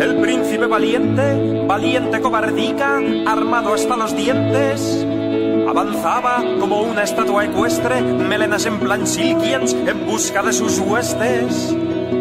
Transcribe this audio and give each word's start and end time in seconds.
El 0.00 0.16
príncipe 0.16 0.66
valiente, 0.66 1.64
valiente 1.66 2.20
cobardica, 2.20 3.00
armado 3.26 3.74
hasta 3.74 3.96
los 3.96 4.14
dientes. 4.16 5.06
Avanzaba 5.68 6.42
como 6.58 6.82
una 6.82 7.04
estatua 7.04 7.44
ecuestre, 7.44 8.00
melenas 8.02 8.66
en 8.66 8.78
plan 8.80 9.06
silkiens, 9.06 9.72
en 9.72 10.06
busca 10.06 10.42
de 10.42 10.52
sus 10.52 10.78
huestes. 10.80 11.74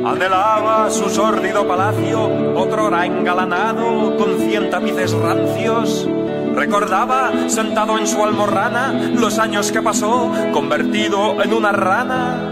Anhelaba 0.06 0.90
su 0.90 1.10
sórdido 1.10 1.68
palacio, 1.68 2.24
otrora 2.56 3.06
engalanado, 3.06 4.16
con 4.18 4.40
cien 4.40 4.70
tapices 4.70 5.14
rancios. 5.14 6.08
Recordaba, 6.56 7.32
sentado 7.48 7.98
en 7.98 8.08
su 8.08 8.24
almorrana, 8.24 8.92
los 9.16 9.40
años 9.40 9.72
que 9.72 9.82
pasó, 9.82 10.32
convertido 10.54 11.42
en 11.42 11.54
una 11.54 11.72
rana. 11.72 12.49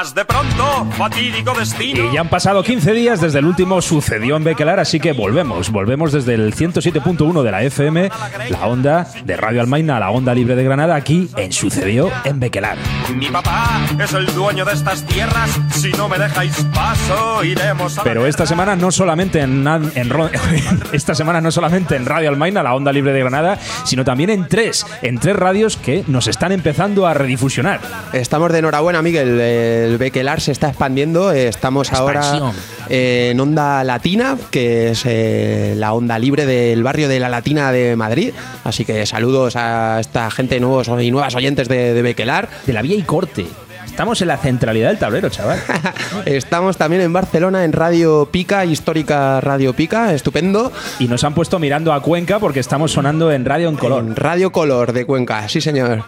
Más 0.00 0.14
de 0.14 0.24
pronto, 0.24 0.86
fatídico 0.96 1.52
destino. 1.52 2.10
Y 2.10 2.14
ya 2.14 2.22
han 2.22 2.30
pasado 2.30 2.62
15 2.62 2.94
días 2.94 3.20
desde 3.20 3.40
el 3.40 3.44
último 3.44 3.82
sucedió 3.82 4.36
en 4.36 4.44
Bequelar, 4.44 4.80
así 4.80 4.98
que 4.98 5.12
volvemos. 5.12 5.70
Volvemos 5.70 6.10
desde 6.10 6.32
el 6.32 6.54
107.1 6.54 7.42
de 7.42 7.50
la 7.50 7.62
FM, 7.64 8.10
la 8.48 8.66
onda 8.66 9.06
de 9.22 9.36
Radio 9.36 9.60
Almaina, 9.60 10.00
la 10.00 10.10
onda 10.10 10.32
libre 10.32 10.56
de 10.56 10.64
Granada, 10.64 10.94
aquí 10.94 11.28
en 11.36 11.52
Sucedió 11.52 12.10
en 12.24 12.40
Bequelar. 12.40 12.78
Mi 13.14 13.26
papá 13.26 13.78
es 14.02 14.14
el 14.14 14.24
dueño 14.34 14.64
de 14.64 14.72
estas 14.72 15.04
tierras. 15.04 15.50
Si 15.72 15.92
no 15.92 16.08
me 16.08 16.18
dejáis 16.18 16.64
paso, 16.72 17.44
iremos 17.44 17.98
a. 17.98 18.00
la 18.00 18.04
Pero 18.04 18.26
esta 18.26 18.46
semana 18.46 18.76
no 18.76 18.90
solamente 18.90 19.42
en, 19.42 19.66
esta 20.92 21.14
semana 21.14 21.42
no 21.42 21.50
solamente 21.50 21.96
en 21.96 22.06
Radio 22.06 22.30
Almaina, 22.30 22.62
la 22.62 22.74
onda 22.74 22.90
libre 22.90 23.12
de 23.12 23.20
Granada, 23.20 23.58
sino 23.84 24.02
también 24.02 24.30
en 24.30 24.48
tres, 24.48 24.86
en 25.02 25.18
tres 25.18 25.36
radios 25.36 25.76
que 25.76 26.04
nos 26.06 26.26
están 26.26 26.52
empezando 26.52 27.06
a 27.06 27.12
redifusionar. 27.12 27.80
Estamos 28.14 28.50
de 28.50 28.60
enhorabuena, 28.60 29.02
Miguel. 29.02 29.89
El 29.90 29.98
Bequelar 29.98 30.40
se 30.40 30.52
está 30.52 30.68
expandiendo. 30.68 31.32
Eh, 31.32 31.48
Estamos 31.48 31.88
Expansión. 31.88 32.42
ahora 32.42 32.52
eh, 32.88 33.30
en 33.32 33.40
Onda 33.40 33.82
Latina, 33.82 34.36
que 34.52 34.90
es 34.90 35.02
eh, 35.04 35.74
la 35.76 35.92
onda 35.94 36.16
libre 36.16 36.46
del 36.46 36.84
barrio 36.84 37.08
de 37.08 37.18
la 37.18 37.28
Latina 37.28 37.72
de 37.72 37.96
Madrid. 37.96 38.32
Así 38.62 38.84
que 38.84 39.04
saludos 39.04 39.56
a 39.56 39.98
esta 39.98 40.30
gente 40.30 40.60
nuevos 40.60 40.88
y 41.02 41.10
nuevas 41.10 41.34
oyentes 41.34 41.68
de, 41.68 41.92
de 41.92 42.02
Bequelar. 42.02 42.48
De 42.66 42.72
la 42.72 42.82
vía 42.82 42.94
y 42.94 43.02
corte. 43.02 43.46
Estamos 43.84 44.22
en 44.22 44.28
la 44.28 44.36
centralidad 44.36 44.90
del 44.90 44.98
tablero, 44.98 45.28
chaval. 45.28 45.58
Estamos 46.24 46.76
también 46.76 47.02
en 47.02 47.12
Barcelona 47.12 47.64
en 47.64 47.72
Radio 47.72 48.28
Pica, 48.30 48.64
histórica 48.64 49.40
Radio 49.40 49.72
Pica, 49.74 50.14
estupendo. 50.14 50.70
Y 51.00 51.08
nos 51.08 51.24
han 51.24 51.34
puesto 51.34 51.58
mirando 51.58 51.92
a 51.92 52.00
Cuenca 52.00 52.38
porque 52.38 52.60
estamos 52.60 52.92
sonando 52.92 53.32
en 53.32 53.44
radio 53.44 53.68
en 53.68 53.76
color. 53.76 54.04
En 54.04 54.14
Radio 54.14 54.52
Color 54.52 54.92
de 54.92 55.04
Cuenca, 55.04 55.48
sí 55.48 55.60
señor. 55.60 56.04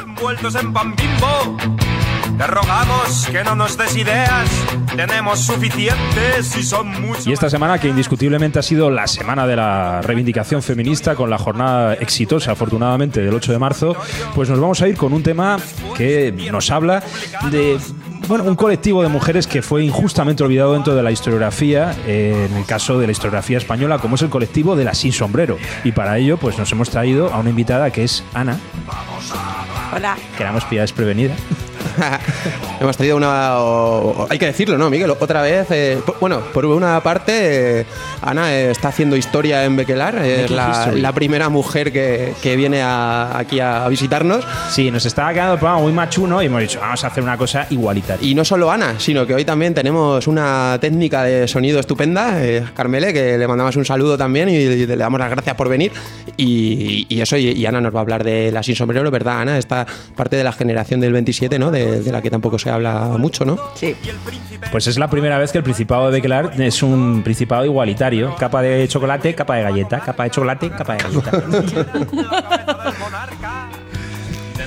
envueltos 0.00 0.54
en 0.54 0.72
pan 0.72 0.94
bimbo. 0.96 1.93
Te 2.36 2.46
rogamos 2.48 3.28
que 3.30 3.44
no 3.44 3.54
nos 3.54 3.76
des 3.78 3.96
ideas. 3.96 4.48
Tenemos 4.96 5.38
suficientes 5.38 6.56
y 6.56 6.62
son 6.64 6.88
muchos. 7.00 7.26
Y 7.28 7.32
esta 7.32 7.48
semana, 7.48 7.78
que 7.78 7.88
indiscutiblemente 7.88 8.58
ha 8.58 8.62
sido 8.62 8.90
la 8.90 9.06
semana 9.06 9.46
de 9.46 9.54
la 9.54 10.02
reivindicación 10.02 10.60
feminista, 10.62 11.14
con 11.14 11.30
la 11.30 11.38
jornada 11.38 11.94
exitosa, 11.94 12.52
afortunadamente, 12.52 13.20
del 13.20 13.34
8 13.34 13.52
de 13.52 13.58
marzo, 13.58 13.96
pues 14.34 14.48
nos 14.50 14.58
vamos 14.58 14.82
a 14.82 14.88
ir 14.88 14.96
con 14.96 15.12
un 15.12 15.22
tema 15.22 15.58
que 15.96 16.32
nos 16.50 16.70
habla 16.70 17.02
de. 17.50 17.78
Bueno, 18.26 18.44
un 18.44 18.56
colectivo 18.56 19.02
de 19.02 19.08
mujeres 19.08 19.46
que 19.46 19.60
fue 19.60 19.84
injustamente 19.84 20.42
olvidado 20.42 20.72
dentro 20.72 20.94
de 20.94 21.02
la 21.02 21.12
historiografía, 21.12 21.94
eh, 22.06 22.48
en 22.50 22.56
el 22.56 22.64
caso 22.64 22.98
de 22.98 23.06
la 23.06 23.12
historiografía 23.12 23.58
española, 23.58 23.98
como 23.98 24.14
es 24.16 24.22
el 24.22 24.30
colectivo 24.30 24.76
de 24.76 24.84
la 24.84 24.94
Sin 24.94 25.12
Sombrero. 25.12 25.58
Y 25.84 25.92
para 25.92 26.16
ello, 26.16 26.38
pues 26.38 26.58
nos 26.58 26.72
hemos 26.72 26.88
traído 26.88 27.32
a 27.32 27.38
una 27.38 27.50
invitada 27.50 27.90
que 27.90 28.02
es 28.02 28.24
Ana, 28.32 28.58
Hola. 29.94 30.16
que 30.38 30.42
la 30.42 30.50
hemos 30.50 30.64
pillado 30.64 30.84
desprevenida. 30.84 31.36
Hemos 32.80 32.96
traído 32.96 33.16
una. 33.16 33.58
o- 33.60 34.26
hay 34.30 34.38
que 34.38 34.46
decirlo, 34.46 34.76
¿no, 34.78 34.90
Miguel? 34.90 35.10
Otra 35.10 35.42
vez. 35.42 35.66
eh, 35.70 35.98
po- 36.04 36.16
bueno, 36.20 36.40
por 36.52 36.64
una 36.66 37.00
parte, 37.02 37.80
eh, 37.80 37.86
Ana 38.22 38.54
está 38.54 38.88
haciendo 38.88 39.16
historia 39.16 39.64
en 39.64 39.76
Bequelar. 39.76 40.16
Es 40.24 40.50
la, 40.50 40.92
la 40.94 41.12
primera 41.12 41.48
mujer 41.48 41.92
que, 41.92 42.34
que 42.42 42.56
viene 42.56 42.82
a- 42.82 43.36
aquí 43.38 43.60
a 43.60 43.86
visitarnos. 43.88 44.44
Sí, 44.70 44.90
nos 44.90 45.04
estaba 45.06 45.32
quedando 45.32 45.54
el 45.54 45.58
programa 45.58 45.82
muy 45.82 45.92
machuno 45.92 46.42
y 46.42 46.46
hemos 46.46 46.60
dicho, 46.60 46.80
vamos 46.80 47.02
a 47.04 47.06
hacer 47.08 47.22
una 47.22 47.36
cosa 47.36 47.66
igualitaria. 47.70 48.26
Y 48.26 48.34
no 48.34 48.44
solo 48.44 48.70
Ana, 48.70 48.94
sino 48.98 49.26
que 49.26 49.34
hoy 49.34 49.44
también 49.44 49.74
tenemos 49.74 50.26
una 50.26 50.78
técnica 50.80 51.22
de 51.22 51.46
sonido 51.48 51.80
estupenda, 51.80 52.42
eh, 52.44 52.64
Carmele, 52.74 53.12
que 53.12 53.38
le 53.38 53.46
mandamos 53.48 53.76
un 53.76 53.84
saludo 53.84 54.16
también 54.18 54.48
y, 54.48 54.54
y 54.54 54.86
le 54.86 54.96
damos 54.96 55.20
las 55.20 55.30
gracias 55.30 55.54
por 55.56 55.68
venir. 55.68 55.92
Y, 56.36 57.06
y 57.08 57.20
eso, 57.20 57.36
y, 57.36 57.50
y 57.50 57.66
Ana 57.66 57.80
nos 57.80 57.94
va 57.94 57.98
a 57.98 58.02
hablar 58.02 58.24
de 58.24 58.50
la 58.50 58.62
Sin 58.62 58.74
Sombrero, 58.74 59.10
¿verdad, 59.10 59.40
Ana? 59.42 59.58
Esta 59.58 59.86
parte 60.16 60.36
de 60.36 60.44
la 60.44 60.52
generación 60.52 61.00
del 61.00 61.12
27, 61.12 61.58
¿no? 61.58 61.70
De, 61.70 61.83
de 61.86 62.12
la 62.12 62.20
que 62.22 62.30
tampoco 62.30 62.58
se 62.58 62.70
habla 62.70 63.06
mucho, 63.18 63.44
¿no? 63.44 63.58
Sí. 63.74 63.94
Pues 64.72 64.86
es 64.86 64.98
la 64.98 65.08
primera 65.08 65.38
vez 65.38 65.52
que 65.52 65.58
el 65.58 65.64
Principado 65.64 66.06
de 66.06 66.12
Bequelar 66.12 66.52
es 66.60 66.82
un 66.82 67.22
Principado 67.22 67.64
igualitario. 67.64 68.34
Capa 68.36 68.62
de 68.62 68.86
chocolate, 68.88 69.34
capa 69.34 69.56
de 69.56 69.62
galleta. 69.62 70.00
Capa 70.00 70.24
de 70.24 70.30
chocolate, 70.30 70.70
capa 70.70 70.94
de 70.96 71.02
galleta. 71.02 71.30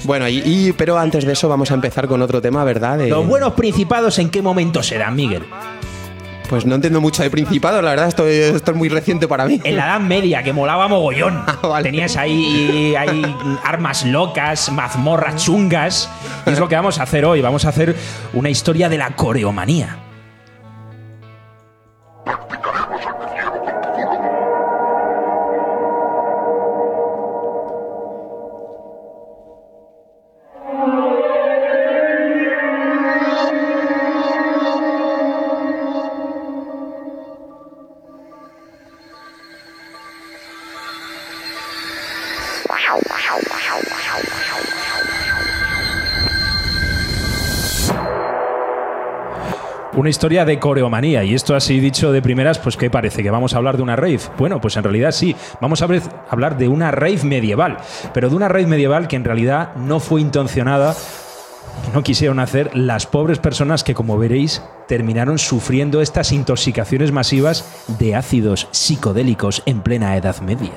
Bueno, 0.04 0.28
y, 0.30 0.42
y- 0.46 0.74
pero 0.74 0.98
antes 0.98 1.26
de 1.26 1.34
eso 1.34 1.50
vamos 1.50 1.72
a 1.72 1.74
empezar 1.74 2.08
con 2.08 2.22
otro 2.22 2.42
tema, 2.42 2.64
¿verdad? 2.64 2.98
De- 2.98 3.10
Los 3.10 3.28
buenos 3.28 3.54
Principados, 3.54 4.18
¿en 4.20 4.30
qué 4.30 4.42
momento 4.42 4.82
serán, 4.84 5.16
Miguel? 5.16 5.44
Pues 6.50 6.66
no 6.66 6.76
entiendo 6.76 7.02
mucho 7.02 7.24
de 7.24 7.30
Principado, 7.30 7.82
la 7.82 7.90
verdad, 7.92 8.08
esto, 8.08 8.26
esto 8.28 8.72
es 8.72 8.78
muy 8.78 8.90
reciente 8.90 9.28
para 9.28 9.46
mí. 9.46 9.60
En 9.64 9.76
la 9.76 9.86
Edad 9.86 10.00
Media, 10.00 10.44
que 10.44 10.54
molaba 10.54 10.88
mogollón. 10.88 11.44
Ah, 11.48 11.68
vale. 11.68 11.90
Tenías 11.90 12.18
ahí, 12.18 12.94
ahí 12.96 13.36
armas 13.64 14.06
locas, 14.06 14.72
mazmorras 14.72 15.44
chungas. 15.44 16.10
Y 16.46 16.52
es 16.52 16.60
lo 16.60 16.68
que 16.68 16.76
vamos 16.76 17.00
a 17.00 17.04
hacer 17.04 17.26
hoy. 17.26 17.42
Vamos 17.42 17.66
a 17.66 17.70
hacer 17.70 17.96
una 18.34 18.50
historia 18.50 18.90
de 18.90 18.98
la 18.98 19.16
coreomanía. 19.16 19.98
Una 50.08 50.12
historia 50.12 50.46
de 50.46 50.58
coreomanía. 50.58 51.26
Y 51.26 51.34
esto 51.34 51.54
así 51.54 51.82
dicho 51.82 52.14
de 52.14 52.22
primeras, 52.22 52.60
pues 52.60 52.78
¿qué 52.78 52.90
parece? 52.90 53.24
¿Que 53.24 53.30
vamos 53.30 53.54
a 53.54 53.58
hablar 53.58 53.76
de 53.76 53.84
una 53.84 53.98
rave? 53.98 54.22
Bueno, 54.38 54.62
pues 54.62 54.78
en 54.78 54.84
realidad 54.86 55.12
sí. 55.12 55.36
Vamos 55.60 55.82
a 55.82 55.88
hablar 56.30 56.58
de 56.58 56.70
una 56.70 56.92
rave 56.92 57.26
medieval. 57.26 57.80
Pero 58.14 58.30
de 58.30 58.36
una 58.38 58.48
rave 58.48 58.68
medieval 58.68 59.10
que 59.10 59.18
en 59.18 59.26
realidad 59.26 59.76
no 59.76 60.00
fue 60.00 60.22
intencionada 60.22 60.96
no 61.94 62.04
quisieron 62.04 62.40
hacer 62.40 62.74
las 62.74 63.06
pobres 63.06 63.40
personas 63.40 63.84
que, 63.84 63.94
como 63.94 64.18
veréis, 64.18 64.64
terminaron 64.88 65.40
sufriendo 65.40 66.02
estas 66.02 66.32
intoxicaciones 66.32 67.12
masivas 67.12 67.66
de 68.00 68.16
ácidos 68.16 68.70
psicodélicos 68.72 69.62
en 69.66 69.82
plena 69.82 70.16
Edad 70.16 70.40
Media. 70.40 70.72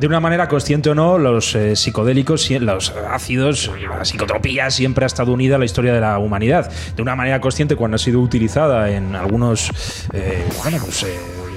De 0.00 0.06
una 0.06 0.20
manera 0.20 0.46
consciente 0.46 0.90
o 0.90 0.94
no, 0.94 1.16
los 1.18 1.54
eh, 1.54 1.74
psicodélicos, 1.74 2.50
los 2.60 2.92
ácidos, 3.10 3.70
la 3.88 4.04
psicotropía 4.04 4.70
siempre 4.70 5.04
ha 5.04 5.06
estado 5.06 5.32
unida 5.32 5.56
a 5.56 5.58
la 5.58 5.64
historia 5.64 5.94
de 5.94 6.00
la 6.00 6.18
humanidad. 6.18 6.70
De 6.94 7.02
una 7.02 7.16
manera 7.16 7.40
consciente 7.40 7.76
cuando 7.76 7.94
ha 7.94 7.98
sido 7.98 8.20
utilizada 8.20 8.90
en 8.90 9.14
algunos 9.14 9.70
eh, 10.12 10.44
pues, 10.62 11.02
eh, 11.04 11.16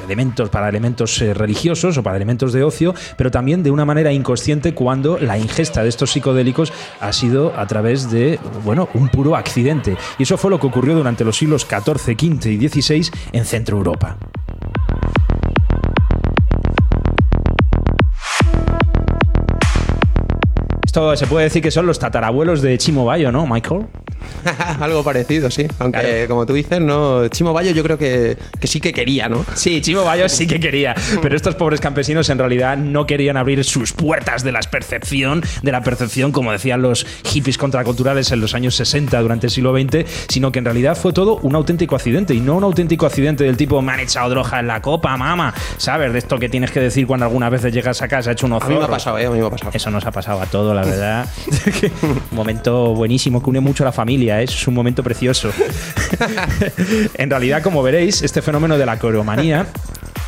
elementos 0.09 0.49
para 0.49 0.67
elementos 0.69 1.21
eh, 1.21 1.35
religiosos 1.35 1.97
o 1.97 2.03
para 2.03 2.15
elementos 2.15 2.51
de 2.51 2.63
ocio, 2.63 2.95
pero 3.15 3.29
también 3.29 3.61
de 3.61 3.69
una 3.69 3.85
manera 3.85 4.11
inconsciente 4.11 4.73
cuando 4.73 5.19
la 5.19 5.37
ingesta 5.37 5.83
de 5.83 5.89
estos 5.89 6.11
psicodélicos 6.11 6.73
ha 6.99 7.13
sido 7.13 7.53
a 7.55 7.67
través 7.67 8.09
de 8.09 8.39
bueno, 8.63 8.89
un 8.95 9.09
puro 9.09 9.35
accidente. 9.35 9.97
Y 10.17 10.23
eso 10.23 10.37
fue 10.37 10.49
lo 10.49 10.59
que 10.59 10.67
ocurrió 10.67 10.95
durante 10.95 11.23
los 11.23 11.37
siglos 11.37 11.67
XIV, 11.69 12.17
XV 12.17 12.47
y 12.47 12.67
XVI 12.67 13.11
en 13.33 13.45
Centro 13.45 13.77
Europa. 13.77 14.17
Se 21.15 21.27
puede 21.27 21.45
decir 21.45 21.61
que 21.61 21.71
son 21.71 21.85
los 21.85 21.97
tatarabuelos 21.97 22.61
de 22.61 22.77
Chimo 22.77 23.05
Bayo, 23.05 23.31
¿no, 23.31 23.47
Michael? 23.47 23.87
Algo 24.79 25.03
parecido, 25.03 25.49
sí. 25.51 25.67
Aunque, 25.79 26.25
como 26.27 26.45
tú 26.45 26.53
dices, 26.53 26.79
no. 26.79 27.27
Chimo 27.27 27.53
Bayo 27.53 27.71
yo 27.71 27.83
creo 27.83 27.97
que, 27.97 28.37
que, 28.59 28.67
sí 28.67 28.79
que 28.79 28.93
quería, 28.93 29.29
¿no? 29.29 29.45
Sí, 29.55 29.81
Chimo 29.81 30.03
Bayo 30.03 30.29
sí 30.29 30.47
que 30.47 30.59
quería. 30.59 30.95
Pero 31.21 31.35
estos 31.35 31.55
pobres 31.55 31.79
campesinos 31.79 32.29
en 32.29 32.37
realidad 32.37 32.77
no 32.77 33.05
querían 33.05 33.37
abrir 33.37 33.63
sus 33.63 33.93
puertas 33.93 34.43
de 34.43 34.51
la 34.51 34.59
percepción, 34.61 35.43
de 35.61 35.71
la 35.71 35.81
percepción, 35.81 36.31
como 36.31 36.51
decían 36.51 36.81
los 36.81 37.05
hippies 37.23 37.57
contraculturales 37.57 38.31
en 38.31 38.41
los 38.41 38.53
años 38.53 38.75
60 38.75 39.19
durante 39.21 39.47
el 39.47 39.51
siglo 39.51 39.73
XX, 39.73 40.05
sino 40.27 40.51
que 40.51 40.59
en 40.59 40.65
realidad 40.65 40.97
fue 40.97 41.13
todo 41.13 41.37
un 41.37 41.55
auténtico 41.55 41.95
accidente. 41.95 42.33
Y 42.33 42.39
no 42.39 42.55
un 42.55 42.63
auténtico 42.63 43.05
accidente 43.05 43.43
del 43.43 43.57
tipo 43.57 43.81
me 43.81 43.93
han 43.93 43.99
echado 43.99 44.29
droga 44.29 44.59
en 44.59 44.67
la 44.67 44.81
copa, 44.81 45.15
mama. 45.17 45.53
¿Sabes? 45.77 46.13
De 46.13 46.19
esto 46.19 46.37
que 46.37 46.49
tienes 46.49 46.71
que 46.71 46.79
decir 46.79 47.07
cuando 47.07 47.25
algunas 47.25 47.51
veces 47.51 47.73
llegas 47.73 48.01
a 48.01 48.07
casa, 48.07 48.31
hecho 48.31 48.45
unos 48.45 48.63
A 48.63 48.67
mí 48.67 48.75
me 48.75 48.83
ha 48.83 48.87
pasado, 48.87 49.17
¿eh? 49.17 49.25
A 49.25 49.29
mí 49.31 49.39
me 49.39 49.47
ha 49.47 49.49
pasado. 49.49 49.71
Eso 49.73 49.91
nos 49.91 50.05
ha 50.05 50.11
pasado 50.11 50.41
a 50.41 50.45
todos, 50.45 50.75
la 50.75 50.83
verdad. 50.83 51.29
un 52.01 52.21
momento 52.31 52.93
buenísimo 52.93 53.41
que 53.41 53.49
une 53.49 53.59
mucho 53.59 53.83
a 53.83 53.85
la 53.85 53.91
familia, 53.91 54.08
¿eh? 54.17 54.43
es 54.43 54.67
un 54.67 54.73
momento 54.73 55.03
precioso. 55.03 55.51
en 57.15 57.29
realidad, 57.29 57.61
como 57.63 57.83
veréis, 57.83 58.21
este 58.21 58.41
fenómeno 58.41 58.77
de 58.77 58.85
la 58.85 58.97
coreomanía 58.99 59.67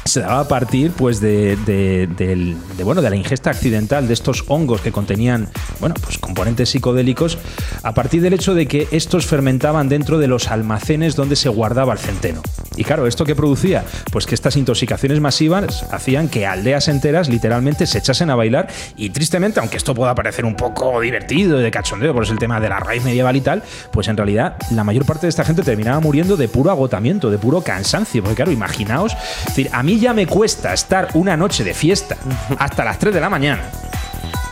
se 0.05 0.19
daba 0.19 0.39
a 0.41 0.47
partir 0.47 0.91
pues 0.91 1.19
de, 1.21 1.55
de, 1.57 2.07
de, 2.07 2.55
de, 2.77 2.83
bueno, 2.83 3.01
de 3.01 3.09
la 3.09 3.15
ingesta 3.15 3.51
accidental 3.51 4.07
de 4.07 4.13
estos 4.13 4.43
hongos 4.47 4.81
que 4.81 4.91
contenían 4.91 5.47
bueno, 5.79 5.95
pues 6.01 6.17
componentes 6.17 6.69
psicodélicos 6.69 7.37
a 7.83 7.93
partir 7.93 8.21
del 8.21 8.33
hecho 8.33 8.53
de 8.53 8.67
que 8.67 8.87
estos 8.91 9.25
fermentaban 9.25 9.89
dentro 9.89 10.17
de 10.17 10.27
los 10.27 10.47
almacenes 10.47 11.15
donde 11.15 11.35
se 11.35 11.49
guardaba 11.49 11.93
el 11.93 11.99
centeno. 11.99 12.41
Y 12.77 12.85
claro, 12.85 13.05
¿esto 13.05 13.25
qué 13.25 13.35
producía? 13.35 13.83
Pues 14.11 14.25
que 14.25 14.33
estas 14.33 14.55
intoxicaciones 14.55 15.19
masivas 15.19 15.85
hacían 15.91 16.29
que 16.29 16.47
aldeas 16.47 16.87
enteras 16.87 17.27
literalmente 17.27 17.85
se 17.85 17.97
echasen 17.97 18.29
a 18.29 18.35
bailar 18.35 18.69
y 18.95 19.09
tristemente, 19.09 19.59
aunque 19.59 19.75
esto 19.75 19.93
pueda 19.93 20.15
parecer 20.15 20.45
un 20.45 20.55
poco 20.55 21.01
divertido 21.01 21.59
y 21.59 21.63
de 21.63 21.71
cachondeo, 21.71 22.13
por 22.13 22.23
es 22.23 22.29
el 22.29 22.39
tema 22.39 22.61
de 22.61 22.69
la 22.69 22.79
raíz 22.79 23.03
medieval 23.03 23.35
y 23.35 23.41
tal, 23.41 23.61
pues 23.91 24.07
en 24.07 24.15
realidad 24.15 24.55
la 24.71 24.85
mayor 24.85 25.05
parte 25.05 25.25
de 25.25 25.29
esta 25.29 25.43
gente 25.43 25.63
terminaba 25.63 25.99
muriendo 25.99 26.37
de 26.37 26.47
puro 26.47 26.71
agotamiento, 26.71 27.29
de 27.29 27.37
puro 27.37 27.61
cansancio. 27.61 28.23
Porque 28.23 28.37
claro, 28.37 28.51
imaginaos, 28.51 29.17
decir, 29.47 29.69
a 29.73 29.83
mí 29.83 29.99
ya 29.99 30.13
me 30.13 30.25
cuesta 30.25 30.73
estar 30.73 31.09
una 31.13 31.35
noche 31.35 31.65
de 31.65 31.73
fiesta 31.73 32.15
hasta 32.57 32.85
las 32.85 32.99
3 32.99 33.13
de 33.13 33.21
la 33.21 33.29
mañana. 33.29 33.63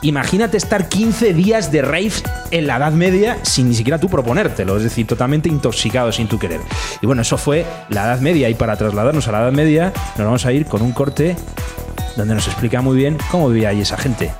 Imagínate 0.01 0.55
estar 0.55 0.87
15 0.87 1.33
días 1.33 1.71
de 1.71 1.81
rave 1.81 2.13
en 2.51 2.67
la 2.67 2.77
Edad 2.77 2.93
Media 2.93 3.37
sin 3.43 3.67
ni 3.67 3.75
siquiera 3.75 3.99
tú 3.99 4.07
proponértelo, 4.07 4.77
es 4.77 4.83
decir, 4.83 5.05
totalmente 5.05 5.49
intoxicado 5.49 6.11
sin 6.11 6.27
tu 6.27 6.39
querer. 6.39 6.61
Y 7.01 7.05
bueno, 7.05 7.21
eso 7.21 7.37
fue 7.37 7.65
la 7.89 8.05
Edad 8.05 8.21
Media 8.21 8.49
y 8.49 8.53
para 8.53 8.77
trasladarnos 8.77 9.27
a 9.27 9.33
la 9.33 9.41
Edad 9.41 9.51
Media 9.51 9.91
nos 10.17 10.25
vamos 10.25 10.45
a 10.45 10.53
ir 10.53 10.65
con 10.65 10.81
un 10.81 10.93
corte 10.93 11.35
donde 12.15 12.33
nos 12.33 12.47
explica 12.47 12.81
muy 12.81 12.95
bien 12.95 13.17
cómo 13.29 13.49
vivía 13.49 13.69
ahí 13.69 13.81
esa 13.81 13.97
gente. 13.97 14.31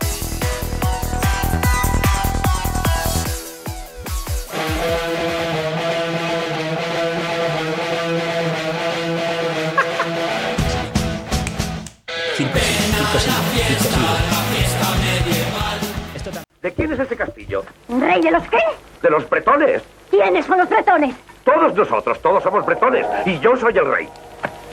Bretones. 19.39 19.81
¿Quiénes 20.09 20.45
son 20.45 20.57
los 20.57 20.69
bretones? 20.69 21.15
Todos 21.43 21.73
nosotros, 21.73 22.21
todos 22.21 22.43
somos 22.43 22.65
bretones. 22.65 23.05
Y 23.25 23.39
yo 23.39 23.55
soy 23.55 23.77
el 23.77 23.85
rey. 23.85 24.09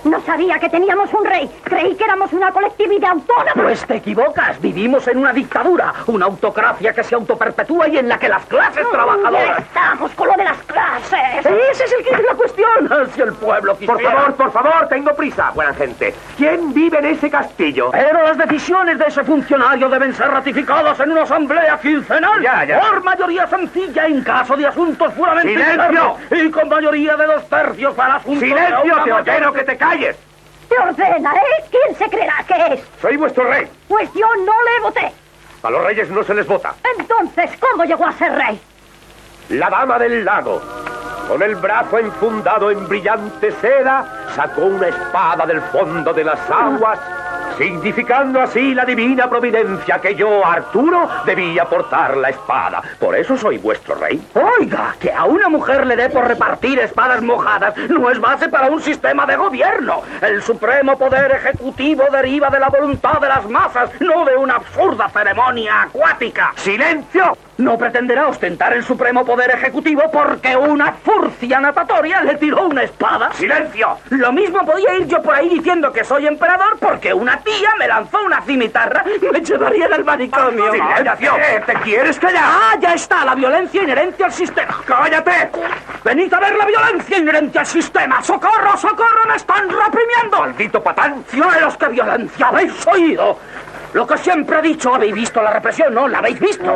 No 0.07 0.21
sabía 0.21 0.59
que 0.61 0.69
teníamos 0.69 1.13
un 1.13 1.25
rey. 1.25 1.51
Creí 1.65 1.97
que 1.97 2.05
éramos 2.05 2.33
una 2.33 2.53
colectividad 2.53 3.11
autónoma. 3.11 3.53
Pues 3.55 3.85
te 3.85 3.97
equivocas. 3.97 4.61
Vivimos 4.61 5.09
en 5.09 5.19
una 5.19 5.33
dictadura, 5.33 5.93
una 6.07 6.27
autocracia 6.27 6.93
que 6.93 7.03
se 7.03 7.17
autoperpetúa 7.17 7.89
y 7.89 7.99
en 7.99 8.09
la 8.09 8.17
que 8.17 8.29
las 8.29 8.45
clases 8.47 8.89
trabajadoras. 8.89 9.57
Ya 9.59 9.65
estamos 9.65 10.13
con 10.13 10.29
lo 10.29 10.35
de 10.35 10.45
las 10.45 10.59
clases. 10.59 11.45
Ese 11.45 11.85
es 11.85 11.93
el 11.93 12.05
que 12.05 12.11
es 12.11 12.23
la 12.23 12.35
cuestión. 12.35 12.67
Si 13.17 13.23
el 13.23 13.33
pueblo 13.33 13.73
quisiera... 13.79 13.95
Por 13.95 14.03
favor, 14.03 14.35
por 14.35 14.53
favor, 14.53 14.89
tengo 14.89 15.15
prisa, 15.15 15.51
buena 15.55 15.73
gente. 15.75 16.15
¿Quién 16.37 16.73
vive 16.75 16.99
en 16.99 17.07
ese 17.07 17.31
castillo? 17.31 17.91
Pero 17.93 18.23
las 18.23 18.37
decisiones 18.37 18.99
de 18.99 19.07
ese 19.07 19.25
funcionario 19.25 19.89
deben 19.89 20.13
ser 20.15 20.29
ratificadas 20.29 20.99
en 21.01 21.13
una 21.13 21.23
asamblea 21.23 21.79
quincenal. 21.81 22.43
Ya, 22.43 22.65
ya. 22.65 22.81
Por 22.81 23.03
mayoría 23.05 23.47
sencilla 23.47 24.07
en 24.07 24.23
caso 24.23 24.57
de 24.57 24.67
asuntos 24.67 25.13
puramente 25.15 25.49
¡Silencio! 25.49 25.83
internos 25.83 26.19
Y 26.31 26.51
con 26.51 26.69
mayoría 26.69 27.17
de 27.17 27.27
dos 27.27 27.49
tercios 27.49 27.95
para 27.95 28.17
asuntos 28.17 28.41
de 28.41 28.49
¡Silencio, 28.49 28.95
una 28.95 29.05
te 29.05 29.13
ordeno 29.13 29.53
que 29.53 29.65
te 29.65 29.77
calles! 29.77 29.96
Te 29.99 30.79
ordena, 30.79 31.35
¿eh? 31.35 31.65
¿Quién 31.71 31.97
se 31.97 32.05
creerá 32.11 32.45
que 32.47 32.75
es? 32.75 32.81
Soy 33.01 33.17
vuestro 33.17 33.45
rey. 33.49 33.67
Pues 33.89 34.13
yo 34.15 34.27
no 34.45 34.53
le 34.63 34.81
voté. 34.83 35.13
A 35.63 35.71
los 35.71 35.83
reyes 35.85 36.11
no 36.11 36.23
se 36.23 36.35
les 36.35 36.47
vota. 36.47 36.75
Entonces, 36.99 37.51
¿cómo 37.59 37.85
llegó 37.85 38.05
a 38.05 38.13
ser 38.13 38.33
rey? 38.33 38.61
La 39.51 39.71
dama 39.71 39.97
del 39.97 40.25
lago, 40.25 40.61
con 41.29 41.41
el 41.41 41.55
brazo 41.55 41.99
enfundado 41.99 42.69
en 42.69 42.89
brillante 42.89 43.53
seda, 43.53 44.27
sacó 44.35 44.63
una 44.63 44.89
espada 44.89 45.47
del 45.47 45.61
fondo 45.61 46.13
de 46.13 46.25
las 46.25 46.51
aguas, 46.51 46.99
significando 47.57 48.41
así 48.41 48.75
la 48.75 48.85
divina 48.85 49.31
providencia 49.31 50.01
que 50.01 50.17
yo, 50.17 50.45
Arturo, 50.45 51.09
debía 51.25 51.65
portar 51.65 52.17
la 52.17 52.31
espada. 52.31 52.83
Por 52.99 53.15
eso 53.15 53.37
soy 53.37 53.59
vuestro 53.59 53.95
rey. 53.95 54.21
Oiga, 54.35 54.97
que 54.99 55.13
a 55.13 55.27
una 55.27 55.49
mujer 55.49 55.87
le 55.87 55.95
dé 55.95 56.11
por 56.11 56.27
repartir 56.27 56.81
espadas 56.81 57.23
mojadas 57.23 57.77
no 57.89 58.11
es 58.11 58.19
base 58.19 58.49
para 58.49 58.67
un 58.67 58.83
sistema 58.83 59.27
de 59.27 59.37
gobierno. 59.37 60.03
El 60.23 60.43
supremo 60.43 60.99
poder 60.99 61.31
ejecutivo 61.31 62.03
deriva 62.11 62.51
de 62.51 62.59
la 62.59 62.69
voluntad 62.69 63.21
de 63.21 63.29
las 63.29 63.49
masas, 63.49 63.91
no 64.01 64.25
de 64.25 64.37
una 64.37 64.57
absurda 64.57 65.09
ceremonia 65.09 65.83
acuática. 65.83 66.53
¡Silencio! 66.57 67.46
No 67.59 67.79
pretenderá 67.79 68.29
ostentar 68.29 68.75
el 68.75 68.85
supremo 68.85 69.25
poder 69.25 69.51
ejecutivo 69.51 70.03
porque 70.13 70.55
una 70.55 70.93
furcia 70.93 71.59
natatoria 71.59 72.23
le 72.23 72.35
tiró 72.35 72.67
una 72.67 72.83
espada. 72.83 73.33
¡Silencio! 73.33 73.97
Lo 74.11 74.31
mismo 74.31 74.65
podía 74.67 74.95
ir 74.99 75.07
yo 75.07 75.23
por 75.23 75.35
ahí 75.35 75.49
diciendo 75.49 75.91
que 75.91 76.05
soy 76.05 76.27
emperador 76.27 76.77
porque 76.79 77.15
una 77.15 77.39
tía 77.41 77.71
me 77.79 77.89
lanzó 77.89 78.23
una 78.25 78.43
cimitarra 78.43 79.03
y 79.07 79.25
me 79.25 79.41
llevaría 79.41 79.87
al 79.87 80.05
manicomio. 80.05 80.71
¡Silencio! 80.71 81.33
¿Te 81.65 81.75
quieres 81.77 82.19
callar? 82.19 82.45
¡Ah, 82.45 82.77
ya 82.79 82.93
está! 82.93 83.25
La 83.25 83.35
violencia 83.35 83.83
inherente 83.83 84.23
al 84.23 84.33
sistema. 84.33 84.79
¡Cállate! 84.85 85.51
¡Venid 86.05 86.33
a 86.35 86.41
ver 86.41 86.57
la 86.57 86.67
violencia 86.67 87.17
inherente 87.17 87.59
al 87.59 87.67
sistema! 87.67 88.23
¡Socorro, 88.23 88.77
socorro! 88.77 89.27
¡Me 89.29 89.37
están 89.37 89.67
reprimiendo! 89.71 90.41
¡Maldito 90.41 90.83
patán! 90.83 91.25
¡Cielos, 91.29 91.75
qué 91.79 91.89
violencia! 91.89 92.49
¿Habéis 92.49 92.87
oído? 92.87 93.39
Lo 93.97 94.07
que 94.07 94.19
siempre 94.19 94.59
he 94.59 94.61
dicho, 94.61 94.95
habéis 94.95 95.15
visto 95.15 95.41
la 95.43 95.55
represión, 95.55 95.95
¿no? 95.95 96.07
¿La 96.07 96.19
habéis 96.19 96.39
visto? 96.39 96.71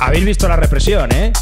Habéis 0.00 0.24
visto 0.24 0.48
la 0.48 0.56
represión, 0.56 1.12
¿eh? 1.12 1.34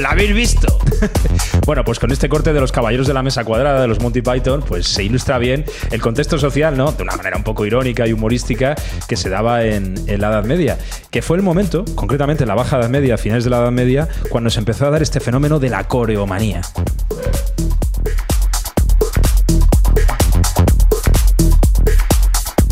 La 0.00 0.12
habéis 0.12 0.32
visto. 0.32 0.78
bueno, 1.66 1.84
pues 1.84 1.98
con 1.98 2.10
este 2.10 2.30
corte 2.30 2.54
de 2.54 2.60
los 2.60 2.72
caballeros 2.72 3.06
de 3.06 3.12
la 3.12 3.22
mesa 3.22 3.44
cuadrada 3.44 3.82
de 3.82 3.86
los 3.86 4.00
Monty 4.00 4.22
Python, 4.22 4.64
pues 4.66 4.86
se 4.88 5.04
ilustra 5.04 5.36
bien 5.36 5.66
el 5.90 6.00
contexto 6.00 6.38
social, 6.38 6.74
¿no? 6.74 6.92
De 6.92 7.02
una 7.02 7.16
manera 7.16 7.36
un 7.36 7.44
poco 7.44 7.66
irónica 7.66 8.06
y 8.06 8.14
humorística 8.14 8.74
que 9.06 9.16
se 9.16 9.28
daba 9.28 9.62
en, 9.64 10.02
en 10.06 10.20
la 10.22 10.28
Edad 10.28 10.44
Media, 10.44 10.78
que 11.10 11.20
fue 11.20 11.36
el 11.36 11.42
momento, 11.42 11.84
concretamente 11.96 12.44
en 12.44 12.48
la 12.48 12.54
Baja 12.54 12.78
Edad 12.78 12.88
Media, 12.88 13.16
a 13.16 13.18
finales 13.18 13.44
de 13.44 13.50
la 13.50 13.58
Edad 13.58 13.72
Media, 13.72 14.08
cuando 14.30 14.48
se 14.48 14.60
empezó 14.60 14.86
a 14.86 14.90
dar 14.90 15.02
este 15.02 15.20
fenómeno 15.20 15.58
de 15.58 15.68
la 15.68 15.84
coreomanía. 15.84 16.62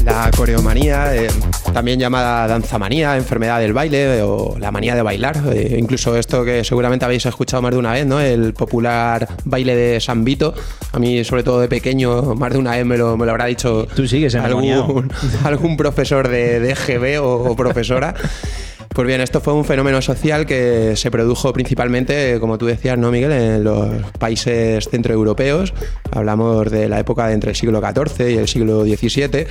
La 0.03 0.31
coreomanía, 0.35 1.15
eh, 1.15 1.29
también 1.79 2.01
llamada 2.01 2.49
danzamanía, 2.49 3.17
enfermedad 3.17 3.61
del 3.61 3.73
baile 3.73 4.21
o 4.23 4.57
la 4.59 4.73
manía 4.73 4.97
de 4.97 5.03
bailar. 5.03 5.37
eh, 5.53 5.77
incluso 5.79 6.17
esto 6.17 6.45
que 6.45 6.65
seguramente 6.65 7.05
habéis 7.05 7.25
escuchado 7.25 7.63
más 7.63 7.71
de 7.71 7.79
una 7.79 7.93
vez, 7.93 8.05
¿no? 8.05 8.19
El 8.19 8.53
popular 8.53 9.29
baile 9.45 9.77
de 9.77 10.01
San 10.01 10.25
Vito. 10.25 10.55
A 10.91 10.99
mí, 10.99 11.23
sobre 11.23 11.45
todo 11.45 11.61
de 11.61 11.69
pequeño, 11.69 12.35
más 12.35 12.53
de 12.53 12.59
una 12.59 12.73
vez 12.73 12.85
me 12.85 12.97
lo, 12.97 13.17
me 13.17 13.27
lo 13.27 13.31
habrá 13.31 13.45
dicho 13.45 13.87
Tú 13.95 14.09
sigues 14.09 14.35
algún, 14.35 15.09
algún 15.45 15.77
profesor 15.77 16.27
de, 16.27 16.59
de 16.59 16.75
GB 16.75 17.23
o, 17.23 17.53
o 17.53 17.55
profesora. 17.55 18.13
Pues 18.95 19.07
bien, 19.07 19.21
esto 19.21 19.41
fue 19.41 19.53
un 19.53 19.65
fenómeno 19.65 20.03
social 20.03 20.45
que 20.45 20.95
se 20.97 21.11
produjo 21.11 21.53
principalmente, 21.53 22.39
como 22.41 22.59
tú 22.59 22.67
decías, 22.67 22.99
¿no, 22.99 23.11
Miguel? 23.11 23.31
En 23.33 23.65
los 23.65 23.89
países 24.19 24.89
centroeuropeos. 24.89 25.73
Hablamos 26.11 26.71
de 26.71 26.89
la 26.89 26.99
época 26.99 27.29
de 27.29 27.35
entre 27.35 27.51
el 27.51 27.57
siglo 27.57 27.81
XIV 27.81 28.29
y 28.31 28.39
el 28.39 28.49
siglo 28.49 28.83
XVII. 28.85 29.47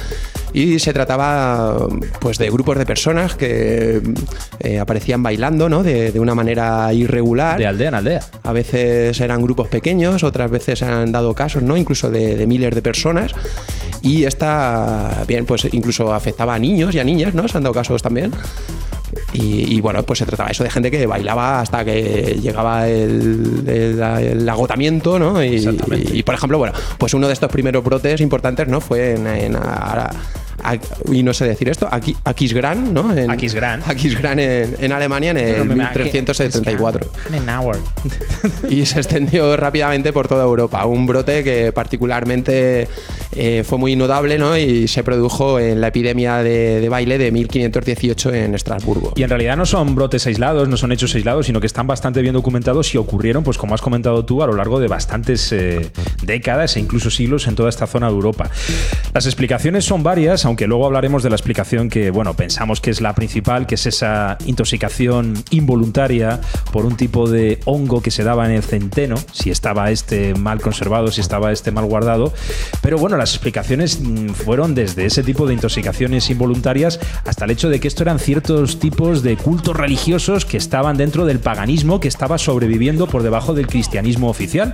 Y 0.54 0.80
se 0.80 0.92
trataba 0.92 1.78
pues, 2.20 2.38
de 2.40 2.50
grupos 2.50 2.78
de 2.78 2.86
personas 2.86 3.36
que 3.36 4.02
eh, 4.60 4.80
aparecían 4.80 5.24
bailando 5.24 5.70
¿no? 5.70 5.84
de, 5.84 6.12
de 6.12 6.20
una 6.20 6.36
manera 6.36 6.92
irregular. 6.94 7.58
De 7.58 7.68
aldea 7.68 7.90
en 7.90 7.96
aldea. 7.96 8.22
A 8.44 8.52
veces 8.52 9.20
eran 9.22 9.42
grupos 9.42 9.70
pequeños, 9.70 10.24
otras 10.24 10.52
veces 10.52 10.82
han 10.82 11.12
dado 11.12 11.34
casos, 11.34 11.64
¿no? 11.64 11.78
Incluso 11.78 12.10
de, 12.10 12.36
de 12.36 12.48
miles 12.48 12.74
de 12.74 12.82
personas. 12.82 13.34
Y 14.02 14.26
esta, 14.26 15.24
bien, 15.28 15.46
pues 15.46 15.68
incluso 15.72 16.14
afectaba 16.14 16.56
a 16.56 16.60
niños 16.60 16.94
y 16.96 17.00
a 17.00 17.04
niñas, 17.04 17.34
¿no? 17.34 17.48
Se 17.48 17.58
han 17.58 17.64
dado 17.64 17.74
casos 17.74 18.02
también. 18.02 18.32
Y, 19.40 19.80
bueno, 19.82 20.04
pues 20.04 20.20
se 20.20 20.26
trataba 20.26 20.50
eso 20.50 20.64
de 20.64 20.70
gente 20.70 20.90
que 20.90 21.06
bailaba 21.06 21.62
hasta 21.62 21.86
que 21.86 22.40
llegaba 22.42 22.88
el, 22.88 24.48
agotamiento, 24.50 25.20
¿no? 25.20 25.44
Y, 25.44 26.24
por 26.24 26.36
ejemplo, 26.36 26.58
bueno, 26.58 26.74
pues 26.98 27.14
uno 27.14 27.28
de 27.28 27.34
estos 27.34 27.52
primeros 27.52 27.84
brotes 27.84 28.22
importantes, 28.22 28.68
¿no? 28.68 28.82
Fue 28.82 29.14
en, 29.14 29.28
en 29.28 29.58
y 31.12 31.24
no 31.24 31.34
sé 31.34 31.46
decir 31.46 31.70
esto, 31.70 31.88
Aquisgrán, 32.24 32.94
¿no? 32.94 33.16
En, 33.16 33.30
Aquisgrán. 33.32 33.84
Aquisgrán 33.86 34.40
en, 34.40 34.76
en 34.80 34.92
Alemania 34.92 35.32
en 35.32 35.38
el 35.38 35.66
1374. 35.66 37.12
y 38.70 38.86
se 38.86 39.00
extendió 39.00 39.56
rápidamente 39.56 40.12
por 40.12 40.28
toda 40.28 40.44
Europa. 40.44 40.86
Un 40.86 41.06
brote 41.06 41.44
que 41.44 41.72
particularmente 41.72 42.88
eh, 43.38 43.64
fue 43.64 43.78
muy 43.78 43.96
notable, 43.96 44.40
¿no? 44.40 44.58
Y 44.58 44.88
se 44.88 45.04
produjo 45.04 45.60
en 45.60 45.80
la 45.80 45.90
epidemia 45.90 46.38
de, 46.38 46.88
baile 46.90 47.18
de 47.18 47.32
1518 47.32 48.34
en 48.34 48.56
Estrasburgo. 48.56 49.14
Y 49.16 49.24
en 49.24 49.30
realidad 49.30 49.56
no 49.56 49.66
son 49.66 49.94
brotes 49.94 50.26
aislados, 50.26 50.68
no 50.68 50.76
son 50.76 50.92
hechos 50.92 51.14
aislados, 51.14 51.46
sino 51.46 51.60
que 51.60 51.68
están 51.68 51.86
bastante 51.86 52.22
bien 52.22 52.34
documentados 52.34 52.94
y 52.96 52.98
ocurrieron, 52.98 53.44
pues 53.44 53.58
como 53.58 53.76
has 53.76 53.82
comentado 53.82 54.26
tú, 54.26 54.42
a 54.42 54.48
lo 54.48 54.54
largo 54.54 54.80
de 54.80 54.88
bastantes 54.88 55.52
eh, 55.52 55.92
décadas 56.24 56.78
e 56.78 56.80
incluso 56.80 57.12
siglos 57.12 57.48
en 57.48 57.56
toda 57.56 57.70
esta 57.70 57.86
zona 57.86 58.08
de 58.08 58.14
Europa. 58.14 58.50
Las 59.14 59.28
explicaciones 59.28 59.86
son 59.86 60.02
varias, 60.02 60.46
aunque 60.46 60.66
luego 60.66 60.88
hablaremos 60.88 61.22
de 61.22 61.30
la 61.30 61.36
explicación 61.36 61.90
que, 61.90 62.10
bueno, 62.10 62.34
pensamos 62.34 62.82
que 62.82 62.90
es 62.90 63.02
la 63.02 63.14
principal, 63.14 63.68
que 63.68 63.76
es 63.76 63.86
esa 63.86 64.38
intoxicación 64.46 65.36
involuntaria 65.52 66.42
por 66.72 66.86
un 66.86 66.98
tipo 66.98 67.30
de 67.30 67.60
hongo 67.66 68.02
que 68.02 68.10
se 68.10 68.24
daba 68.24 68.46
en 68.46 68.54
el 68.54 68.64
centeno, 68.64 69.16
si 69.32 69.52
estaba 69.52 69.92
este 69.92 70.34
mal 70.34 70.60
conservado, 70.62 71.12
si 71.12 71.22
estaba 71.22 71.52
este 71.52 71.72
mal 71.72 71.86
guardado. 71.86 72.34
Pero 72.82 72.98
bueno, 72.98 73.16
las 73.18 73.27
explicaciones 73.32 74.00
mm, 74.00 74.30
fueron 74.30 74.76
desde 74.76 75.06
ese 75.06 75.24
tipo 75.24 75.48
de 75.48 75.54
intoxicaciones 75.54 76.30
involuntarias 76.30 77.00
hasta 77.26 77.46
el 77.46 77.52
hecho 77.52 77.70
de 77.70 77.80
que 77.80 77.88
esto 77.88 78.04
eran 78.04 78.20
ciertos 78.20 78.80
tipos 78.80 79.24
de 79.24 79.38
cultos 79.38 79.76
religiosos 79.76 80.46
que 80.46 80.58
estaban 80.58 80.98
dentro 80.98 81.26
del 81.26 81.40
paganismo 81.40 82.00
que 82.00 82.08
estaba 82.08 82.38
sobreviviendo 82.38 83.08
por 83.08 83.24
debajo 83.24 83.54
del 83.54 83.68
cristianismo 83.68 84.30
oficial. 84.30 84.74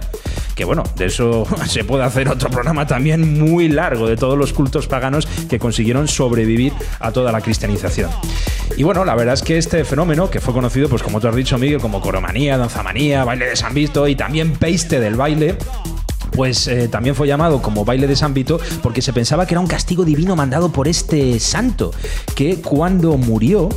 Que 0.55 0.65
bueno, 0.65 0.83
de 0.95 1.05
eso 1.05 1.45
se 1.67 1.83
puede 1.83 2.03
hacer 2.03 2.29
otro 2.29 2.49
programa 2.49 2.87
también 2.87 3.39
muy 3.39 3.67
largo 3.69 4.07
de 4.07 4.17
todos 4.17 4.37
los 4.37 4.53
cultos 4.53 4.87
paganos 4.87 5.27
que 5.49 5.59
consiguieron 5.59 6.07
sobrevivir 6.07 6.73
a 6.99 7.11
toda 7.11 7.31
la 7.31 7.41
cristianización. 7.41 8.09
Y 8.77 8.83
bueno, 8.83 9.05
la 9.05 9.15
verdad 9.15 9.35
es 9.35 9.41
que 9.41 9.57
este 9.57 9.83
fenómeno, 9.85 10.29
que 10.29 10.39
fue 10.39 10.53
conocido, 10.53 10.89
pues 10.89 11.03
como 11.03 11.19
tú 11.19 11.27
has 11.27 11.35
dicho, 11.35 11.57
Miguel, 11.57 11.79
como 11.79 12.01
coromanía, 12.01 12.57
danzamanía, 12.57 13.23
baile 13.23 13.47
de 13.47 13.55
San 13.55 13.73
Vito 13.73 14.07
y 14.07 14.15
también 14.15 14.53
peiste 14.53 14.99
del 14.99 15.15
baile, 15.15 15.57
pues 16.35 16.67
eh, 16.67 16.87
también 16.87 17.15
fue 17.15 17.27
llamado 17.27 17.61
como 17.61 17.85
baile 17.85 18.07
de 18.07 18.15
San 18.15 18.33
Vito 18.33 18.59
porque 18.81 19.01
se 19.01 19.13
pensaba 19.13 19.45
que 19.45 19.53
era 19.53 19.61
un 19.61 19.67
castigo 19.67 20.03
divino 20.05 20.35
mandado 20.35 20.71
por 20.71 20.87
este 20.87 21.39
santo, 21.39 21.91
que 22.35 22.61
cuando 22.61 23.17
murió, 23.17 23.69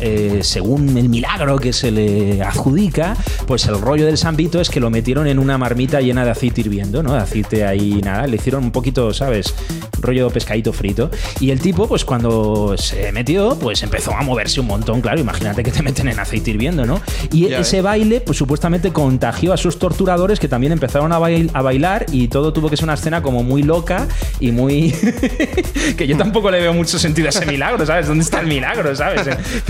eh, 0.00 0.40
según 0.42 0.96
el 0.96 1.08
milagro 1.08 1.58
que 1.58 1.72
se 1.72 1.90
le 1.90 2.42
adjudica, 2.42 3.16
pues 3.46 3.66
el 3.66 3.80
rollo 3.80 4.06
del 4.06 4.18
San 4.18 4.36
Vito 4.36 4.60
es 4.60 4.70
que 4.70 4.80
lo 4.80 4.90
metieron 4.90 5.26
en 5.26 5.38
una 5.38 5.58
marmita 5.58 6.00
llena 6.00 6.24
de 6.24 6.30
aceite 6.30 6.60
hirviendo, 6.60 7.02
¿no? 7.02 7.12
De 7.12 7.18
aceite 7.18 7.64
ahí, 7.64 8.00
nada, 8.02 8.26
le 8.26 8.36
hicieron 8.36 8.64
un 8.64 8.70
poquito, 8.70 9.12
¿sabes? 9.12 9.54
Rollo 10.00 10.30
pescadito 10.30 10.72
frito. 10.72 11.10
Y 11.40 11.50
el 11.50 11.60
tipo, 11.60 11.88
pues 11.88 12.04
cuando 12.04 12.76
se 12.76 13.12
metió, 13.12 13.56
pues 13.58 13.82
empezó 13.82 14.14
a 14.14 14.22
moverse 14.22 14.60
un 14.60 14.66
montón, 14.66 15.00
claro, 15.00 15.20
imagínate 15.20 15.62
que 15.62 15.70
te 15.70 15.82
meten 15.82 16.08
en 16.08 16.20
aceite 16.20 16.50
hirviendo, 16.50 16.86
¿no? 16.86 17.00
Y 17.32 17.46
ese 17.46 17.82
baile, 17.82 18.20
pues 18.20 18.38
supuestamente 18.38 18.92
contagió 18.92 19.52
a 19.52 19.56
sus 19.56 19.78
torturadores 19.78 20.38
que 20.38 20.48
también 20.48 20.72
empezaron 20.72 21.12
a, 21.12 21.16
a 21.16 21.62
bailar 21.62 21.97
y 22.12 22.28
todo 22.28 22.52
tuvo 22.52 22.68
que 22.68 22.76
ser 22.76 22.84
una 22.84 22.94
escena 22.94 23.22
como 23.22 23.42
muy 23.42 23.62
loca 23.62 24.06
y 24.40 24.52
muy... 24.52 24.92
que 25.96 26.06
yo 26.06 26.16
tampoco 26.16 26.50
le 26.50 26.60
veo 26.60 26.72
mucho 26.72 26.98
sentido 26.98 27.26
a 27.26 27.30
ese 27.30 27.46
milagro, 27.46 27.84
¿sabes? 27.86 28.06
¿Dónde 28.06 28.24
está 28.24 28.40
el 28.40 28.46
milagro, 28.46 28.94
¿sabes? 28.94 29.28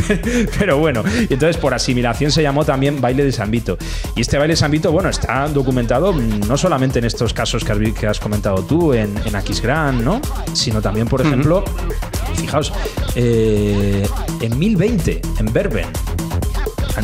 Pero 0.58 0.78
bueno, 0.78 1.02
entonces 1.28 1.56
por 1.56 1.74
asimilación 1.74 2.30
se 2.30 2.42
llamó 2.42 2.64
también 2.64 3.00
baile 3.00 3.24
de 3.24 3.32
San 3.32 3.50
Vito. 3.50 3.78
Y 4.16 4.20
este 4.20 4.38
baile 4.38 4.52
de 4.52 4.56
San 4.56 4.70
Vito, 4.70 4.92
bueno, 4.92 5.08
está 5.08 5.48
documentado 5.48 6.12
no 6.12 6.56
solamente 6.56 6.98
en 6.98 7.04
estos 7.04 7.32
casos 7.32 7.64
que 7.64 7.72
has, 7.72 7.78
que 7.98 8.06
has 8.06 8.20
comentado 8.20 8.62
tú, 8.64 8.92
en, 8.92 9.14
en 9.24 9.36
Aquisgrán, 9.36 10.04
¿no? 10.04 10.20
Sino 10.52 10.80
también, 10.80 11.06
por 11.06 11.20
ejemplo, 11.20 11.64
fijaos, 12.34 12.72
eh, 13.14 14.06
en 14.40 14.58
1020, 14.58 15.20
en 15.38 15.52
Berben, 15.52 15.86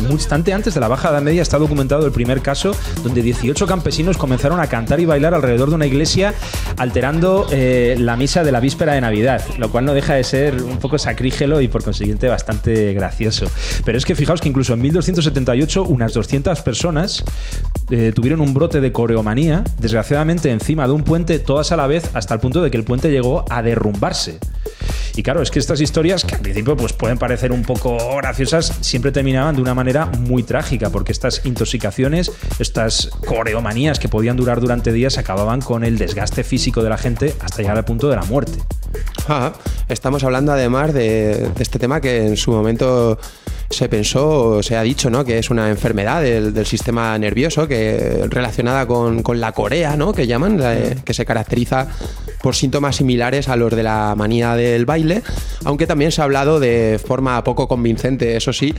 un 0.03 0.11
instante 0.11 0.53
antes 0.53 0.73
de 0.73 0.79
la 0.79 0.87
Baja 0.87 1.09
Edad 1.09 1.21
Media 1.21 1.41
está 1.41 1.57
documentado 1.57 2.05
el 2.05 2.11
primer 2.11 2.41
caso 2.41 2.75
donde 3.03 3.21
18 3.21 3.65
campesinos 3.67 4.17
comenzaron 4.17 4.59
a 4.59 4.67
cantar 4.67 4.99
y 4.99 5.05
bailar 5.05 5.33
alrededor 5.33 5.69
de 5.69 5.75
una 5.75 5.85
iglesia 5.85 6.33
alterando 6.77 7.47
eh, 7.51 7.95
la 7.99 8.15
misa 8.15 8.43
de 8.43 8.51
la 8.51 8.59
víspera 8.59 8.93
de 8.93 9.01
Navidad, 9.01 9.43
lo 9.57 9.71
cual 9.71 9.85
no 9.85 9.93
deja 9.93 10.15
de 10.15 10.23
ser 10.23 10.61
un 10.61 10.77
poco 10.77 10.97
sacrígelo 10.97 11.61
y 11.61 11.67
por 11.67 11.83
consiguiente 11.83 12.27
bastante 12.27 12.93
gracioso. 12.93 13.47
Pero 13.85 13.97
es 13.97 14.05
que 14.05 14.15
fijaos 14.15 14.41
que 14.41 14.49
incluso 14.49 14.73
en 14.73 14.81
1278 14.81 15.83
unas 15.83 16.13
200 16.13 16.61
personas 16.61 17.23
eh, 17.89 18.11
tuvieron 18.13 18.41
un 18.41 18.53
brote 18.53 18.81
de 18.81 18.91
coreomanía, 18.91 19.63
desgraciadamente 19.79 20.51
encima 20.51 20.87
de 20.87 20.93
un 20.93 21.03
puente, 21.03 21.39
todas 21.39 21.71
a 21.71 21.77
la 21.77 21.87
vez, 21.87 22.09
hasta 22.13 22.33
el 22.33 22.39
punto 22.39 22.61
de 22.61 22.71
que 22.71 22.77
el 22.77 22.83
puente 22.83 23.11
llegó 23.11 23.45
a 23.49 23.61
derrumbarse. 23.61 24.39
Y 25.15 25.23
claro, 25.23 25.41
es 25.41 25.49
que 25.49 25.59
estas 25.59 25.79
historias, 25.79 26.25
que 26.25 26.35
al 26.35 26.41
principio 26.41 26.75
pues, 26.75 26.91
pueden 26.91 27.17
parecer 27.17 27.51
un 27.51 27.63
poco 27.63 27.97
graciosas, 28.17 28.73
siempre 28.81 29.11
terminaban 29.11 29.55
de 29.55 29.61
una 29.61 29.73
manera 29.73 29.84
muy 30.19 30.43
trágica, 30.43 30.89
porque 30.89 31.11
estas 31.11 31.45
intoxicaciones, 31.45 32.31
estas 32.59 33.09
coreomanías 33.25 33.99
que 33.99 34.09
podían 34.09 34.35
durar 34.35 34.59
durante 34.59 34.91
días, 34.91 35.17
acababan 35.17 35.61
con 35.61 35.83
el 35.83 35.97
desgaste 35.97 36.43
físico 36.43 36.81
de 36.81 36.89
la 36.89 36.97
gente 36.97 37.35
hasta 37.39 37.61
llegar 37.61 37.77
al 37.77 37.85
punto 37.85 38.09
de 38.09 38.15
la 38.15 38.23
muerte. 38.23 38.57
estamos 39.89 40.23
hablando 40.23 40.51
además 40.51 40.93
de, 40.93 41.49
este 41.59 41.79
tema 41.79 42.01
que 42.01 42.25
en 42.25 42.37
su 42.37 42.51
momento 42.51 43.19
se 43.69 43.89
pensó, 43.89 44.61
se 44.63 44.75
ha 44.75 44.83
dicho, 44.83 45.09
¿no? 45.09 45.25
Que 45.25 45.39
es 45.39 45.49
una 45.49 45.69
enfermedad 45.69 46.21
del, 46.21 46.65
sistema 46.65 47.17
nervioso, 47.17 47.67
que 47.67 48.25
relacionada 48.29 48.87
con, 48.87 49.23
la 49.39 49.51
corea, 49.51 49.95
¿no? 49.95 50.13
Que 50.13 50.27
llaman, 50.27 50.59
que 51.03 51.13
se 51.13 51.25
caracteriza 51.25 51.87
por 52.41 52.55
síntomas 52.55 52.97
similares 52.97 53.49
a 53.49 53.55
los 53.55 53.75
de 53.75 53.83
la 53.83 54.13
manía 54.15 54.55
del 54.55 54.85
baile, 54.85 55.23
aunque 55.63 55.87
también 55.87 56.11
se 56.11 56.21
ha 56.21 56.25
hablado 56.25 56.59
de 56.59 56.99
forma 57.03 57.43
poco 57.43 57.67
convincente, 57.67 58.37
eso 58.37 58.53
sí, 58.53 58.73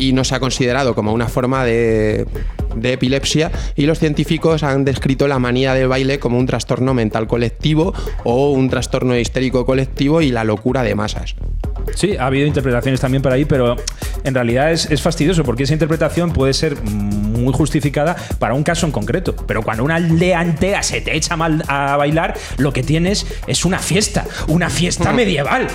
y 0.00 0.12
no 0.12 0.24
se 0.24 0.34
ha 0.34 0.40
considerado 0.40 0.94
como 0.94 1.12
una 1.12 1.28
forma 1.28 1.64
de, 1.64 2.26
epilepsia 2.82 3.50
y 3.76 3.86
los 3.86 3.98
científicos 3.98 4.62
han 4.62 4.84
descrito 4.84 5.28
la 5.28 5.38
manía 5.38 5.74
del 5.74 5.88
baile 5.88 6.18
como 6.18 6.38
un 6.38 6.46
trastorno 6.46 6.94
mental 6.94 7.26
colectivo 7.26 7.92
o 8.24 8.50
un 8.50 8.70
trastorno 8.70 9.16
histérico 9.16 9.66
colectivo 9.66 10.22
y 10.22 10.30
la 10.30 10.44
locura 10.44 10.82
de 10.82 10.94
masas. 10.94 11.34
Sí, 11.94 12.16
ha 12.16 12.26
habido 12.26 12.46
interpretaciones 12.46 13.00
también 13.00 13.22
por 13.22 13.32
ahí, 13.32 13.44
pero 13.44 13.76
en 14.24 14.34
realidad 14.34 14.72
es, 14.72 14.90
es, 14.90 15.02
fastidioso 15.02 15.44
porque 15.44 15.64
esa 15.64 15.72
interpretación 15.72 16.32
puede 16.32 16.54
ser 16.54 16.80
muy 16.82 17.52
justificada 17.52 18.16
para 18.38 18.54
un 18.54 18.62
caso 18.62 18.86
en 18.86 18.92
concreto. 18.92 19.34
Pero 19.46 19.62
cuando 19.62 19.84
una 19.84 19.96
aldea 19.96 20.40
entera 20.40 20.82
se 20.82 21.00
te 21.00 21.16
echa 21.16 21.36
mal 21.36 21.62
a 21.68 21.96
bailar, 21.96 22.34
lo 22.56 22.72
que 22.72 22.82
tienes 22.82 23.26
es 23.46 23.64
una 23.64 23.78
fiesta, 23.78 24.24
una 24.46 24.70
fiesta 24.70 25.12
medieval. 25.12 25.68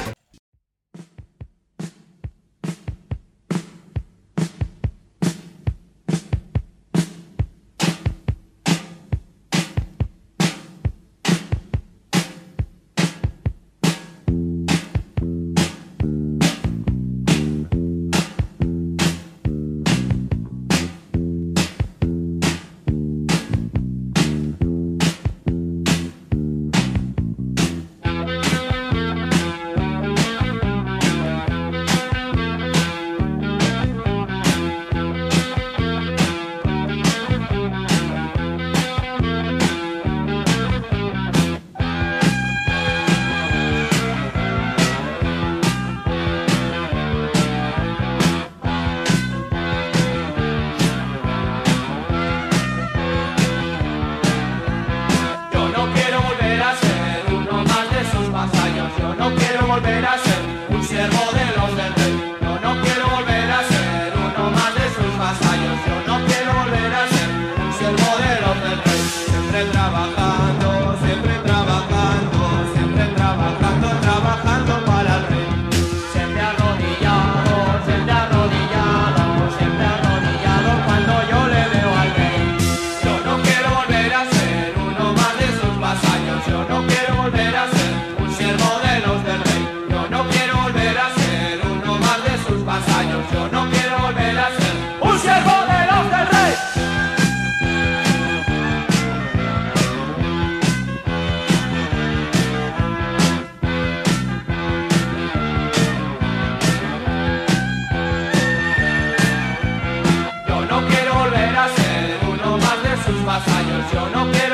Vasallos. 113.40 113.92
Yo 113.92 114.10
no 114.10 114.32
quiero 114.32 114.45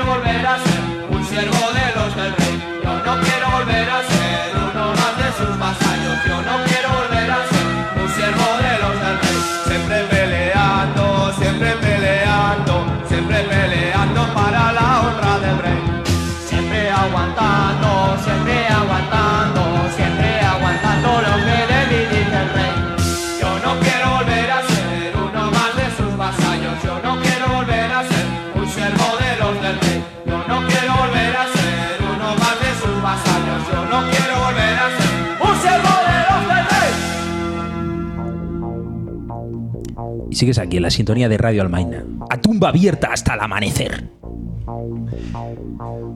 sigues 40.41 40.57
aquí 40.57 40.77
en 40.77 40.83
la 40.83 40.89
sintonía 40.89 41.29
de 41.29 41.37
Radio 41.37 41.61
Almaina. 41.61 42.03
A 42.31 42.41
tumba 42.41 42.69
abierta 42.69 43.09
hasta 43.13 43.35
el 43.35 43.41
amanecer. 43.41 44.09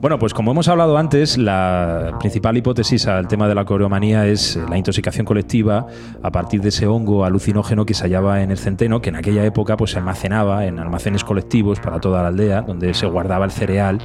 Bueno, 0.00 0.18
pues 0.18 0.34
como 0.34 0.50
hemos 0.50 0.66
hablado 0.66 0.98
antes, 0.98 1.38
la 1.38 2.16
principal 2.18 2.56
hipótesis 2.56 3.06
al 3.06 3.28
tema 3.28 3.46
de 3.46 3.54
la 3.54 3.64
coreomanía 3.64 4.26
es 4.26 4.58
la 4.68 4.76
intoxicación 4.76 5.24
colectiva 5.24 5.86
a 6.24 6.32
partir 6.32 6.60
de 6.60 6.70
ese 6.70 6.88
hongo 6.88 7.24
alucinógeno 7.24 7.86
que 7.86 7.94
se 7.94 8.02
hallaba 8.02 8.42
en 8.42 8.50
el 8.50 8.58
centeno, 8.58 9.00
que 9.00 9.10
en 9.10 9.16
aquella 9.16 9.44
época 9.44 9.76
pues, 9.76 9.92
se 9.92 9.98
almacenaba 9.98 10.66
en 10.66 10.80
almacenes 10.80 11.22
colectivos 11.22 11.78
para 11.78 12.00
toda 12.00 12.22
la 12.22 12.28
aldea, 12.28 12.62
donde 12.62 12.94
se 12.94 13.06
guardaba 13.06 13.44
el 13.44 13.52
cereal 13.52 14.00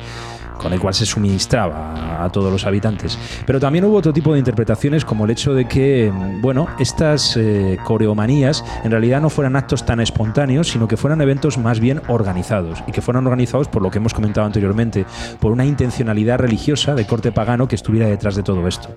con 0.61 0.73
el 0.73 0.79
cual 0.79 0.93
se 0.93 1.05
suministraba 1.05 2.23
a 2.23 2.29
todos 2.31 2.51
los 2.51 2.65
habitantes. 2.65 3.17
Pero 3.45 3.59
también 3.59 3.85
hubo 3.85 3.97
otro 3.97 4.13
tipo 4.13 4.33
de 4.33 4.39
interpretaciones, 4.39 5.03
como 5.03 5.25
el 5.25 5.31
hecho 5.31 5.53
de 5.53 5.65
que, 5.65 6.11
bueno, 6.41 6.67
estas 6.79 7.35
eh, 7.37 7.77
coreomanías 7.83 8.63
en 8.83 8.91
realidad 8.91 9.21
no 9.21 9.29
fueran 9.29 9.55
actos 9.55 9.85
tan 9.85 9.99
espontáneos, 9.99 10.69
sino 10.69 10.87
que 10.87 10.97
fueran 10.97 11.21
eventos 11.21 11.57
más 11.57 11.79
bien 11.79 12.01
organizados, 12.07 12.83
y 12.87 12.91
que 12.91 13.01
fueran 13.01 13.25
organizados 13.25 13.67
por 13.67 13.81
lo 13.81 13.89
que 13.89 13.97
hemos 13.97 14.13
comentado 14.13 14.45
anteriormente, 14.45 15.05
por 15.39 15.51
una 15.51 15.65
intencionalidad 15.65 16.39
religiosa 16.39 16.95
de 16.95 17.05
corte 17.05 17.31
pagano 17.31 17.67
que 17.67 17.75
estuviera 17.75 18.07
detrás 18.07 18.35
de 18.35 18.43
todo 18.43 18.67
esto. 18.67 18.89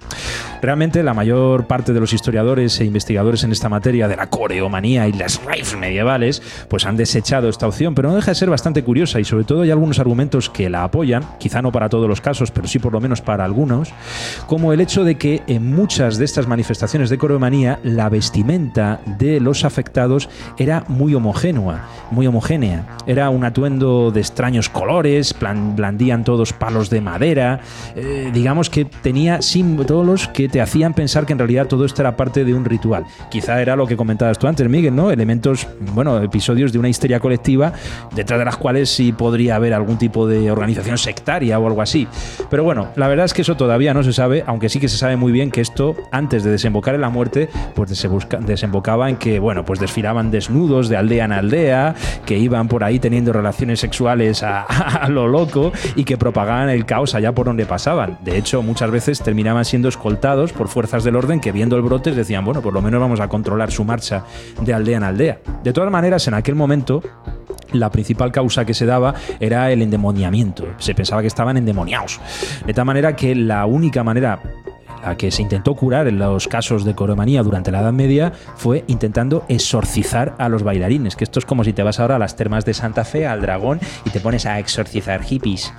Realmente 0.61 1.03
la 1.03 1.15
mayor 1.15 1.67
parte 1.67 1.93
de 1.93 2.01
los 2.01 2.13
historiadores 2.13 2.81
e 2.81 2.85
investigadores 2.85 3.45
en 3.45 3.53
esta 3.53 3.69
materia 3.69 4.09
de 4.09 4.17
la 4.17 4.29
coreomanía 4.29 5.09
y 5.09 5.13
las 5.13 5.43
raves 5.45 5.77
medievales, 5.77 6.43
pues 6.69 6.87
han 6.87 6.97
desechado 6.97 7.49
esta 7.49 7.67
opción, 7.67 7.95
pero 7.95 8.11
no 8.11 8.17
deja 8.17 8.33
de 8.33 8.35
ser 8.35 8.51
bastante 8.51 8.83
curiosa 8.83 9.21
y 9.21 9.25
sobre 9.25 9.45
todo 9.45 9.63
hay 9.63 9.71
algunos 9.71 9.99
argumentos 9.99 10.51
que 10.51 10.69
la 10.69 10.85
apoyan, 10.85 11.25
quizá 11.39 11.54
no 11.63 11.73
para 11.73 11.89
todos 11.89 12.09
los 12.09 12.21
casos, 12.21 12.51
pero 12.51 12.67
sí 12.69 12.79
por 12.79 12.93
lo 12.93 13.01
menos 13.01 13.21
para 13.21 13.45
algunos, 13.45 13.93
como 14.47 14.73
el 14.73 14.81
hecho 14.81 15.05
de 15.05 15.17
que 15.17 15.43
en 15.47 15.75
muchas 15.75 16.19
de 16.19 16.25
estas 16.25 16.47
manifestaciones 16.47 17.11
de 17.11 17.19
coreomanía 17.19 17.79
la 17.83 18.09
vestimenta 18.09 19.01
de 19.19 19.41
los 19.41 19.65
afectados 19.65 20.29
era 20.59 20.85
muy 20.89 21.15
homogénea, 21.15 21.85
muy 22.11 22.27
homogénea. 22.27 22.87
Era 23.07 23.31
un 23.31 23.45
atuendo 23.45 24.11
de 24.11 24.21
extraños 24.21 24.69
colores, 24.69 25.35
plan- 25.35 25.77
blandían 25.77 26.25
todos 26.25 26.53
palos 26.53 26.91
de 26.91 27.01
madera, 27.01 27.61
eh, 27.97 28.31
digamos 28.33 28.71
que 28.71 28.85
tenía 28.85 29.43
símbolos 29.43 30.29
que 30.29 30.49
te 30.49 30.61
hacían 30.61 30.95
pensar 30.95 31.27
que 31.27 31.33
en 31.33 31.39
realidad 31.39 31.67
todo 31.67 31.85
esto 31.85 32.03
era 32.03 32.17
parte 32.17 32.45
de 32.45 32.55
un 32.55 32.65
ritual. 32.65 33.05
Quizá 33.31 33.61
era 33.61 33.77
lo 33.77 33.87
que 33.87 33.97
comentabas 33.97 34.39
tú 34.39 34.47
antes, 34.47 34.69
Miguel, 34.69 34.95
¿no? 34.95 35.11
Elementos, 35.11 35.67
bueno, 35.95 36.23
episodios 36.23 36.73
de 36.73 36.79
una 36.79 36.89
histeria 36.89 37.21
colectiva 37.21 37.73
detrás 38.15 38.39
de 38.39 38.45
las 38.45 38.57
cuales 38.57 38.89
sí 38.91 39.13
podría 39.13 39.57
haber 39.57 39.75
algún 39.75 39.99
tipo 39.99 40.27
de 40.27 40.51
organización 40.51 40.99
sectaria 40.99 41.34
o 41.43 41.67
algo 41.67 41.83
así. 41.83 42.07
Pero 42.51 42.65
bueno, 42.65 42.89
la 42.97 43.09
verdad 43.09 43.27
es 43.27 43.35
que 43.35 43.43
eso 43.43 43.57
todavía 43.57 43.93
no 43.95 44.03
se 44.03 44.13
sabe, 44.13 44.45
aunque 44.47 44.69
sí 44.69 44.81
que 44.81 44.89
se 44.89 44.97
sabe 44.97 45.17
muy 45.17 45.33
bien 45.33 45.51
que 45.51 45.61
esto, 45.61 45.97
antes 46.11 46.45
de 46.45 46.51
desembocar 46.51 46.95
en 46.95 47.01
la 47.01 47.11
muerte, 47.11 47.49
pues 47.75 47.91
desembocaba 48.41 49.11
en 49.11 49.17
que, 49.17 49.39
bueno, 49.39 49.65
pues 49.65 49.81
desfilaban 49.81 50.31
desnudos 50.31 50.89
de 50.89 50.97
aldea 50.97 51.25
en 51.25 51.33
aldea, 51.33 51.95
que 52.25 52.39
iban 52.39 52.69
por 52.69 52.85
ahí 52.85 52.99
teniendo 52.99 53.33
relaciones 53.33 53.81
sexuales 53.81 54.43
a, 54.43 54.63
a 54.63 55.09
lo 55.09 55.27
loco 55.29 55.73
y 55.97 56.05
que 56.05 56.17
propagaban 56.17 56.69
el 56.69 56.87
caos 56.87 57.15
allá 57.15 57.33
por 57.33 57.47
donde 57.47 57.67
pasaban. 57.67 58.19
De 58.23 58.39
hecho, 58.39 58.63
muchas 58.63 58.91
veces 58.91 59.21
terminaban 59.21 59.65
siendo 59.65 59.89
escoltados 59.89 60.53
por 60.53 60.69
fuerzas 60.69 61.05
del 61.05 61.17
orden 61.17 61.41
que 61.41 61.53
viendo 61.53 61.77
el 61.77 61.83
brote 61.83 62.13
decían, 62.13 62.45
bueno, 62.45 62.63
por 62.63 62.73
lo 62.73 62.83
menos 62.83 63.01
vamos 63.01 63.21
a 63.21 63.29
controlar 63.29 63.71
su 63.71 63.85
marcha 63.85 64.25
de 64.61 64.73
aldea 64.73 64.97
en 64.99 65.03
aldea. 65.03 65.39
De 65.63 65.73
todas 65.73 65.91
maneras, 65.91 66.27
en 66.29 66.35
aquel 66.35 66.55
momento, 66.55 67.03
la 67.73 67.91
principal 67.91 68.33
causa 68.33 68.65
que 68.65 68.75
se 68.75 68.87
daba 68.87 69.15
era 69.41 69.71
el 69.73 69.83
endemoniamiento. 69.83 70.67
Se 70.79 70.95
pensaba 70.95 71.21
que 71.21 71.29
estaban 71.29 71.57
endemoniados. 71.57 72.21
De 72.67 72.75
tal 72.75 72.85
manera 72.85 73.17
que 73.17 73.35
la 73.35 73.67
única 73.67 74.03
manera 74.05 74.41
la 75.05 75.17
que 75.17 75.31
se 75.31 75.43
intentó 75.43 75.75
curar 75.75 76.09
en 76.09 76.19
los 76.19 76.49
casos 76.49 76.85
de 76.85 76.95
coreomanía 76.95 77.43
durante 77.43 77.71
la 77.71 77.81
Edad 77.81 77.93
Media 77.93 78.33
fue 78.57 78.85
intentando 78.87 79.45
exorcizar 79.49 80.35
a 80.39 80.49
los 80.49 80.63
bailarines, 80.63 81.15
que 81.17 81.25
esto 81.25 81.39
es 81.39 81.45
como 81.45 81.63
si 81.63 81.73
te 81.73 81.83
vas 81.83 82.01
ahora 82.01 82.17
a 82.17 82.19
las 82.19 82.37
termas 82.37 82.65
de 82.65 82.75
Santa 82.75 83.05
Fe, 83.05 83.27
al 83.27 83.43
dragón, 83.43 83.81
y 84.05 84.11
te 84.11 84.21
pones 84.21 84.47
a 84.47 84.59
exorcizar 84.59 85.23
hippies. 85.23 85.73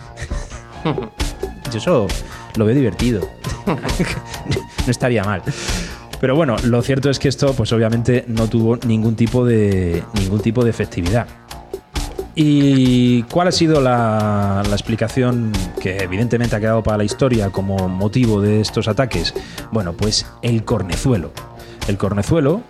Yo 1.72 1.78
eso 1.78 2.08
lo 2.56 2.66
veo 2.66 2.76
divertido. 2.76 3.28
no 3.66 4.92
estaría 4.92 5.24
mal. 5.24 5.42
Pero 6.22 6.36
bueno, 6.36 6.56
lo 6.64 6.82
cierto 6.82 7.10
es 7.10 7.20
que 7.20 7.28
esto, 7.28 7.54
pues 7.54 7.74
obviamente, 7.74 8.26
no 8.28 8.48
tuvo 8.48 8.78
ningún 8.78 9.16
tipo 9.16 9.46
de, 9.46 10.04
ningún 10.14 10.40
tipo 10.40 10.64
de 10.64 10.70
efectividad. 10.70 11.28
¿Y 12.36 13.24
cuál 13.24 13.48
ha 13.48 13.52
sido 13.52 13.80
la, 13.80 14.62
la 14.68 14.76
explicación 14.76 15.54
que 15.80 15.98
evidentemente 15.98 16.56
ha 16.56 16.60
quedado 16.60 16.84
para 16.84 16.98
la 16.98 17.06
historia 17.06 17.50
como 17.50 17.88
motivo 17.88 18.42
de 18.42 18.60
estos 18.60 18.90
ataques? 18.90 19.34
Bueno, 19.72 19.94
pues 19.94 20.26
el 20.42 20.66
cornezuelo. 20.66 21.32
El 21.88 21.98
cornezuelo 21.98 22.62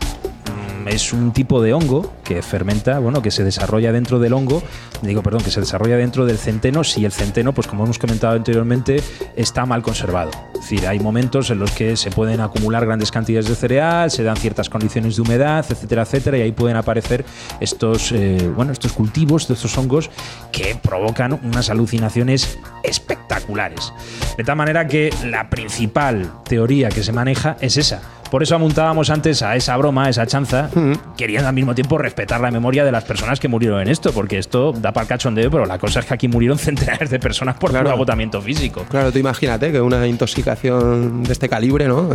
es 0.85 1.13
un 1.13 1.31
tipo 1.31 1.61
de 1.61 1.73
hongo 1.73 2.13
que 2.23 2.41
fermenta, 2.41 2.99
bueno, 2.99 3.21
que 3.21 3.31
se 3.31 3.43
desarrolla 3.43 3.91
dentro 3.91 4.19
del 4.19 4.33
hongo, 4.33 4.61
digo, 5.01 5.23
perdón, 5.23 5.43
que 5.43 5.51
se 5.51 5.59
desarrolla 5.59 5.97
dentro 5.97 6.25
del 6.25 6.37
centeno 6.37 6.83
si 6.83 7.05
el 7.05 7.11
centeno, 7.11 7.53
pues 7.53 7.67
como 7.67 7.83
hemos 7.83 7.99
comentado 7.99 8.35
anteriormente, 8.35 9.01
está 9.35 9.65
mal 9.65 9.81
conservado. 9.81 10.31
Es 10.53 10.61
decir, 10.61 10.87
hay 10.87 10.99
momentos 10.99 11.49
en 11.49 11.59
los 11.59 11.71
que 11.71 11.97
se 11.97 12.11
pueden 12.11 12.39
acumular 12.41 12.85
grandes 12.85 13.11
cantidades 13.11 13.47
de 13.47 13.55
cereal, 13.55 14.11
se 14.11 14.23
dan 14.23 14.37
ciertas 14.37 14.69
condiciones 14.69 15.15
de 15.15 15.21
humedad, 15.21 15.65
etcétera, 15.67 16.03
etcétera, 16.03 16.37
y 16.37 16.41
ahí 16.41 16.51
pueden 16.51 16.77
aparecer 16.77 17.25
estos, 17.59 18.11
eh, 18.11 18.51
bueno, 18.55 18.71
estos 18.71 18.93
cultivos, 18.93 19.49
estos 19.49 19.77
hongos 19.77 20.09
que 20.51 20.77
provocan 20.81 21.33
unas 21.43 21.69
alucinaciones 21.69 22.57
espectaculares. 22.83 23.93
De 24.37 24.43
tal 24.43 24.55
manera 24.55 24.87
que 24.87 25.13
la 25.25 25.49
principal 25.49 26.31
teoría 26.47 26.89
que 26.89 27.03
se 27.03 27.11
maneja 27.11 27.57
es 27.61 27.77
esa. 27.77 28.01
Por 28.35 28.43
eso 28.43 28.53
amontábamos 28.53 29.09
antes 29.11 29.41
a 29.43 29.55
esa 29.55 29.77
broma, 29.77 30.07
a 30.07 30.09
esa 30.09 30.27
chanza, 30.27 30.69
queriendo 31.15 31.47
al 31.47 31.55
mismo 31.55 31.73
tiempo 31.73 31.97
respetar 31.97 32.41
la 32.41 32.51
memoria 32.51 32.83
de 32.83 32.91
las 32.91 33.05
personas 33.05 33.39
que 33.39 33.47
murieron 33.47 33.79
en 33.79 33.87
esto, 33.87 34.11
porque 34.11 34.37
esto 34.37 34.73
da 34.73 34.91
para 34.91 35.03
el 35.03 35.07
cachondeo, 35.07 35.49
pero 35.49 35.65
la 35.65 35.77
cosa 35.79 36.01
es 36.01 36.05
que 36.05 36.15
aquí 36.15 36.27
murieron 36.27 36.57
centenares 36.59 37.09
de 37.09 37.17
personas 37.17 37.55
por 37.55 37.69
Claro. 37.69 37.85
puro 37.85 37.95
agotamiento 37.95 38.41
físico. 38.41 38.83
Claro, 38.89 39.13
tú 39.13 39.19
imagínate 39.19 39.71
que 39.71 39.79
una 39.79 40.05
intoxicación 40.05 41.23
de 41.23 41.31
este 41.31 41.47
calibre, 41.47 41.87
¿no? 41.87 42.09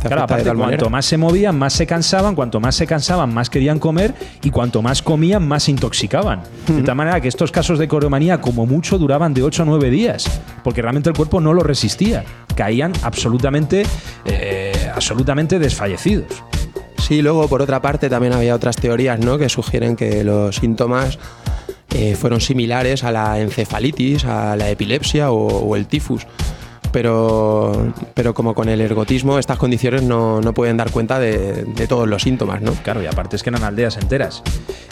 Te 0.00 0.08
Claro, 0.08 0.22
de 0.22 0.24
aparte, 0.24 0.44
tal 0.44 0.56
cuanto 0.56 0.76
manera. 0.76 0.88
más 0.88 1.04
se 1.04 1.18
movían, 1.18 1.58
más 1.58 1.72
se 1.74 1.86
cansaban, 1.86 2.34
cuanto 2.34 2.58
más 2.58 2.74
se 2.74 2.86
cansaban, 2.86 3.34
más 3.34 3.50
querían 3.50 3.78
comer 3.78 4.14
y 4.42 4.50
cuanto 4.50 4.80
más 4.80 5.02
comían, 5.02 5.46
más 5.46 5.64
se 5.64 5.72
intoxicaban. 5.72 6.40
De 6.66 6.82
tal 6.82 6.94
manera 6.96 7.20
que 7.20 7.28
estos 7.28 7.52
casos 7.52 7.78
de 7.78 7.86
coreomanía, 7.86 8.40
como 8.40 8.64
mucho, 8.64 8.96
duraban 8.98 9.34
de 9.34 9.42
8 9.42 9.62
a 9.62 9.66
9 9.66 9.90
días, 9.90 10.40
porque 10.64 10.80
realmente 10.80 11.10
el 11.10 11.16
cuerpo 11.16 11.40
no 11.40 11.52
lo 11.52 11.62
resistía. 11.62 12.24
Caían 12.56 12.92
absolutamente, 13.02 13.84
eh, 14.24 14.72
absolutamente 14.94 15.58
desfallecidos. 15.58 16.42
Sí, 16.98 17.20
luego 17.22 17.48
por 17.48 17.60
otra 17.60 17.82
parte 17.82 18.08
también 18.08 18.32
había 18.32 18.54
otras 18.54 18.76
teorías, 18.76 19.18
¿no? 19.20 19.36
Que 19.36 19.48
sugieren 19.48 19.96
que 19.96 20.22
los 20.24 20.56
síntomas 20.56 21.18
eh, 21.94 22.14
fueron 22.14 22.40
similares 22.40 23.04
a 23.04 23.10
la 23.10 23.40
encefalitis, 23.40 24.24
a 24.24 24.54
la 24.56 24.70
epilepsia 24.70 25.30
o, 25.30 25.46
o 25.46 25.76
el 25.76 25.86
tifus. 25.86 26.26
Pero, 26.92 27.92
pero 28.14 28.34
como 28.34 28.54
con 28.54 28.68
el 28.68 28.80
ergotismo, 28.80 29.38
estas 29.38 29.58
condiciones 29.58 30.02
no, 30.02 30.40
no 30.40 30.52
pueden 30.52 30.76
dar 30.76 30.90
cuenta 30.90 31.18
de, 31.18 31.64
de 31.64 31.86
todos 31.86 32.08
los 32.08 32.22
síntomas, 32.22 32.62
¿no? 32.62 32.72
Claro, 32.72 33.02
y 33.02 33.06
aparte 33.06 33.36
es 33.36 33.42
que 33.42 33.50
eran 33.50 33.62
aldeas 33.62 33.96
enteras. 33.96 34.42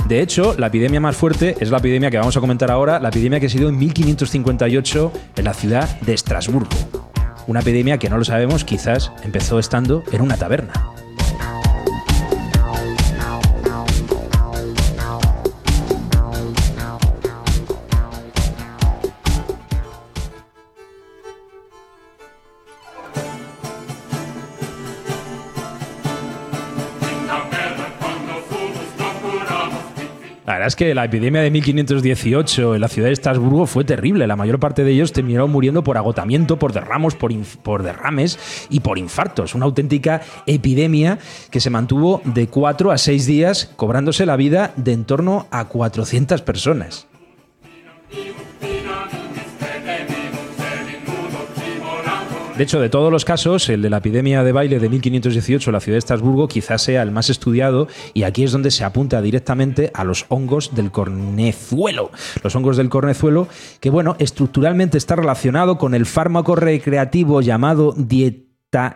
De 0.06 0.22
hecho, 0.22 0.54
la 0.58 0.68
epidemia 0.68 1.00
más 1.00 1.16
fuerte 1.16 1.56
es 1.60 1.70
la 1.70 1.78
epidemia 1.78 2.10
que 2.10 2.18
vamos 2.18 2.36
a 2.36 2.40
comentar 2.40 2.70
ahora, 2.70 3.00
la 3.00 3.08
epidemia 3.08 3.40
que 3.40 3.48
se 3.48 3.58
dio 3.58 3.68
en 3.68 3.78
1558 3.78 5.12
en 5.36 5.44
la 5.44 5.54
ciudad 5.54 6.00
de 6.00 6.14
Estrasburgo. 6.14 6.70
Una 7.46 7.60
epidemia 7.60 7.98
que 7.98 8.10
no 8.10 8.18
lo 8.18 8.24
sabemos, 8.24 8.64
quizás 8.64 9.10
empezó 9.22 9.58
estando 9.58 10.04
en 10.12 10.20
una 10.20 10.36
taberna. 10.36 10.97
Es 30.68 30.76
que 30.76 30.94
la 30.94 31.04
epidemia 31.04 31.40
de 31.40 31.50
1518 31.50 32.74
en 32.74 32.80
la 32.80 32.88
ciudad 32.88 33.08
de 33.08 33.14
Estrasburgo 33.14 33.66
fue 33.66 33.84
terrible. 33.84 34.26
La 34.26 34.36
mayor 34.36 34.60
parte 34.60 34.84
de 34.84 34.92
ellos 34.92 35.12
terminaron 35.12 35.50
muriendo 35.50 35.82
por 35.82 35.96
agotamiento, 35.96 36.58
por 36.58 36.72
derramos, 36.72 37.14
por, 37.14 37.82
derrames 37.82 38.38
y 38.70 38.80
por 38.80 38.98
infartos. 38.98 39.54
Una 39.54 39.64
auténtica 39.64 40.20
epidemia 40.46 41.18
que 41.50 41.60
se 41.60 41.70
mantuvo 41.70 42.20
de 42.24 42.48
cuatro 42.48 42.92
a 42.92 42.98
seis 42.98 43.26
días, 43.26 43.70
cobrándose 43.76 44.26
la 44.26 44.36
vida 44.36 44.72
de 44.76 44.92
en 44.92 45.04
torno 45.04 45.46
a 45.50 45.64
400 45.66 46.42
personas. 46.42 47.06
De 52.58 52.64
hecho, 52.64 52.80
de 52.80 52.88
todos 52.88 53.12
los 53.12 53.24
casos, 53.24 53.68
el 53.68 53.82
de 53.82 53.90
la 53.90 53.98
epidemia 53.98 54.42
de 54.42 54.50
baile 54.50 54.80
de 54.80 54.88
1518 54.88 55.70
en 55.70 55.74
la 55.74 55.78
ciudad 55.78 55.94
de 55.94 56.00
Estrasburgo 56.00 56.48
quizás 56.48 56.82
sea 56.82 57.04
el 57.04 57.12
más 57.12 57.30
estudiado 57.30 57.86
y 58.14 58.24
aquí 58.24 58.42
es 58.42 58.50
donde 58.50 58.72
se 58.72 58.82
apunta 58.82 59.22
directamente 59.22 59.92
a 59.94 60.02
los 60.02 60.26
hongos 60.28 60.74
del 60.74 60.90
cornezuelo. 60.90 62.10
Los 62.42 62.56
hongos 62.56 62.76
del 62.76 62.88
cornezuelo 62.88 63.46
que, 63.78 63.90
bueno, 63.90 64.16
estructuralmente 64.18 64.98
está 64.98 65.14
relacionado 65.14 65.78
con 65.78 65.94
el 65.94 66.04
fármaco 66.04 66.56
recreativo 66.56 67.42
llamado 67.42 67.94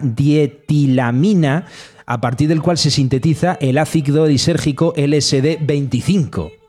dietilamina, 0.00 1.66
a 2.04 2.20
partir 2.20 2.48
del 2.48 2.62
cual 2.62 2.78
se 2.78 2.90
sintetiza 2.90 3.58
el 3.60 3.78
ácido 3.78 4.26
disérgico 4.26 4.92
LSD-25. 4.94 6.61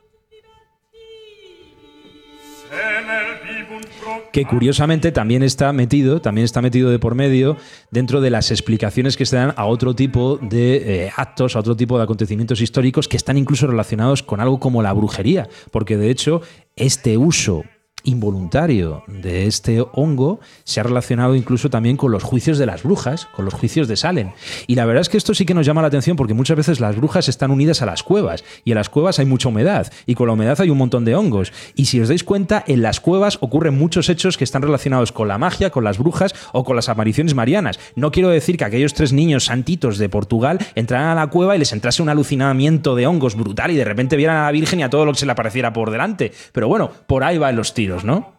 Que 4.34 4.46
curiosamente 4.46 5.12
también 5.12 5.43
está 5.43 5.72
metido, 5.74 6.19
también 6.19 6.43
está 6.43 6.60
metido 6.62 6.89
de 6.89 6.98
por 6.98 7.13
medio 7.13 7.56
dentro 7.91 8.19
de 8.19 8.32
las 8.32 8.50
explicaciones 8.50 9.15
que 9.15 9.28
se 9.28 9.36
dan 9.36 9.54
a 9.56 9.65
otro 9.65 9.93
tipo 9.93 10.39
de 10.41 11.06
eh, 11.06 11.12
actos, 11.15 11.56
a 11.56 11.60
otro 11.60 11.78
tipo 11.78 11.98
de 11.98 12.04
acontecimientos 12.04 12.60
históricos 12.60 13.08
que 13.08 13.15
están 13.15 13.38
incluso 13.38 13.67
relacionados 13.67 14.24
con 14.24 14.41
algo 14.41 14.60
como 14.60 14.82
la 14.82 14.91
brujería, 14.91 15.48
porque 15.69 15.98
de 15.98 16.10
hecho 16.10 16.41
este 16.76 17.15
uso 17.15 17.63
involuntario 18.04 19.04
de 19.08 19.48
este 19.48 19.84
hongo 19.94 20.39
se 20.63 20.80
ha 20.80 20.84
relacionado 20.84 21.36
incluso 21.36 21.70
también 21.70 21.98
con 21.98 22.12
los 22.12 22.24
juicios 22.24 22.58
de 22.58 22.66
las 22.66 22.84
brujas, 22.84 23.28
con 23.36 23.46
los 23.46 23.54
juicios 23.54 23.88
de 23.88 23.96
Salem. 23.96 24.32
Y 24.68 24.76
la 24.76 24.86
verdad 24.86 25.02
es 25.02 25.10
que 25.10 25.18
esto 25.18 25.34
sí 25.34 25.46
que 25.46 25.54
nos 25.54 25.66
llama 25.66 25.82
la 25.82 25.88
atención 25.88 26.18
porque 26.18 26.34
muchas 26.34 26.58
veces 26.58 26.80
las 26.80 26.96
brujas 26.96 27.30
están 27.30 27.52
unidas 27.52 27.82
a 27.82 27.86
las 27.86 28.04
cuevas 28.04 28.44
y 28.66 28.72
en 28.72 28.76
las 28.76 28.89
cuevas 28.89 29.20
hay 29.20 29.26
mucha 29.26 29.50
humedad 29.50 29.92
y 30.06 30.16
con 30.16 30.28
la 30.28 30.34
humedad 30.34 30.60
hay 30.60 30.70
un 30.70 30.78
montón 30.78 31.06
de 31.06 31.16
hongos. 31.16 31.54
Y 31.76 31.86
si 31.86 32.00
os 32.00 32.10
dais 32.10 32.24
cuenta, 32.24 32.63
en 32.68 32.82
las 32.82 33.00
cuevas 33.00 33.38
ocurren 33.42 33.78
muchos 33.78 34.10
hechos 34.10 34.38
que 34.38 34.44
están 34.44 34.62
relacionados 34.62 35.12
con 35.12 35.28
la 35.28 35.38
magia, 35.38 35.70
con 35.70 35.84
las 35.84 35.98
brujas 35.98 36.34
o 36.52 36.63
con 36.63 36.76
las 36.76 36.89
apariciones 36.89 37.36
marianas. 37.36 37.80
No 37.96 38.12
quiero 38.12 38.30
decir 38.30 38.58
que 38.58 38.66
aquellos 38.66 38.94
tres 38.94 39.13
niños 39.13 39.46
santitos 39.46 39.98
de 39.98 40.10
Portugal 40.10 40.60
entraran 40.76 41.10
a 41.10 41.16
la 41.16 41.28
cueva 41.28 41.56
y 41.56 41.60
les 41.60 41.74
entrase 41.74 42.02
un 42.02 42.10
alucinamiento 42.10 42.96
de 42.96 43.08
hongos 43.08 43.36
brutal 43.36 43.72
y 43.72 43.76
de 43.76 43.86
repente 43.86 44.18
vieran 44.18 44.38
a 44.38 44.46
la 44.46 44.52
Virgen 44.52 44.80
y 44.80 44.84
a 44.84 44.89
todo 44.89 45.06
lo 45.06 45.13
que 45.13 45.20
se 45.20 45.26
le 45.26 45.32
apareciera 45.32 45.74
por 45.74 45.92
delante. 45.92 46.32
Pero 46.52 46.68
bueno, 46.68 46.92
por 47.08 47.24
ahí 47.24 47.38
van 47.38 47.56
los 47.56 47.74
tiros, 47.74 47.93
¿no? 48.04 48.34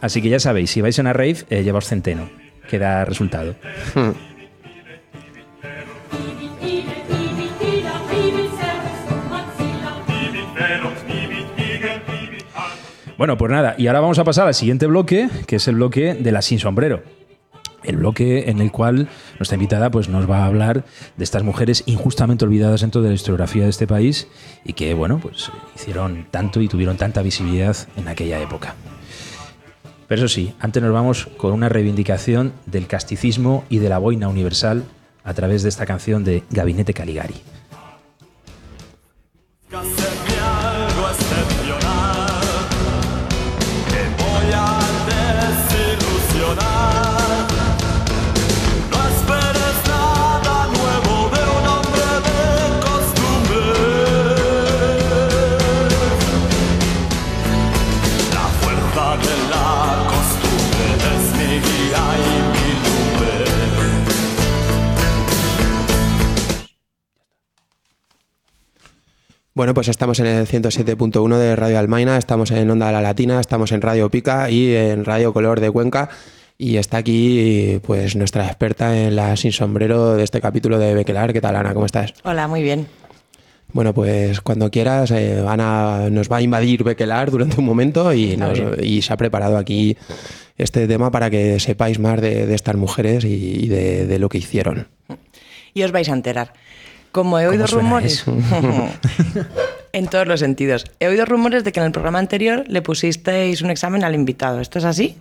Así 0.00 0.22
que 0.22 0.28
ya 0.28 0.40
sabéis, 0.40 0.70
si 0.70 0.80
vais 0.80 0.98
a 0.98 1.02
una 1.02 1.12
rave, 1.12 1.44
eh, 1.50 1.62
llevaos 1.62 1.86
centeno, 1.86 2.28
que 2.68 2.78
da 2.78 3.04
resultado. 3.04 3.54
Bueno, 13.16 13.36
pues 13.36 13.50
nada, 13.50 13.74
y 13.76 13.88
ahora 13.88 13.98
vamos 13.98 14.20
a 14.20 14.24
pasar 14.24 14.46
al 14.46 14.54
siguiente 14.54 14.86
bloque, 14.86 15.28
que 15.46 15.56
es 15.56 15.66
el 15.66 15.74
bloque 15.74 16.14
de 16.14 16.30
la 16.30 16.40
sin 16.40 16.60
sombrero. 16.60 17.02
El 17.84 17.96
bloque 17.96 18.50
en 18.50 18.60
el 18.60 18.72
cual 18.72 19.08
nuestra 19.38 19.54
invitada 19.54 19.90
pues, 19.90 20.08
nos 20.08 20.28
va 20.28 20.38
a 20.38 20.46
hablar 20.46 20.84
de 21.16 21.24
estas 21.24 21.42
mujeres 21.42 21.84
injustamente 21.86 22.44
olvidadas 22.44 22.80
dentro 22.80 23.02
de 23.02 23.08
la 23.08 23.14
historiografía 23.14 23.64
de 23.64 23.70
este 23.70 23.86
país 23.86 24.28
y 24.64 24.72
que, 24.72 24.94
bueno, 24.94 25.18
pues 25.20 25.50
hicieron 25.76 26.26
tanto 26.30 26.60
y 26.60 26.68
tuvieron 26.68 26.96
tanta 26.96 27.22
visibilidad 27.22 27.76
en 27.96 28.08
aquella 28.08 28.40
época. 28.40 28.74
Pero 30.08 30.24
eso 30.24 30.34
sí, 30.34 30.54
antes 30.58 30.82
nos 30.82 30.92
vamos 30.92 31.28
con 31.36 31.52
una 31.52 31.68
reivindicación 31.68 32.52
del 32.66 32.86
casticismo 32.86 33.64
y 33.68 33.78
de 33.78 33.90
la 33.90 33.98
boina 33.98 34.28
universal 34.28 34.84
a 35.22 35.34
través 35.34 35.62
de 35.62 35.68
esta 35.68 35.84
canción 35.84 36.24
de 36.24 36.42
Gabinete 36.50 36.94
Caligari. 36.94 37.34
Bueno, 69.58 69.74
pues 69.74 69.88
estamos 69.88 70.20
en 70.20 70.26
el 70.26 70.46
107.1 70.46 71.36
de 71.36 71.56
Radio 71.56 71.80
Almaina, 71.80 72.16
estamos 72.16 72.52
en 72.52 72.70
Onda 72.70 72.92
La 72.92 73.00
Latina, 73.02 73.40
estamos 73.40 73.72
en 73.72 73.82
Radio 73.82 74.08
Pica 74.08 74.48
y 74.50 74.72
en 74.72 75.04
Radio 75.04 75.32
Color 75.32 75.58
de 75.58 75.68
Cuenca. 75.68 76.10
Y 76.56 76.76
está 76.76 76.98
aquí 76.98 77.80
pues 77.84 78.14
nuestra 78.14 78.46
experta 78.46 78.96
en 78.96 79.16
la 79.16 79.34
sin 79.36 79.50
sombrero 79.50 80.14
de 80.14 80.22
este 80.22 80.40
capítulo 80.40 80.78
de 80.78 80.94
Bequelar. 80.94 81.32
¿Qué 81.32 81.40
tal, 81.40 81.56
Ana? 81.56 81.74
¿Cómo 81.74 81.86
estás? 81.86 82.14
Hola, 82.22 82.46
muy 82.46 82.62
bien. 82.62 82.86
Bueno, 83.72 83.92
pues 83.92 84.40
cuando 84.42 84.70
quieras, 84.70 85.10
eh, 85.10 85.44
Ana 85.44 86.08
nos 86.08 86.30
va 86.30 86.36
a 86.36 86.42
invadir 86.42 86.84
Bequelar 86.84 87.32
durante 87.32 87.58
un 87.58 87.64
momento 87.66 88.12
y, 88.12 88.36
nos- 88.36 88.60
y 88.80 89.02
se 89.02 89.12
ha 89.12 89.16
preparado 89.16 89.56
aquí 89.56 89.96
este 90.56 90.86
tema 90.86 91.10
para 91.10 91.30
que 91.30 91.58
sepáis 91.58 91.98
más 91.98 92.20
de, 92.20 92.46
de 92.46 92.54
estas 92.54 92.76
mujeres 92.76 93.24
y, 93.24 93.64
y 93.64 93.66
de, 93.66 94.06
de 94.06 94.18
lo 94.20 94.28
que 94.28 94.38
hicieron. 94.38 94.86
Y 95.74 95.82
os 95.82 95.90
vais 95.90 96.08
a 96.08 96.12
enterar. 96.12 96.52
Como 97.12 97.38
he 97.38 97.46
oído 97.48 97.66
rumores. 97.66 98.24
en 99.92 100.06
todos 100.08 100.26
los 100.26 100.40
sentidos. 100.40 100.84
He 101.00 101.08
oído 101.08 101.24
rumores 101.24 101.64
de 101.64 101.72
que 101.72 101.80
en 101.80 101.86
el 101.86 101.92
programa 101.92 102.18
anterior 102.18 102.64
le 102.68 102.82
pusisteis 102.82 103.62
un 103.62 103.70
examen 103.70 104.04
al 104.04 104.14
invitado. 104.14 104.60
¿Esto 104.60 104.78
es 104.78 104.84
así? 104.84 105.16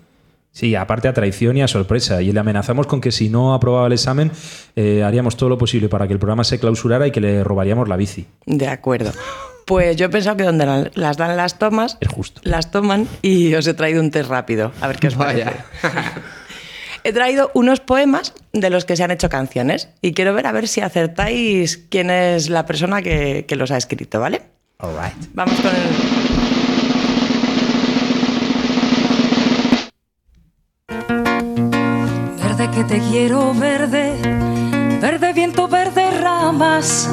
Sí, 0.52 0.76
aparte 0.76 1.08
a 1.08 1.14
traición 1.14 1.56
y 1.58 1.62
a 1.62 1.68
sorpresa. 1.68 2.22
Y 2.22 2.32
le 2.32 2.40
amenazamos 2.40 2.88
con 2.88 3.00
que 3.00 3.12
si 3.12 3.30
no 3.30 3.54
aprobaba 3.54 3.88
el 3.88 3.94
examen, 3.94 4.32
eh, 4.76 5.04
haríamos 5.04 5.38
todo 5.38 5.50
lo 5.50 5.58
posible 5.58 5.88
para 5.88 6.08
que 6.08 6.14
el 6.14 6.20
programa 6.20 6.44
se 6.44 6.60
clausurara 6.60 7.08
y 7.08 7.12
que 7.12 7.22
le 7.22 7.44
robaríamos 7.44 7.88
la 7.88 7.96
bici. 7.96 8.26
De 8.46 8.68
acuerdo. 8.68 9.12
Pues 9.66 9.98
yo 9.98 10.06
he 10.06 10.10
pensado 10.10 10.38
que 10.38 10.44
donde 10.44 10.66
la- 10.66 10.90
las 10.96 11.18
dan 11.18 11.36
las 11.38 11.60
tomas, 11.60 11.98
Es 12.00 12.08
justo. 12.08 12.42
las 12.44 12.72
toman 12.72 13.08
y 13.22 13.54
os 13.54 13.68
he 13.68 13.74
traído 13.74 14.02
un 14.02 14.12
test 14.12 14.30
rápido. 14.30 14.72
A 14.82 14.88
ver 14.88 14.98
qué 14.98 15.08
os 15.08 15.16
parece. 15.16 15.52
He 17.08 17.14
traído 17.14 17.52
unos 17.54 17.80
poemas 17.80 18.34
de 18.52 18.70
los 18.70 18.84
que 18.84 18.98
se 18.98 19.04
han 19.06 19.12
hecho 19.12 19.30
canciones 19.30 19.88
y 20.02 20.12
quiero 20.12 20.34
ver 20.34 20.46
a 20.46 20.52
ver 20.52 20.68
si 20.68 20.82
acertáis 20.82 21.78
quién 21.90 22.10
es 22.10 22.50
la 22.50 22.66
persona 22.66 23.02
que, 23.02 23.46
que 23.48 23.56
los 23.56 23.72
ha 23.72 23.78
escrito, 23.78 24.20
¿vale? 24.20 24.42
All 24.80 24.92
right. 24.92 25.14
Vamos 25.34 25.58
con 25.62 25.72
el... 25.74 25.84
Verde 32.44 32.72
que 32.76 32.84
te 32.84 33.00
quiero 33.10 33.54
verde, 33.54 34.12
verde 35.00 35.32
viento, 35.32 35.70
verde 35.70 36.07
ramas, 36.28 37.10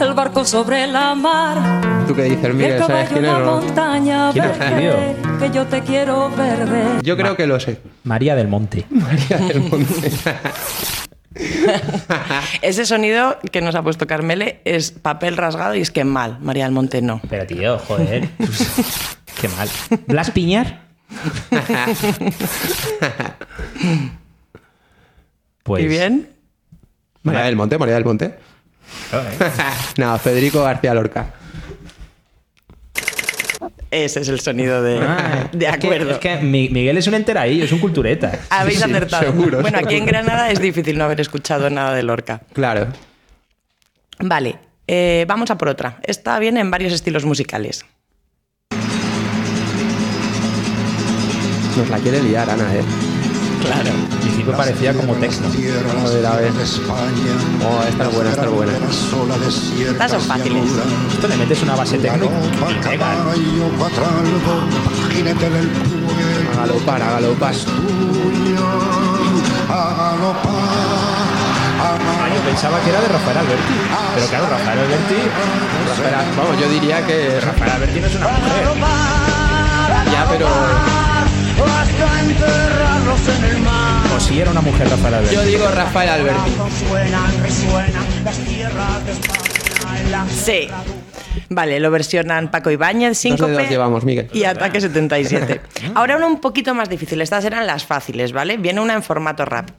el 0.00 0.12
barco 0.12 0.44
sobre 0.44 0.86
la 0.86 1.14
mar, 1.14 2.06
¿Tú 2.06 2.14
qué 2.14 2.24
dices, 2.24 2.54
Miguel? 2.54 2.78
¿Sabes 2.78 3.08
quién 3.08 3.24
es? 3.24 3.32
no? 3.32 3.60
montaña 3.60 4.30
¿Quién 4.32 4.44
verde, 4.58 5.16
que 5.38 5.50
yo 5.50 5.66
te 5.66 5.80
quiero 5.82 6.28
verde. 6.30 7.00
Yo 7.02 7.16
creo 7.16 7.36
que 7.36 7.46
lo 7.46 7.58
sé. 7.60 7.80
María 8.04 8.34
del 8.34 8.48
Monte. 8.48 8.84
María 8.90 9.38
del 9.38 9.60
Monte. 9.60 10.12
Ese 12.62 12.84
sonido 12.84 13.38
que 13.52 13.60
nos 13.60 13.74
ha 13.76 13.82
puesto 13.82 14.06
Carmele 14.06 14.60
es 14.64 14.90
papel 14.90 15.36
rasgado 15.36 15.74
y 15.76 15.80
es 15.80 15.90
que 15.90 16.04
mal, 16.04 16.38
María 16.40 16.64
del 16.64 16.72
Monte 16.72 17.00
no. 17.00 17.20
Pero 17.30 17.46
tío, 17.46 17.78
joder. 17.78 18.28
Qué 19.40 19.48
mal. 19.48 19.68
¿Blas 20.06 20.32
Piñar? 20.32 20.80
Pues. 25.62 25.84
¿Y 25.84 25.86
bien? 25.86 26.28
María 27.22 27.42
del 27.42 27.56
Monte, 27.56 27.78
María 27.78 27.94
del 27.94 28.04
Monte. 28.04 28.49
no, 29.96 30.18
Federico 30.18 30.62
García 30.62 30.94
Lorca. 30.94 31.34
Ese 33.90 34.20
es 34.20 34.28
el 34.28 34.38
sonido 34.40 34.82
de, 34.82 35.00
Ah, 35.00 35.48
de 35.52 35.66
es 35.66 35.76
que- 35.78 35.86
acuerdo. 35.86 36.10
Es 36.12 36.18
que, 36.18 36.36
Mi- 36.36 36.68
Miguel 36.68 36.96
es 36.98 37.06
un 37.08 37.14
enteraillo, 37.14 37.64
es 37.64 37.72
un 37.72 37.80
cultureta. 37.80 38.38
Habéis 38.50 38.78
sí, 38.78 38.84
acertado. 38.84 39.24
seguro, 39.24 39.60
bueno, 39.60 39.78
aquí 39.78 39.96
en. 39.96 40.06
Granada 40.06 40.50
es 40.50 40.60
difícil 40.60 40.96
no 40.96 41.04
haber 41.04 41.20
escuchado 41.20 41.68
nada 41.70 41.94
de 41.94 42.02
Lorca. 42.04 42.40
Claro. 42.52 42.86
Vale, 44.20 44.58
eh, 44.86 45.24
vamos 45.26 45.50
a 45.50 45.58
por 45.58 45.68
otra. 45.68 45.98
Esta 46.04 46.38
viene 46.38 46.60
en 46.60 46.70
varios 46.70 46.92
estilos 46.92 47.24
musicales. 47.24 47.84
Nos 51.76 51.88
la 51.88 51.98
quiere 51.98 52.22
liar, 52.22 52.48
Ana, 52.50 52.74
¿eh? 52.74 52.82
Claro. 53.60 53.90
Al 54.12 54.18
principio 54.18 54.52
parecía 54.56 54.94
como 54.94 55.14
texto. 55.14 55.46
A 55.46 55.50
ver, 56.08 56.26
a 56.26 56.36
ver. 56.36 56.52
Oh, 56.52 57.82
esta 57.88 58.04
es 58.04 58.14
buena, 58.14 58.30
esta 58.30 58.44
es 58.44 58.50
buena. 58.50 58.72
Estas 59.92 60.10
son 60.10 60.20
fáciles. 60.22 60.64
Esto 61.12 61.28
le 61.28 61.36
metes 61.36 61.62
una 61.62 61.76
base 61.76 61.98
técnica 61.98 62.26
y 62.26 62.82
pega. 62.88 63.06
A 66.52 66.56
galopar, 66.56 67.02
a 67.02 67.10
galopar. 67.12 67.54
Ah, 71.82 72.28
yo 72.34 72.40
pensaba 72.42 72.80
que 72.80 72.90
era 72.90 73.00
de 73.00 73.08
Rafael 73.08 73.38
Alberti. 73.38 73.74
Pero 74.14 74.26
claro, 74.26 74.46
Rafael 74.50 74.78
Alberti. 74.78 75.14
Espera, 75.92 76.24
vamos, 76.36 76.60
yo 76.60 76.68
diría 76.68 77.06
que. 77.06 77.40
Rafael 77.40 77.70
Alberti 77.72 78.00
no 78.00 78.06
es 78.06 78.14
una 78.16 78.28
mujer. 78.28 78.68
Ya, 80.12 80.26
pero. 80.28 80.46
O 84.16 84.20
si 84.20 84.40
era 84.40 84.50
una 84.50 84.60
mujer 84.60 84.88
Rafael 84.88 85.14
Alberti. 85.14 85.34
Yo 85.34 85.42
digo 85.44 85.68
Rafael 85.68 86.08
Alberti. 86.10 86.50
Sí. 90.30 90.68
Vale, 91.48 91.80
lo 91.80 91.90
versionan 91.90 92.50
Paco 92.50 92.70
Ibáñez, 92.70 93.10
Dos 93.10 93.18
Síncope 93.18 93.50
dedos 93.52 93.68
llevamos, 93.68 94.04
Miguel. 94.04 94.28
y 94.32 94.44
Ataque 94.44 94.80
77. 94.80 95.60
Ahora 95.94 96.16
una 96.16 96.26
un 96.26 96.40
poquito 96.40 96.74
más 96.74 96.88
difícil. 96.88 97.20
Estas 97.20 97.44
eran 97.44 97.66
las 97.66 97.84
fáciles, 97.84 98.32
¿vale? 98.32 98.56
Viene 98.56 98.80
una 98.80 98.94
en 98.94 99.02
formato 99.02 99.44
rap. 99.44 99.70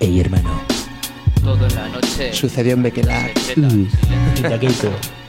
Ey, 0.00 0.20
hermano. 0.20 0.62
Todo 1.44 1.66
en 1.66 1.74
la 1.74 1.88
noche. 1.88 2.32
Sucedió 2.32 2.72
en 2.74 2.82
Bequelar. 2.82 3.30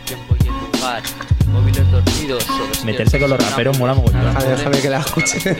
Tiempo 0.05 0.35
y. 0.43 1.32
Móviles 1.53 1.91
dormidos 1.91 2.45
Meterse 2.83 3.19
con 3.19 3.29
los 3.29 3.39
raperos 3.39 3.77
mola 3.77 3.93
mogollón. 3.93 4.25
Ah, 4.35 4.43
déjame 4.43 4.79
que 4.79 4.89
la 4.89 4.99
escuche. 4.99 5.55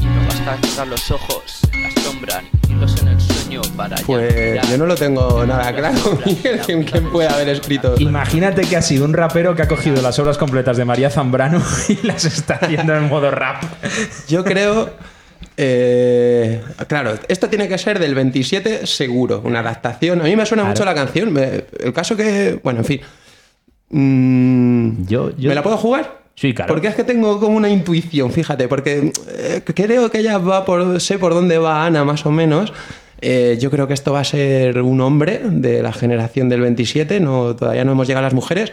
Y 0.00 0.04
no 0.04 0.26
basta 0.26 0.58
cerrar 0.68 0.88
los 0.88 1.10
ojos, 1.10 1.60
la 1.72 2.02
sombra, 2.02 2.42
hilos 2.68 3.00
en 3.00 3.08
el 3.08 3.20
sueño 3.20 3.62
para 3.76 3.96
Pues 3.98 4.60
yo 4.68 4.76
no 4.76 4.86
lo 4.86 4.96
tengo 4.96 5.46
nada 5.46 5.72
claro, 5.74 6.18
Miguel, 6.26 6.60
quién, 6.66 6.82
quién 6.82 7.10
puede 7.10 7.28
haber 7.28 7.48
escrito. 7.48 7.94
Imagínate 7.98 8.62
que 8.62 8.76
ha 8.76 8.82
sido 8.82 9.04
un 9.04 9.14
rapero 9.14 9.54
que 9.54 9.62
ha 9.62 9.68
cogido 9.68 10.02
las 10.02 10.18
obras 10.18 10.36
completas 10.36 10.76
de 10.76 10.84
María 10.84 11.10
Zambrano 11.10 11.62
y 11.88 12.04
las 12.06 12.24
está 12.24 12.54
haciendo 12.54 12.96
en 12.96 13.08
modo 13.08 13.30
rap. 13.30 13.62
Yo 14.28 14.42
creo. 14.44 14.90
Eh, 15.62 16.62
claro, 16.86 17.12
esto 17.28 17.48
tiene 17.50 17.68
que 17.68 17.76
ser 17.76 17.98
del 17.98 18.14
27 18.14 18.86
seguro, 18.86 19.42
una 19.44 19.60
adaptación. 19.60 20.20
A 20.20 20.24
mí 20.24 20.34
me 20.34 20.46
suena 20.46 20.62
Claro. 20.62 20.70
mucho 20.72 20.84
la 20.86 20.94
canción. 20.94 21.32
me- 21.32 21.64
el 21.80 21.92
caso 21.92 22.16
que. 22.16 22.58
Bueno, 22.64 22.78
en 22.80 22.84
fin. 22.86 23.00
Mm, 23.90 25.04
Yo, 25.06 25.36
yo- 25.36 25.48
¿Me 25.48 25.54
la 25.54 25.62
puedo 25.62 25.76
jugar? 25.76 26.20
Sí, 26.34 26.54
claro. 26.54 26.72
Porque 26.72 26.86
es 26.88 26.94
que 26.94 27.04
tengo 27.04 27.38
como 27.38 27.56
una 27.56 27.68
intuición, 27.68 28.32
fíjate, 28.32 28.68
porque 28.68 29.12
eh, 29.36 29.62
creo 29.64 30.10
que 30.10 30.18
ella 30.20 30.38
va 30.38 30.64
por. 30.64 31.00
sé 31.00 31.18
por 31.18 31.34
dónde 31.34 31.58
va 31.58 31.84
Ana, 31.84 32.04
más 32.04 32.24
o 32.24 32.30
menos. 32.30 32.72
Eh, 33.20 33.58
yo 33.60 33.70
creo 33.70 33.86
que 33.86 33.92
esto 33.92 34.14
va 34.14 34.20
a 34.20 34.24
ser 34.24 34.80
un 34.80 35.00
hombre 35.02 35.40
de 35.44 35.82
la 35.82 35.92
generación 35.92 36.48
del 36.48 36.62
27, 36.62 37.20
no, 37.20 37.54
todavía 37.54 37.84
no 37.84 37.92
hemos 37.92 38.06
llegado 38.06 38.24
a 38.24 38.28
las 38.28 38.34
mujeres. 38.34 38.72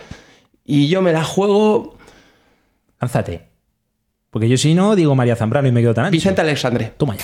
Y 0.63 0.87
yo 0.87 1.01
me 1.01 1.11
la 1.11 1.23
juego 1.25 1.97
Lánzate. 3.01 3.46
Porque 4.37 4.49
yo 4.49 4.57
si 4.59 4.75
no, 4.75 4.95
digo 4.95 5.15
María 5.15 5.35
Zambrano 5.35 5.67
y 5.67 5.71
me 5.71 5.81
quedo 5.81 5.95
tan 5.95 6.05
ancho. 6.05 6.11
Vicente 6.11 6.41
Alexandre. 6.41 6.93
Toma 6.95 7.15
ya. 7.15 7.23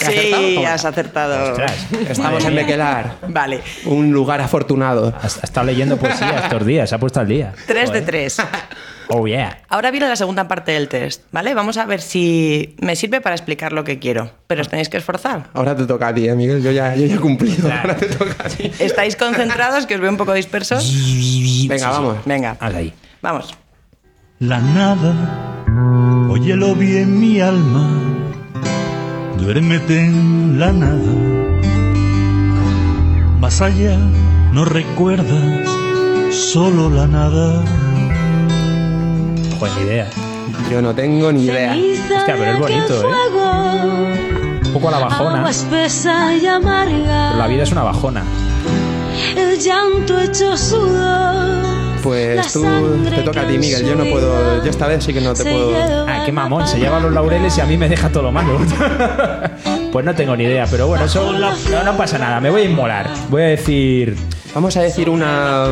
¿He 0.00 0.06
acertado? 0.06 0.42
Sí, 0.48 0.54
Toma. 0.54 0.72
has 0.72 0.84
acertado. 0.86 1.50
Ostras. 1.50 1.86
Estamos 2.08 2.42
en 2.46 2.54
Bequelar, 2.54 3.16
Vale. 3.28 3.60
un 3.84 4.10
lugar 4.12 4.40
afortunado. 4.40 5.12
Ha 5.20 5.24
ha 5.24 5.26
estado 5.26 5.66
leyendo 5.66 5.98
poesía 5.98 6.38
estos 6.44 6.64
días, 6.64 6.88
se 6.88 6.94
ha 6.94 6.98
puesto 6.98 7.20
al 7.20 7.28
día. 7.28 7.52
3 7.66 7.92
de 7.92 8.00
3. 8.00 8.36
Oh, 9.08 9.26
yeah. 9.26 9.58
Ahora 9.68 9.90
viene 9.90 10.08
la 10.08 10.16
segunda 10.16 10.48
parte 10.48 10.72
del 10.72 10.88
test, 10.88 11.24
¿vale? 11.32 11.52
Vamos 11.52 11.76
a 11.76 11.84
ver 11.84 12.00
si 12.00 12.76
me 12.80 12.96
sirve 12.96 13.20
para 13.20 13.34
explicar 13.34 13.74
lo 13.74 13.84
que 13.84 13.98
quiero. 13.98 14.30
Pero 14.46 14.62
os 14.62 14.70
tenéis 14.70 14.88
que 14.88 14.96
esforzar. 14.96 15.48
Ahora 15.52 15.76
te 15.76 15.84
toca 15.84 16.08
a 16.08 16.14
ti, 16.14 16.26
eh, 16.28 16.34
Miguel. 16.34 16.62
Yo 16.62 16.70
ya, 16.70 16.94
yo 16.94 17.04
ya 17.04 17.16
he 17.16 17.18
cumplido. 17.18 17.70
Ahora 17.70 17.94
te 17.94 18.06
toca 18.06 18.36
a 18.42 18.48
ti. 18.48 18.72
¿Estáis 18.78 19.16
concentrados? 19.16 19.84
Que 19.84 19.96
os 19.96 20.00
veo 20.00 20.10
un 20.10 20.16
poco 20.16 20.32
dispersos. 20.32 20.90
Venga, 21.68 21.90
vamos. 21.90 22.16
Venga, 22.24 22.56
Hazla 22.58 22.78
ahí. 22.78 22.94
vamos. 23.20 23.52
La 24.42 24.58
nada, 24.58 25.12
óyelo 26.30 26.74
bien 26.74 27.20
mi 27.20 27.42
alma, 27.42 27.90
duérmete 29.36 30.02
en 30.02 30.58
la 30.58 30.72
nada. 30.72 31.12
Más 33.38 33.60
allá 33.60 33.98
no 34.54 34.64
recuerdas, 34.64 35.68
solo 36.32 36.88
la 36.88 37.06
nada. 37.06 37.62
Joder, 39.58 39.74
ni 39.76 39.82
idea. 39.82 40.08
Yo 40.70 40.80
no 40.80 40.94
tengo 40.94 41.30
ni 41.32 41.44
idea. 41.44 41.74
Hostia, 41.74 42.34
pero 42.38 42.52
es 42.52 42.58
bonito, 42.58 43.02
¿eh? 43.02 44.60
Un 44.64 44.72
poco 44.72 44.88
a 44.88 44.92
la 44.92 44.98
bajona. 45.00 45.44
Pero 45.68 47.36
la 47.36 47.46
vida 47.46 47.64
es 47.64 47.72
una 47.72 47.82
bajona. 47.82 48.24
el 49.36 49.58
llanto 49.60 50.18
hecho 50.18 50.56
sudor. 50.56 51.89
Pues 52.02 52.52
tú 52.52 52.64
te 53.08 53.22
toca 53.22 53.42
a 53.42 53.46
ti, 53.46 53.58
Miguel. 53.58 53.84
Yo 53.86 53.94
no 53.94 54.04
puedo. 54.04 54.62
Yo 54.64 54.70
esta 54.70 54.86
vez 54.86 55.04
sí 55.04 55.12
que 55.12 55.20
no 55.20 55.34
te 55.34 55.42
puedo. 55.44 55.72
Ah, 56.08 56.22
qué 56.24 56.32
mamón, 56.32 56.66
se 56.66 56.78
lleva 56.78 56.98
los 57.00 57.12
laureles 57.12 57.56
y 57.58 57.60
a 57.60 57.66
mí 57.66 57.76
me 57.76 57.88
deja 57.88 58.08
todo 58.10 58.24
lo 58.24 58.32
malo. 58.32 58.58
pues 59.92 60.04
no 60.04 60.14
tengo 60.14 60.36
ni 60.36 60.44
idea, 60.44 60.66
pero 60.70 60.86
bueno, 60.86 61.04
eso 61.04 61.32
no, 61.32 61.82
no 61.84 61.96
pasa 61.96 62.18
nada, 62.18 62.40
me 62.40 62.50
voy 62.50 62.62
a 62.62 62.64
inmolar. 62.64 63.10
Voy 63.28 63.42
a 63.42 63.46
decir. 63.46 64.16
Vamos 64.52 64.76
a 64.76 64.82
decir 64.82 65.08
una, 65.08 65.66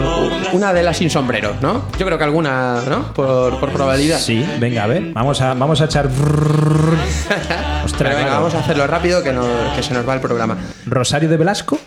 una 0.53 0.73
de 0.73 0.85
las 0.85 0.97
sin 0.99 1.11
sombrero, 1.11 1.55
¿no? 1.61 1.87
Yo 1.99 2.07
creo 2.07 2.17
que 2.17 2.23
alguna, 2.23 2.81
¿no? 2.89 3.13
Por, 3.13 3.59
por 3.59 3.71
probabilidad. 3.73 4.19
Sí, 4.21 4.47
venga, 4.61 4.85
a 4.85 4.87
ver, 4.87 5.13
vamos 5.13 5.41
a, 5.41 5.55
vamos 5.55 5.81
a 5.81 5.87
echar. 5.87 6.07
Ostras, 7.85 7.93
Pero 7.99 8.11
venga, 8.11 8.23
claro. 8.23 8.33
vamos 8.35 8.55
a 8.55 8.59
hacerlo 8.61 8.87
rápido 8.87 9.23
que, 9.25 9.33
no- 9.33 9.75
que 9.75 9.83
se 9.83 9.93
nos 9.95 10.09
va 10.09 10.15
el 10.15 10.21
programa. 10.21 10.57
Rosario 10.87 11.29
de 11.29 11.37
Velasco. 11.37 11.79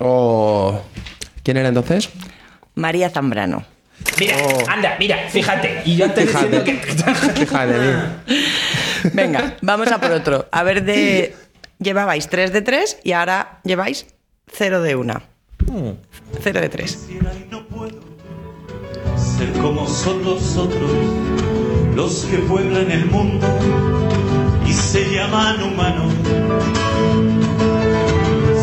Oh. 0.00 0.80
¿Quién 1.48 1.56
era 1.56 1.70
entonces? 1.70 2.10
María 2.74 3.08
Zambrano. 3.08 3.64
Mira, 4.20 4.36
anda, 4.68 4.96
mira, 4.98 5.16
fíjate. 5.30 5.80
Y 5.86 5.96
yo 5.96 6.10
te 6.10 6.26
Fíjate. 6.26 6.62
que. 6.62 6.74
Fíjate, 6.76 7.72
mira. 7.72 8.22
Venga, 9.14 9.56
vamos 9.62 9.90
a 9.90 9.98
por 9.98 10.10
otro. 10.10 10.46
A 10.52 10.62
ver, 10.62 10.84
de. 10.84 11.34
Llevabais 11.78 12.28
3 12.28 12.52
de 12.52 12.60
3 12.60 12.98
y 13.02 13.12
ahora 13.12 13.60
lleváis 13.64 14.08
0 14.52 14.82
de 14.82 14.96
1. 14.96 15.22
0 16.42 16.60
de 16.60 16.68
3. 16.68 16.98
Ser 19.16 19.52
como 19.62 19.88
son 19.88 20.22
los 20.24 20.54
otros, 20.58 20.90
los 21.94 22.26
que 22.26 22.36
pueblan 22.40 22.90
el 22.90 23.06
mundo 23.06 23.46
y 24.66 24.72
se 24.74 25.02
llaman 25.14 25.62
humanos. 25.62 26.12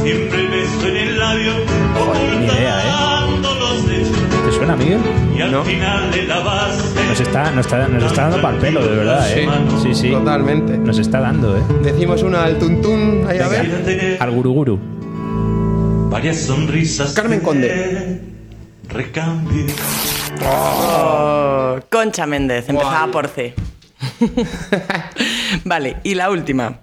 Siempre 0.04 0.39
el 0.39 0.48
beso 0.50 0.88
en 0.88 0.98
el 0.98 1.17
labio, 1.19 1.54
Joder, 1.96 2.38
ni 2.40 2.46
idea, 2.46 2.80
¿eh? 2.82 2.92
¿Te 4.46 4.52
suena, 4.52 4.76
Miguel? 4.76 5.00
y 5.36 5.42
al 5.42 5.64
final 5.64 6.12
de 6.12 6.24
la 6.24 6.40
base. 6.40 7.06
Nos 7.10 7.20
está, 7.20 7.52
nos 7.52 7.66
está, 7.66 7.88
nos 7.88 8.04
está 8.04 8.22
dando 8.24 8.42
pal 8.42 8.56
pelo, 8.58 8.86
de 8.86 8.96
verdad, 8.96 9.32
¿eh? 9.38 9.48
Sí, 9.82 9.94
sí. 9.96 10.12
Totalmente. 10.12 10.78
Nos 10.78 10.98
está 11.00 11.20
dando, 11.20 11.58
¿eh? 11.58 11.62
Decimos 11.84 12.22
una 12.24 12.44
al 12.44 12.58
tuntún, 12.60 13.26
ahí 13.28 13.40
a 13.40 13.48
ver. 13.48 14.18
Al 14.20 14.32
guruguru. 14.32 14.80
varias 16.10 16.38
sonrisas. 16.38 17.14
Carmen 17.14 17.40
Conde. 17.42 18.22
Recambie. 18.90 19.66
Oh, 20.46 21.78
Concha 21.90 22.26
Méndez, 22.26 22.70
empezaba 22.70 23.08
por 23.12 23.28
C. 23.28 23.54
vale, 25.66 25.98
y 26.04 26.14
la 26.16 26.30
última. 26.30 26.80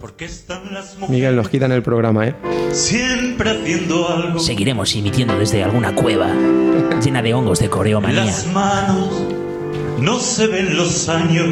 Porque 0.00 0.24
están 0.24 0.72
las 0.72 0.94
mujeres 0.94 1.10
Miguel, 1.10 1.36
nos 1.36 1.48
quitan 1.50 1.72
el 1.72 1.82
programa, 1.82 2.26
¿eh? 2.26 2.34
siempre 2.72 3.50
haciendo 3.50 4.08
algo. 4.08 4.38
Seguiremos 4.38 4.94
emitiendo 4.94 5.38
desde 5.38 5.62
alguna 5.62 5.94
cueva 5.94 6.28
llena 7.02 7.20
de 7.22 7.34
hongos 7.34 7.58
de 7.58 7.68
coreomanía. 7.68 8.24
las 8.24 8.46
manos 8.46 9.08
no 9.98 10.18
se 10.18 10.46
ven 10.46 10.76
los 10.76 11.08
años 11.10 11.46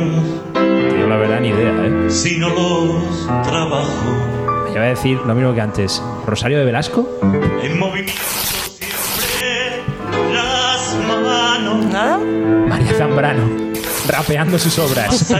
Yo 0.55 1.07
la 1.07 1.17
verdad 1.17 1.41
ni 1.41 1.49
idea, 1.49 1.75
¿eh? 1.87 2.11
sino 2.11 2.49
los 2.49 3.27
trabajos 3.47 3.93
Yo 4.69 4.73
voy 4.75 4.79
a 4.79 4.83
decir 4.83 5.19
lo 5.27 5.35
mismo 5.35 5.55
que 5.55 5.61
antes. 5.61 6.03
¿Rosario 6.27 6.59
de 6.59 6.65
Velasco? 6.65 7.07
en 7.63 7.79
movimiento 7.79 8.13
siempre 8.79 9.83
las 10.33 10.97
manos 11.07 11.85
¿Nada? 11.87 12.19
María 12.19 12.95
Zambrano. 12.95 13.68
Rapeando 14.09 14.59
sus 14.59 14.79
obras. 14.79 15.33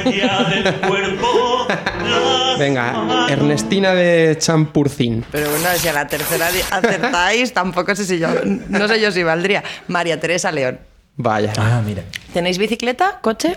Venga. 2.59 3.27
Ernestina 3.31 3.93
de 3.95 4.37
Champurcín. 4.39 5.25
Pero 5.31 5.51
bueno, 5.51 5.67
si 5.77 5.89
a 5.89 5.93
la 5.93 6.07
tercera 6.07 6.49
acertáis, 6.71 7.53
tampoco 7.53 7.95
sé 7.95 8.05
si 8.05 8.19
yo. 8.19 8.29
No 8.69 8.89
sé 8.89 9.01
yo 9.01 9.11
si 9.13 9.23
valdría. 9.23 9.63
María 9.89 10.21
Teresa 10.21 10.53
León. 10.53 10.79
Vaya. 11.17 11.53
Ah, 11.57 11.81
mira. 11.85 12.03
¿Tenéis 12.33 12.59
bicicleta? 12.59 13.19
¿Coche? 13.23 13.57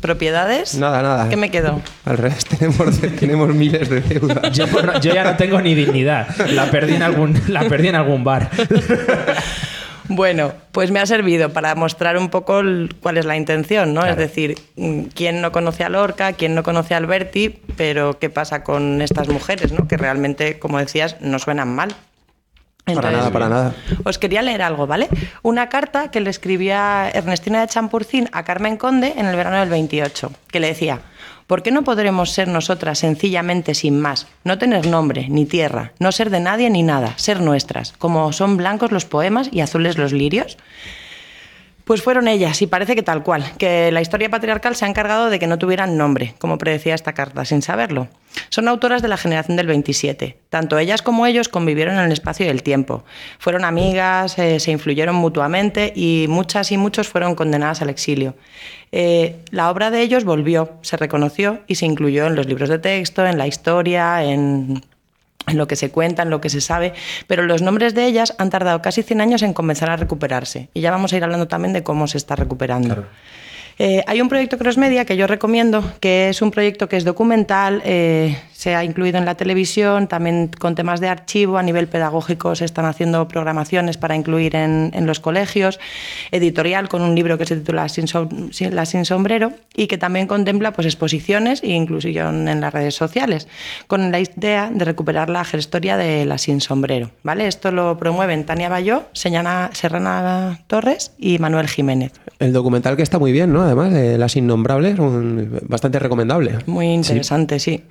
¿Propiedades? 0.00 0.74
Nada, 0.74 1.02
nada. 1.02 1.28
¿Qué 1.28 1.36
me 1.36 1.50
quedo? 1.50 1.80
Al 2.04 2.18
revés, 2.18 2.44
tenemos, 2.58 3.00
tenemos 3.18 3.48
miles 3.54 3.88
de 3.88 4.00
deudas. 4.00 4.52
Yo, 4.52 4.68
por 4.68 4.84
no- 4.84 5.00
yo 5.00 5.12
ya 5.12 5.24
no 5.24 5.36
tengo 5.36 5.60
ni 5.60 5.74
dignidad. 5.74 6.28
La 6.50 6.66
perdí 6.70 6.94
en 6.94 7.02
algún, 7.02 7.40
la 7.48 7.62
perdí 7.68 7.88
en 7.88 7.96
algún 7.96 8.22
bar. 8.24 8.50
Bueno, 10.08 10.52
pues 10.72 10.90
me 10.90 11.00
ha 11.00 11.06
servido 11.06 11.52
para 11.52 11.74
mostrar 11.74 12.16
un 12.16 12.30
poco 12.30 12.60
el- 12.60 12.94
cuál 13.02 13.18
es 13.18 13.26
la 13.26 13.36
intención, 13.36 13.92
¿no? 13.94 14.00
Claro. 14.00 14.12
Es 14.14 14.18
decir, 14.18 14.56
mm, 14.76 15.02
quién 15.14 15.40
no 15.42 15.52
conoce 15.52 15.84
a 15.84 15.88
Lorca, 15.90 16.32
quién 16.32 16.54
no 16.54 16.62
conoce 16.62 16.94
a 16.94 16.96
Alberti, 16.96 17.60
pero 17.76 18.18
qué 18.18 18.30
pasa 18.30 18.64
con 18.64 19.02
estas 19.02 19.28
mujeres, 19.28 19.72
¿no? 19.72 19.86
Que 19.86 19.96
realmente, 19.98 20.58
como 20.58 20.78
decías, 20.78 21.16
no 21.20 21.38
suenan 21.38 21.74
mal. 21.74 21.94
Para 22.94 23.10
nada, 23.10 23.30
para 23.30 23.48
nada. 23.50 23.74
Os 24.04 24.18
quería 24.18 24.40
leer 24.40 24.62
algo, 24.62 24.86
¿vale? 24.86 25.08
Una 25.42 25.68
carta 25.68 26.10
que 26.10 26.20
le 26.20 26.30
escribía 26.30 27.10
Ernestina 27.12 27.60
de 27.60 27.66
Champurcín 27.68 28.30
a 28.32 28.44
Carmen 28.44 28.78
Conde 28.78 29.12
en 29.18 29.26
el 29.26 29.36
verano 29.36 29.60
del 29.60 29.68
28, 29.68 30.32
que 30.50 30.58
le 30.58 30.68
decía, 30.68 31.00
¿por 31.48 31.64
qué 31.64 31.72
no 31.72 31.82
podremos 31.82 32.30
ser 32.30 32.46
nosotras 32.46 33.00
sencillamente 33.00 33.74
sin 33.74 33.98
más? 33.98 34.28
No 34.44 34.58
tener 34.58 34.86
nombre, 34.86 35.26
ni 35.28 35.46
tierra, 35.46 35.92
no 35.98 36.12
ser 36.12 36.30
de 36.30 36.38
nadie 36.38 36.70
ni 36.70 36.84
nada, 36.84 37.14
ser 37.16 37.40
nuestras, 37.40 37.92
como 37.98 38.32
son 38.32 38.56
blancos 38.56 38.92
los 38.92 39.06
poemas 39.06 39.48
y 39.50 39.62
azules 39.62 39.98
los 39.98 40.12
lirios. 40.12 40.58
Pues 41.88 42.02
fueron 42.02 42.28
ellas, 42.28 42.60
y 42.60 42.66
parece 42.66 42.94
que 42.94 43.02
tal 43.02 43.22
cual, 43.22 43.50
que 43.56 43.90
la 43.90 44.02
historia 44.02 44.28
patriarcal 44.28 44.76
se 44.76 44.84
ha 44.84 44.88
encargado 44.88 45.30
de 45.30 45.38
que 45.38 45.46
no 45.46 45.56
tuvieran 45.56 45.96
nombre, 45.96 46.34
como 46.38 46.58
predecía 46.58 46.94
esta 46.94 47.14
carta, 47.14 47.46
sin 47.46 47.62
saberlo. 47.62 48.08
Son 48.50 48.68
autoras 48.68 49.00
de 49.00 49.08
la 49.08 49.16
generación 49.16 49.56
del 49.56 49.68
27. 49.68 50.36
Tanto 50.50 50.78
ellas 50.78 51.00
como 51.00 51.24
ellos 51.24 51.48
convivieron 51.48 51.94
en 51.94 52.04
el 52.04 52.12
espacio 52.12 52.44
y 52.44 52.50
el 52.50 52.62
tiempo. 52.62 53.04
Fueron 53.38 53.64
amigas, 53.64 54.38
eh, 54.38 54.60
se 54.60 54.70
influyeron 54.70 55.14
mutuamente 55.14 55.94
y 55.96 56.26
muchas 56.28 56.72
y 56.72 56.76
muchos 56.76 57.08
fueron 57.08 57.34
condenadas 57.34 57.80
al 57.80 57.88
exilio. 57.88 58.34
Eh, 58.92 59.36
la 59.50 59.70
obra 59.70 59.90
de 59.90 60.00
ellos 60.02 60.24
volvió, 60.24 60.72
se 60.82 60.96
reconoció 60.96 61.60
y 61.66 61.74
se 61.74 61.86
incluyó 61.86 62.26
en 62.26 62.34
los 62.34 62.46
libros 62.46 62.68
de 62.68 62.78
texto, 62.78 63.26
en 63.26 63.38
la 63.38 63.46
historia, 63.46 64.24
en 64.24 64.82
lo 65.56 65.66
que 65.66 65.76
se 65.76 65.90
cuenta, 65.90 66.22
en 66.22 66.30
lo 66.30 66.40
que 66.40 66.50
se 66.50 66.60
sabe, 66.60 66.92
pero 67.26 67.42
los 67.42 67.62
nombres 67.62 67.94
de 67.94 68.06
ellas 68.06 68.34
han 68.38 68.50
tardado 68.50 68.82
casi 68.82 69.02
100 69.02 69.20
años 69.20 69.42
en 69.42 69.52
comenzar 69.52 69.90
a 69.90 69.96
recuperarse. 69.96 70.68
Y 70.74 70.80
ya 70.80 70.90
vamos 70.90 71.12
a 71.12 71.16
ir 71.16 71.24
hablando 71.24 71.48
también 71.48 71.72
de 71.72 71.82
cómo 71.82 72.06
se 72.06 72.18
está 72.18 72.36
recuperando. 72.36 73.06
Eh, 73.78 74.02
hay 74.06 74.20
un 74.20 74.28
proyecto 74.28 74.58
Cross 74.58 74.76
Media 74.76 75.04
que 75.04 75.16
yo 75.16 75.26
recomiendo, 75.26 75.84
que 76.00 76.28
es 76.28 76.42
un 76.42 76.50
proyecto 76.50 76.88
que 76.88 76.96
es 76.96 77.04
documental, 77.04 77.80
eh, 77.84 78.36
se 78.52 78.74
ha 78.74 78.82
incluido 78.82 79.18
en 79.18 79.24
la 79.24 79.36
televisión, 79.36 80.08
también 80.08 80.50
con 80.58 80.74
temas 80.74 80.98
de 80.98 81.06
archivo, 81.08 81.58
a 81.58 81.62
nivel 81.62 81.86
pedagógico 81.86 82.56
se 82.56 82.64
están 82.64 82.86
haciendo 82.86 83.28
programaciones 83.28 83.96
para 83.96 84.16
incluir 84.16 84.56
en, 84.56 84.90
los 85.06 85.20
colegios, 85.20 85.78
editorial 86.32 86.88
con 86.88 87.02
un 87.02 87.14
libro 87.14 87.38
que 87.38 87.46
se 87.46 87.54
titula 87.56 87.88
Sin 87.88 88.08
Sin- 88.08 88.74
La 88.74 88.84
Sin 88.84 89.04
Sombrero 89.04 89.52
y 89.76 89.86
que 89.86 89.96
también 89.96 90.26
contempla 90.26 90.72
pues, 90.72 90.86
exposiciones 90.86 91.62
e 91.62 91.68
inclusión 91.68 92.48
en 92.48 92.60
las 92.60 92.74
redes 92.74 92.96
sociales, 92.96 93.46
con 93.86 94.10
la 94.10 94.18
idea 94.18 94.70
de 94.74 94.84
recuperar 94.84 95.30
la 95.30 95.46
historia 95.52 95.96
de 95.96 96.26
La 96.26 96.38
Sin 96.38 96.60
Sombrero. 96.60 97.12
¿vale? 97.22 97.46
Esto 97.46 97.70
lo 97.70 97.96
promueven 97.96 98.44
Tania 98.44 98.68
Bayó, 98.68 99.04
Serrana 99.12 100.58
Torres 100.66 101.12
y 101.16 101.38
Manuel 101.38 101.68
Jiménez. 101.68 102.10
El 102.40 102.52
documental 102.52 102.96
que 102.96 103.02
está 103.02 103.20
muy 103.20 103.30
bien, 103.30 103.52
¿no? 103.52 103.67
Además, 103.68 103.92
de 103.92 104.18
Las 104.18 104.34
Innombrables, 104.36 104.98
un- 104.98 105.60
bastante 105.68 105.98
recomendable. 105.98 106.58
Muy 106.66 106.86
interesante, 106.88 107.58
sí. 107.60 107.84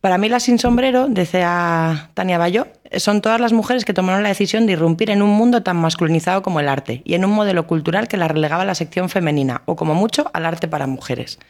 Para 0.00 0.16
mí, 0.18 0.28
las 0.28 0.44
sin 0.44 0.58
sombrero, 0.60 1.08
decía 1.08 2.10
Tania 2.14 2.38
Bayó, 2.38 2.68
son 2.98 3.20
todas 3.20 3.40
las 3.40 3.52
mujeres 3.52 3.84
que 3.84 3.92
tomaron 3.92 4.22
la 4.22 4.28
decisión 4.28 4.64
de 4.66 4.72
irrumpir 4.74 5.10
en 5.10 5.22
un 5.22 5.30
mundo 5.30 5.62
tan 5.64 5.76
masculinizado 5.76 6.40
como 6.42 6.60
el 6.60 6.68
arte 6.68 7.02
y 7.04 7.14
en 7.14 7.24
un 7.24 7.32
modelo 7.32 7.66
cultural 7.66 8.06
que 8.06 8.16
la 8.16 8.28
relegaba 8.28 8.62
a 8.62 8.66
la 8.66 8.76
sección 8.76 9.08
femenina 9.08 9.62
o, 9.66 9.74
como 9.74 9.94
mucho, 9.96 10.30
al 10.32 10.46
arte 10.46 10.68
para 10.68 10.86
mujeres. 10.86 11.40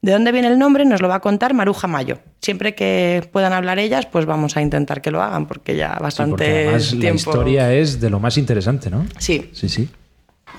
¿De 0.00 0.12
dónde 0.12 0.32
viene 0.32 0.48
el 0.48 0.58
nombre? 0.58 0.86
Nos 0.86 1.02
lo 1.02 1.08
va 1.08 1.16
a 1.16 1.20
contar 1.20 1.52
Maruja 1.52 1.86
Mayo. 1.86 2.20
Siempre 2.40 2.74
que 2.74 3.22
puedan 3.30 3.52
hablar 3.52 3.78
ellas, 3.78 4.06
pues 4.06 4.24
vamos 4.24 4.56
a 4.56 4.62
intentar 4.62 5.02
que 5.02 5.10
lo 5.10 5.22
hagan, 5.22 5.44
porque 5.46 5.76
ya 5.76 5.96
Sí, 5.98 6.02
bastante 6.02 6.30
porque 6.30 6.58
además 6.68 6.94
la 6.94 7.00
tiempo. 7.00 7.16
historia 7.18 7.74
es 7.74 8.00
de 8.00 8.08
lo 8.08 8.18
más 8.18 8.38
interesante, 8.38 8.88
¿no? 8.88 9.04
Sí. 9.18 9.50
Sí, 9.52 9.68
sí. 9.68 9.90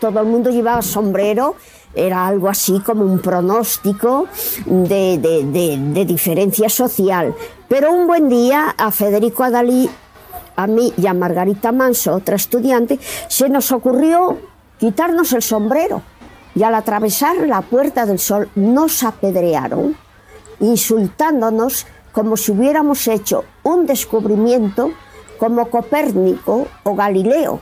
Todo 0.02 0.20
el 0.22 0.26
mundo 0.26 0.50
llevaba 0.50 0.82
sombrero, 0.82 1.54
era 1.94 2.26
algo 2.26 2.50
así 2.50 2.80
como 2.80 3.04
un 3.04 3.20
pronóstico 3.20 4.26
de, 4.66 6.06
diferencia 6.08 6.70
social. 6.70 7.36
Pero 7.70 7.92
un 7.92 8.08
buen 8.08 8.28
día 8.28 8.74
a 8.80 8.90
Federico 8.90 9.44
Adalí, 9.44 9.88
a 10.56 10.66
mí 10.66 10.92
y 10.98 11.06
a 11.06 11.14
Margarita 11.14 11.72
Manso, 11.72 12.16
otra 12.16 12.36
estudiante, 12.36 13.00
se 13.28 13.48
nos 13.48 13.72
ocurrió 13.72 14.40
quitarnos 14.80 15.34
el 15.34 15.44
sombrero. 15.44 16.02
Y 16.56 16.64
al 16.64 16.74
atravesar 16.74 17.38
la 17.48 17.62
Puerta 17.62 18.08
del 18.08 18.18
Sol 18.18 18.50
nos 18.56 19.04
apedrearon, 19.04 19.96
insultándonos 20.60 21.86
como 22.12 22.38
si 22.38 22.54
hubiéramos 22.54 23.08
hecho 23.08 23.44
un 23.62 23.86
descubrimiento 23.86 24.90
como 25.38 25.70
Copérnico 25.70 26.66
o 26.82 26.96
Galileo 26.96 27.62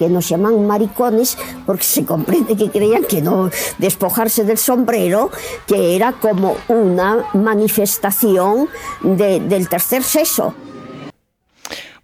que 0.00 0.08
nos 0.08 0.26
llaman 0.30 0.66
maricones 0.66 1.36
porque 1.66 1.84
se 1.84 2.06
comprende 2.06 2.56
que 2.56 2.70
creían 2.70 3.04
que 3.04 3.20
no 3.20 3.50
despojarse 3.76 4.44
del 4.44 4.56
sombrero, 4.56 5.30
que 5.66 5.94
era 5.94 6.12
como 6.12 6.56
una 6.68 7.26
manifestación 7.34 8.68
de- 9.02 9.40
del 9.40 9.68
tercer 9.68 10.02
sexo. 10.02 10.54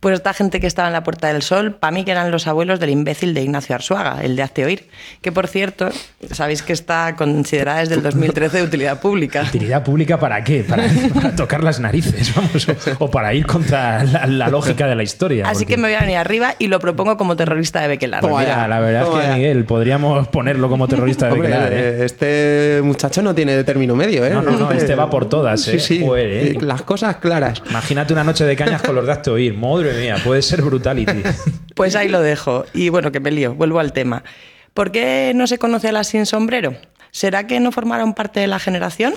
Pues 0.00 0.14
esta 0.14 0.34
gente 0.34 0.60
que 0.60 0.66
estaba 0.66 0.88
en 0.88 0.92
la 0.92 1.02
Puerta 1.02 1.28
del 1.32 1.42
Sol, 1.42 1.74
para 1.74 1.90
mí 1.90 2.04
que 2.04 2.10
eran 2.10 2.30
los 2.30 2.46
abuelos 2.46 2.78
del 2.80 2.90
imbécil 2.90 3.32
de 3.34 3.42
Ignacio 3.42 3.74
Arzuaga, 3.74 4.18
el 4.22 4.36
de 4.36 4.42
Hazte 4.42 4.64
Oír, 4.64 4.88
que 5.22 5.32
por 5.32 5.48
cierto, 5.48 5.88
sabéis 6.32 6.62
que 6.62 6.72
está 6.74 7.16
considerada 7.16 7.80
desde 7.80 7.94
el 7.94 8.02
2013 8.02 8.58
de 8.58 8.62
utilidad 8.62 9.00
pública. 9.00 9.42
¿Utilidad 9.48 9.82
pública 9.82 10.18
para 10.20 10.44
qué? 10.44 10.64
Para, 10.64 10.84
para 11.14 11.34
tocar 11.34 11.64
las 11.64 11.80
narices, 11.80 12.32
vamos, 12.34 12.68
o, 12.68 12.74
o 13.06 13.10
para 13.10 13.32
ir 13.34 13.46
contra 13.46 14.04
la, 14.04 14.26
la 14.26 14.48
lógica 14.48 14.86
de 14.86 14.94
la 14.94 15.02
historia. 15.02 15.46
Así 15.48 15.64
porque- 15.64 15.74
que 15.74 15.80
me 15.80 15.88
voy 15.88 15.94
a 15.96 16.00
venir 16.00 16.16
arriba 16.18 16.54
y 16.58 16.66
lo 16.68 16.78
propongo 16.78 17.16
como 17.16 17.34
terrorista 17.36 17.80
de 17.80 17.88
Bequelar. 17.88 18.20
Pues 18.20 18.34
mira, 18.46 18.68
la 18.68 18.80
verdad 18.80 19.02
es 19.02 19.26
que. 19.28 19.34
Miguel, 19.34 19.64
podríamos 19.64 20.28
ponerlo 20.28 20.68
como 20.68 20.86
terrorista 20.88 21.26
de 21.26 21.32
Hombre, 21.32 21.48
Bequelar, 21.48 21.72
¿eh? 21.72 21.76
eh, 21.78 22.02
este 22.04 22.80
muchacho 22.82 23.22
no 23.22 23.34
tiene 23.34 23.64
término 23.64 23.96
medio, 23.96 24.24
¿eh? 24.26 24.30
No, 24.30 24.42
no, 24.42 24.52
no, 24.52 24.70
este 24.72 24.94
va 24.94 25.08
por 25.10 25.28
todas, 25.28 25.66
¿eh? 25.68 25.78
Sí, 25.80 25.96
sí. 25.98 26.04
Joder, 26.04 26.30
¿eh? 26.30 26.58
Las 26.60 26.82
cosas 26.82 27.16
claras. 27.16 27.62
Imagínate 27.70 28.12
una 28.12 28.24
noche 28.24 28.44
de 28.44 28.54
cañas 28.56 28.82
con 28.82 28.94
los 28.94 29.06
de 29.06 29.12
Hazte 29.12 29.30
Oír. 29.30 29.54
Madre 29.56 29.85
mía, 29.92 30.16
puede 30.24 30.42
ser 30.42 30.62
brutality. 30.62 31.22
Pues 31.74 31.94
ahí 31.94 32.08
lo 32.08 32.22
dejo. 32.22 32.64
Y 32.72 32.88
bueno, 32.88 33.12
que 33.12 33.20
me 33.20 33.30
lío, 33.30 33.54
vuelvo 33.54 33.80
al 33.80 33.92
tema. 33.92 34.24
¿Por 34.72 34.92
qué 34.92 35.32
no 35.34 35.46
se 35.46 35.58
conoce 35.58 35.88
a 35.88 35.92
las 35.92 36.06
sin 36.06 36.24
sombrero? 36.24 36.74
¿Será 37.10 37.46
que 37.46 37.60
no 37.60 37.70
formaron 37.70 38.14
parte 38.14 38.40
de 38.40 38.46
la 38.46 38.58
generación? 38.58 39.14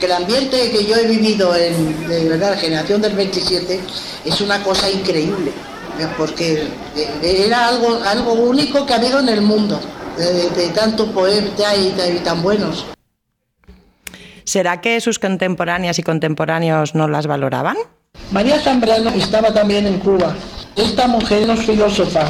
Que 0.00 0.06
el 0.06 0.12
ambiente 0.12 0.70
que 0.70 0.84
yo 0.84 0.96
he 0.96 1.06
vivido 1.06 1.56
en 1.56 2.06
de 2.06 2.28
verdad, 2.28 2.50
la 2.50 2.56
generación 2.58 3.00
del 3.00 3.14
27 3.14 3.80
es 4.26 4.40
una 4.42 4.62
cosa 4.62 4.90
increíble, 4.90 5.50
porque 6.18 6.64
eh, 6.96 7.44
era 7.46 7.68
algo, 7.68 8.02
algo 8.04 8.34
único 8.34 8.84
que 8.84 8.92
ha 8.92 8.96
habido 8.96 9.20
en 9.20 9.30
el 9.30 9.40
mundo, 9.40 9.80
de, 10.18 10.50
de 10.50 10.68
tanto 10.74 11.10
poeta 11.12 11.74
y, 11.74 11.88
y 11.88 12.18
tan 12.20 12.42
buenos. 12.42 12.84
¿Será 14.44 14.82
que 14.82 15.00
sus 15.00 15.18
contemporáneas 15.18 15.98
y 15.98 16.02
contemporáneos 16.02 16.94
no 16.94 17.08
las 17.08 17.26
valoraban? 17.26 17.76
María 18.34 18.58
Zambrano 18.58 19.10
estaba 19.10 19.54
también 19.54 19.86
en 19.86 20.00
Cuba. 20.00 20.34
Esta 20.74 21.06
mujer 21.06 21.48
es 21.48 21.60
filósofa 21.60 22.24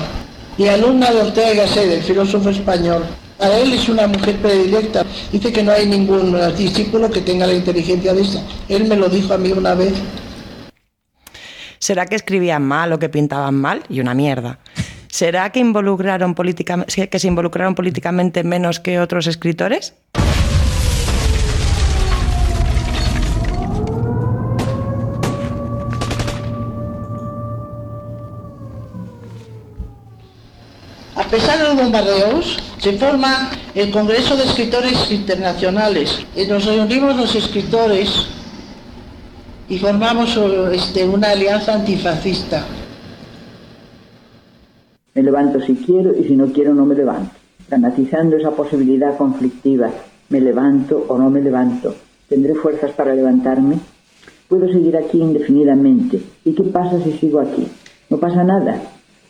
y 0.58 0.66
alumna 0.66 1.10
de 1.10 1.22
Ortega 1.22 1.62
Gasset, 1.62 1.90
el 1.90 2.02
filósofo 2.02 2.50
español. 2.50 3.04
Para 3.38 3.58
él 3.58 3.72
es 3.72 3.88
una 3.88 4.06
mujer 4.06 4.36
predilecta. 4.36 5.02
Dice 5.32 5.50
que 5.50 5.62
no 5.62 5.72
hay 5.72 5.86
ningún 5.86 6.36
discípulo 6.58 7.10
que 7.10 7.22
tenga 7.22 7.46
la 7.46 7.54
inteligencia 7.54 8.12
de 8.12 8.20
esta. 8.20 8.42
Él 8.68 8.84
me 8.84 8.96
lo 8.96 9.08
dijo 9.08 9.32
a 9.32 9.38
mí 9.38 9.50
una 9.52 9.74
vez. 9.74 9.94
¿Será 11.78 12.04
que 12.04 12.16
escribían 12.16 12.62
mal 12.62 12.92
o 12.92 12.98
que 12.98 13.08
pintaban 13.08 13.54
mal? 13.54 13.82
Y 13.88 14.00
una 14.00 14.12
mierda. 14.12 14.58
¿Será 15.08 15.48
que, 15.52 15.62
que 15.62 17.18
se 17.18 17.28
involucraron 17.28 17.74
políticamente 17.74 18.44
menos 18.44 18.78
que 18.78 19.00
otros 19.00 19.26
escritores? 19.26 19.94
Pesar 31.34 31.58
de 31.58 31.64
los 31.64 31.76
bombardeos, 31.76 32.56
se 32.78 32.92
forma 32.92 33.50
el 33.74 33.90
Congreso 33.90 34.36
de 34.36 34.44
Escritores 34.44 35.10
Internacionales. 35.10 36.24
Y 36.36 36.46
nos 36.46 36.64
reunimos 36.64 37.16
los 37.16 37.34
escritores 37.34 38.08
y 39.68 39.76
formamos 39.78 40.38
este, 40.72 41.04
una 41.04 41.30
alianza 41.30 41.74
antifascista. 41.74 42.64
Me 45.12 45.24
levanto 45.24 45.60
si 45.60 45.74
quiero 45.74 46.14
y 46.16 46.22
si 46.22 46.36
no 46.36 46.52
quiero 46.52 46.72
no 46.72 46.86
me 46.86 46.94
levanto. 46.94 47.34
Dramatizando 47.68 48.36
esa 48.36 48.52
posibilidad 48.52 49.16
conflictiva, 49.16 49.90
me 50.28 50.40
levanto 50.40 51.04
o 51.08 51.18
no 51.18 51.30
me 51.30 51.40
levanto. 51.40 51.96
¿Tendré 52.28 52.54
fuerzas 52.54 52.92
para 52.92 53.12
levantarme? 53.12 53.80
Puedo 54.48 54.68
seguir 54.68 54.96
aquí 54.96 55.18
indefinidamente. 55.18 56.20
¿Y 56.44 56.54
qué 56.54 56.62
pasa 56.62 57.02
si 57.02 57.10
sigo 57.14 57.40
aquí? 57.40 57.66
No 58.08 58.18
pasa 58.18 58.44
nada, 58.44 58.80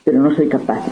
pero 0.05 0.21
no 0.21 0.37
soy 0.37 0.49
capaz. 0.49 0.83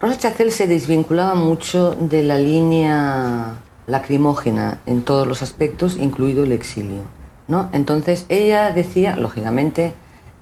Rosa 0.00 0.16
Chacel 0.18 0.50
se 0.50 0.66
desvinculaba 0.66 1.34
mucho 1.34 1.94
de 1.94 2.22
la 2.22 2.38
línea 2.38 3.56
lacrimógena 3.86 4.78
en 4.86 5.02
todos 5.02 5.26
los 5.26 5.42
aspectos, 5.42 5.98
incluido 5.98 6.44
el 6.44 6.52
exilio. 6.52 7.02
¿no? 7.48 7.68
Entonces 7.72 8.24
ella 8.30 8.70
decía, 8.70 9.16
lógicamente, 9.16 9.92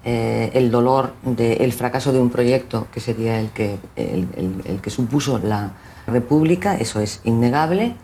eh, 0.05 0.51
el 0.53 0.71
dolor 0.71 1.11
del 1.23 1.73
fracaso 1.73 2.13
de 2.13 2.19
un 2.19 2.29
proyecto 2.29 2.87
que 2.93 3.01
sería 3.01 3.37
el 3.37 3.49
que, 3.49 3.77
el 3.97 4.79
que 4.81 4.89
supuso 4.89 5.39
la 5.39 5.73
República, 6.07 6.77
eso 6.77 7.01
es 7.01 7.19
innegable, 7.25 7.95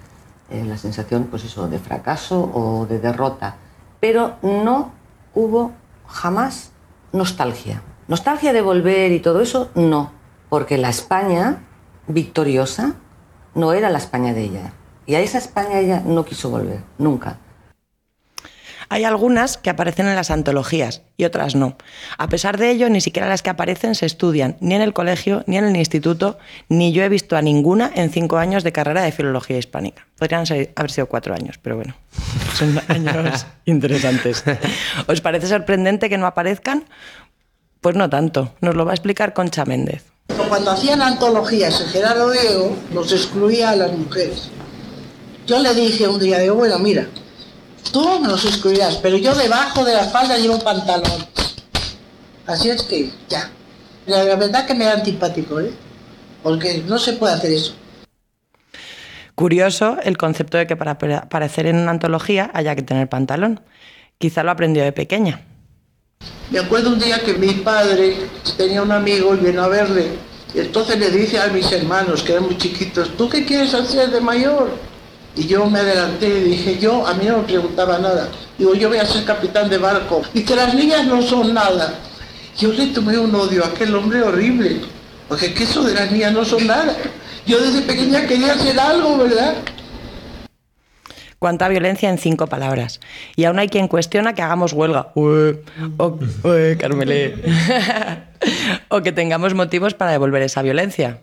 eh, 0.49 0.63
la 0.65 0.77
sensación 0.77 1.27
pues 1.31 1.45
eso, 1.45 1.69
de 1.69 1.79
fracaso 1.79 2.51
o 2.53 2.85
de 2.85 2.99
derrota. 2.99 3.55
Pero 4.01 4.35
no 4.41 4.91
hubo 5.33 5.71
jamás 6.05 6.71
nostalgia. 7.13 7.81
Nostalgia 8.09 8.51
de 8.51 8.61
volver 8.61 9.13
y 9.13 9.19
todo 9.21 9.39
eso, 9.39 9.69
no, 9.73 10.11
porque 10.55 10.77
la 10.77 10.87
España 10.87 11.63
victoriosa 12.07 12.93
no 13.55 13.73
era 13.73 13.89
la 13.89 13.97
España 13.97 14.33
de 14.33 14.43
ella. 14.43 14.71
Y 15.05 15.15
a 15.15 15.19
esa 15.19 15.37
España 15.37 15.79
ella 15.79 16.01
no 16.05 16.23
quiso 16.23 16.49
volver, 16.49 16.79
nunca. 16.97 17.39
Hay 18.87 19.03
algunas 19.03 19.57
que 19.57 19.69
aparecen 19.69 20.07
en 20.07 20.15
las 20.15 20.31
antologías 20.31 21.01
y 21.17 21.25
otras 21.25 21.55
no. 21.55 21.75
A 22.17 22.29
pesar 22.29 22.57
de 22.57 22.69
ello, 22.71 22.89
ni 22.89 23.01
siquiera 23.01 23.27
las 23.27 23.41
que 23.43 23.49
aparecen 23.49 23.95
se 23.95 24.05
estudian, 24.05 24.55
ni 24.61 24.75
en 24.75 24.81
el 24.81 24.93
colegio, 24.93 25.43
ni 25.45 25.57
en 25.57 25.65
el 25.65 25.75
instituto, 25.75 26.37
ni 26.69 26.93
yo 26.93 27.03
he 27.03 27.09
visto 27.09 27.35
a 27.35 27.41
ninguna 27.41 27.91
en 27.93 28.09
cinco 28.09 28.37
años 28.37 28.63
de 28.63 28.71
carrera 28.71 29.01
de 29.01 29.11
filología 29.11 29.57
hispánica. 29.57 30.07
Podrían 30.17 30.45
ser- 30.45 30.71
haber 30.77 30.89
sido 30.89 31.07
cuatro 31.07 31.33
años, 31.35 31.57
pero 31.61 31.75
bueno, 31.75 31.95
son 32.53 32.79
años 32.87 33.45
interesantes. 33.65 34.41
¿Os 35.05 35.19
parece 35.19 35.47
sorprendente 35.47 36.07
que 36.07 36.17
no 36.17 36.27
aparezcan? 36.27 36.85
Pues 37.81 37.97
no 37.97 38.09
tanto. 38.09 38.53
Nos 38.61 38.75
lo 38.75 38.85
va 38.85 38.91
a 38.91 38.95
explicar 38.95 39.33
Concha 39.33 39.65
Méndez. 39.65 40.14
Cuando 40.27 40.71
hacían 40.71 41.01
antologías 41.01 41.79
en 41.81 41.87
Gerardo 41.87 42.31
Diego, 42.31 42.75
nos 42.91 43.11
excluía 43.11 43.69
a 43.71 43.75
las 43.75 43.91
mujeres. 43.91 44.49
Yo 45.47 45.59
le 45.59 45.73
dije 45.73 46.07
un 46.07 46.19
día, 46.19 46.39
digo, 46.39 46.55
bueno, 46.55 46.79
mira, 46.79 47.07
tú 47.91 48.19
nos 48.19 48.45
excluirás, 48.45 48.97
pero 48.97 49.17
yo 49.17 49.33
debajo 49.35 49.83
de 49.85 49.93
la 49.93 50.05
falda 50.05 50.37
llevo 50.37 50.59
pantalón. 50.59 51.25
Así 52.47 52.69
es 52.69 52.81
que, 52.83 53.11
ya. 53.29 53.49
La, 54.07 54.23
verdad 54.35 54.65
que 54.67 54.75
me 54.75 54.85
da 54.85 54.93
antipático, 54.93 55.59
¿eh? 55.59 55.71
Porque 56.43 56.83
no 56.87 56.99
se 56.99 57.13
puede 57.13 57.33
hacer 57.33 57.51
eso. 57.51 57.75
Curioso 59.33 59.97
el 60.03 60.17
concepto 60.17 60.57
de 60.57 60.67
que 60.67 60.75
para 60.75 60.97
apare- 60.97 61.17
aparecer 61.23 61.65
en 61.65 61.77
una 61.77 61.91
antología 61.91 62.51
haya 62.53 62.75
que 62.75 62.83
tener 62.83 63.09
pantalón. 63.09 63.61
Quizá 64.17 64.43
lo 64.43 64.51
aprendió 64.51 64.83
de 64.83 64.91
pequeña. 64.91 65.41
Me 66.55 66.61
acuerdo 66.61 66.91
un 66.91 66.99
día 66.99 67.19
que 67.19 67.33
mi 67.33 67.51
padre 67.55 68.15
tenía 68.55 68.81
un 68.81 68.89
amigo 68.89 69.35
y 69.35 69.45
vino 69.45 69.61
a 69.61 69.67
verle. 69.67 70.11
Y 70.53 70.59
entonces 70.59 70.97
le 70.97 71.09
dice 71.09 71.37
a 71.37 71.47
mis 71.47 71.69
hermanos, 71.69 72.23
que 72.23 72.31
eran 72.31 72.45
muy 72.45 72.57
chiquitos, 72.57 73.17
¿tú 73.17 73.27
qué 73.27 73.43
quieres 73.43 73.73
hacer 73.73 74.09
de 74.09 74.21
mayor? 74.21 74.69
Y 75.35 75.47
yo 75.47 75.69
me 75.69 75.79
adelanté 75.79 76.29
y 76.29 76.43
dije, 76.51 76.77
yo, 76.79 77.05
a 77.05 77.13
mí 77.15 77.25
no 77.25 77.39
me 77.39 77.43
preguntaba 77.43 77.99
nada. 77.99 78.29
Digo, 78.57 78.73
yo 78.73 78.87
voy 78.87 78.99
a 78.99 79.05
ser 79.05 79.25
capitán 79.25 79.69
de 79.69 79.77
barco. 79.79 80.21
Y 80.33 80.43
que 80.43 80.55
las 80.55 80.73
niñas 80.73 81.05
no 81.07 81.21
son 81.21 81.53
nada. 81.53 81.93
Yo 82.57 82.71
le 82.71 82.87
tomé 82.87 83.17
un 83.17 83.35
odio 83.35 83.65
a 83.65 83.67
aquel 83.67 83.93
hombre 83.93 84.21
horrible. 84.21 84.79
Porque 85.27 85.53
que 85.53 85.65
eso 85.65 85.83
de 85.83 85.93
las 85.93 86.09
niñas 86.09 86.31
no 86.31 86.45
son 86.45 86.65
nada. 86.65 86.95
Yo 87.45 87.59
desde 87.59 87.81
pequeña 87.81 88.25
quería 88.25 88.53
hacer 88.53 88.79
algo, 88.79 89.17
¿verdad? 89.17 89.55
Cuánta 91.45 91.69
violencia 91.69 92.09
en 92.09 92.17
cinco 92.17 92.47
palabras. 92.47 92.99
Y 93.35 93.43
aún 93.43 93.59
hay 93.59 93.67
quien 93.67 93.87
cuestiona 93.87 94.33
que 94.33 94.41
hagamos 94.41 94.73
huelga. 94.73 95.09
Carmelé. 96.79 97.35
o 98.89 99.03
que 99.03 99.11
tengamos 99.11 99.53
motivos 99.53 99.93
para 99.93 100.09
devolver 100.09 100.41
esa 100.41 100.63
violencia. 100.63 101.19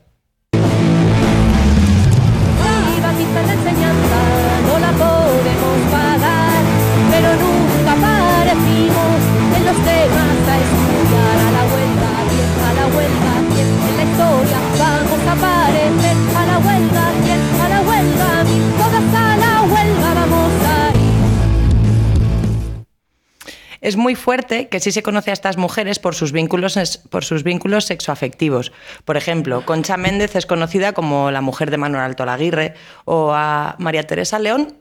Es 23.83 23.97
muy 23.97 24.15
fuerte 24.15 24.69
que 24.69 24.79
sí 24.81 24.93
se 24.93 25.03
conoce 25.03 25.31
a 25.31 25.33
estas 25.35 25.57
mujeres 25.59 25.99
por 25.99 26.15
sus 26.15 26.31
vínculos, 26.33 26.79
por 27.11 27.25
sus 27.25 27.43
vínculos 27.43 27.85
sexoafectivos. 27.87 28.73
Por 29.05 29.17
ejemplo, 29.17 29.67
Concha 29.67 29.97
Méndez 29.97 30.37
es 30.37 30.47
conocida 30.47 30.93
como 30.93 31.31
la 31.33 31.41
mujer 31.41 31.71
de 31.71 31.79
Manuel 31.79 32.05
Alto 32.05 32.25
Laguirre 32.25 32.75
o 33.05 33.33
a 33.35 33.75
María 33.79 34.05
Teresa 34.05 34.39
León. 34.39 34.77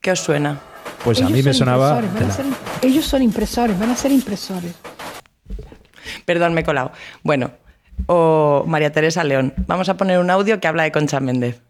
¿Qué 0.00 0.12
os 0.12 0.20
suena? 0.20 0.60
Pues 1.02 1.18
a 1.18 1.22
Ellos 1.22 1.32
mí 1.32 1.42
me 1.42 1.52
son 1.52 1.66
sonaba. 1.66 2.00
impresores, 2.00 2.14
van 2.22 2.30
a 2.30 2.34
ser- 2.34 2.88
ellos 2.88 3.04
son 3.04 3.22
impresores, 3.22 3.78
van 3.78 3.90
a 3.90 3.96
ser 3.96 4.12
impresores. 4.12 4.72
Perdón, 6.24 6.54
me 6.54 6.60
he 6.60 6.64
colado. 6.64 6.92
Bueno, 7.24 7.50
o 8.06 8.64
María 8.68 8.92
Teresa 8.92 9.24
León. 9.24 9.52
Vamos 9.66 9.88
a 9.88 9.96
poner 9.96 10.18
un 10.20 10.30
audio 10.30 10.60
que 10.60 10.68
habla 10.68 10.84
de 10.84 10.92
Concha 10.92 11.18
Méndez. 11.20 11.60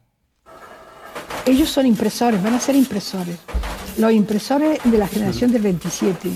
Ellos 1.47 1.71
son 1.71 1.87
impresores, 1.87 2.43
van 2.43 2.55
a 2.55 2.61
ser 2.61 2.75
impresores. 2.77 3.39
Los 3.97 4.13
impresores 4.13 4.79
de 4.85 4.99
la 4.99 5.07
generación 5.09 5.51
del 5.53 5.63
27 5.63 6.29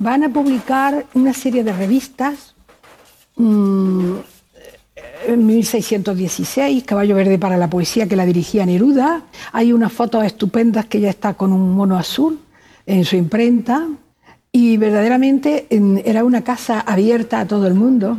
van 0.00 0.24
a 0.24 0.28
publicar 0.28 1.06
una 1.14 1.32
serie 1.32 1.62
de 1.62 1.72
revistas. 1.72 2.54
mm, 3.36 4.14
en 5.28 5.46
1616, 5.46 6.82
Caballo 6.84 7.14
Verde 7.14 7.38
para 7.38 7.56
la 7.56 7.70
Poesía, 7.70 8.06
que 8.08 8.16
la 8.16 8.26
dirigía 8.26 8.66
Neruda. 8.66 9.22
Hay 9.52 9.72
unas 9.72 9.92
fotos 9.92 10.24
estupendas 10.24 10.86
que 10.86 11.00
ya 11.00 11.10
está 11.10 11.34
con 11.34 11.52
un 11.52 11.72
mono 11.74 11.96
azul 11.96 12.38
en 12.86 13.04
su 13.04 13.16
imprenta. 13.16 13.86
Y 14.52 14.76
verdaderamente 14.78 15.66
en- 15.70 16.02
era 16.04 16.24
una 16.24 16.42
casa 16.42 16.80
abierta 16.80 17.40
a 17.40 17.46
todo 17.46 17.66
el 17.68 17.74
mundo. 17.74 18.18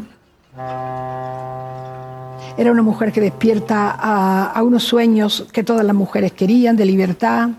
Era 2.58 2.72
una 2.72 2.82
mujer 2.84 3.12
que 3.12 3.20
despierta 3.22 3.92
a 3.92 4.64
unos 4.64 4.84
sueños 4.84 5.48
que 5.52 5.64
todas 5.64 5.86
las 5.86 5.96
mujeres 5.96 6.32
querían, 6.34 6.76
de 6.78 6.86
libertad, 6.86 7.50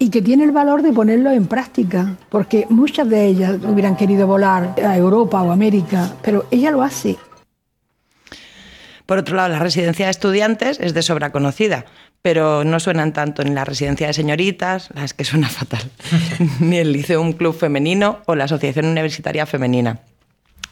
y 0.00 0.08
que 0.08 0.22
tiene 0.22 0.44
el 0.44 0.50
valor 0.50 0.80
de 0.82 0.94
ponerlo 0.94 1.30
en 1.30 1.46
práctica, 1.46 2.16
porque 2.30 2.66
muchas 2.70 3.08
de 3.08 3.26
ellas 3.26 3.56
hubieran 3.62 3.96
querido 3.96 4.26
volar 4.26 4.74
a 4.82 4.96
Europa 4.96 5.42
o 5.42 5.52
América, 5.52 6.14
pero 6.22 6.46
ella 6.50 6.70
lo 6.70 6.82
hace. 6.82 7.18
Por 9.04 9.18
otro 9.18 9.36
lado, 9.36 9.50
la 9.50 9.58
residencia 9.58 10.06
de 10.06 10.10
estudiantes 10.10 10.80
es 10.80 10.94
de 10.94 11.02
sobra 11.02 11.32
conocida, 11.32 11.84
pero 12.22 12.64
no 12.64 12.80
suenan 12.80 13.12
tanto 13.12 13.42
en 13.42 13.54
la 13.54 13.66
residencia 13.66 14.06
de 14.06 14.14
señoritas, 14.14 14.88
las 14.94 15.12
que 15.12 15.24
suena 15.24 15.50
fatal, 15.50 15.82
ni 16.60 16.78
el 16.78 16.92
Liceum 16.92 17.34
Club 17.34 17.54
Femenino 17.54 18.20
o 18.24 18.34
la 18.34 18.44
Asociación 18.44 18.86
Universitaria 18.86 19.44
Femenina. 19.44 20.00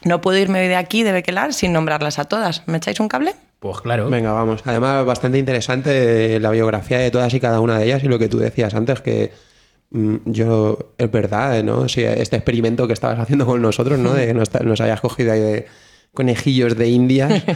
No 0.03 0.21
puedo 0.21 0.37
irme 0.37 0.61
hoy 0.61 0.67
de 0.67 0.75
aquí, 0.75 1.03
de 1.03 1.11
Bequelar, 1.11 1.53
sin 1.53 1.73
nombrarlas 1.73 2.19
a 2.19 2.25
todas. 2.25 2.63
¿Me 2.67 2.77
echáis 2.77 2.99
un 2.99 3.07
cable? 3.07 3.33
Pues 3.59 3.81
claro. 3.81 4.09
Venga, 4.09 4.31
vamos. 4.31 4.61
Además, 4.65 5.05
bastante 5.05 5.37
interesante 5.37 6.39
la 6.39 6.51
biografía 6.51 6.99
de 6.99 7.11
todas 7.11 7.33
y 7.33 7.39
cada 7.39 7.59
una 7.59 7.77
de 7.77 7.85
ellas 7.85 8.03
y 8.03 8.07
lo 8.07 8.17
que 8.17 8.29
tú 8.29 8.39
decías 8.39 8.73
antes, 8.73 9.01
que 9.01 9.31
mm, 9.91 10.15
yo, 10.25 10.93
es 10.97 11.11
verdad, 11.11 11.61
¿no? 11.63 11.89
Sí, 11.89 12.03
este 12.03 12.37
experimento 12.37 12.87
que 12.87 12.93
estabas 12.93 13.19
haciendo 13.19 13.45
con 13.45 13.61
nosotros, 13.61 13.99
¿no? 13.99 14.13
De 14.15 14.27
que 14.27 14.33
nos, 14.33 14.49
nos 14.61 14.79
hayas 14.79 15.01
cogido 15.01 15.33
ahí 15.33 15.41
de 15.41 15.67
conejillos 16.13 16.77
de 16.77 16.89
India. 16.89 17.29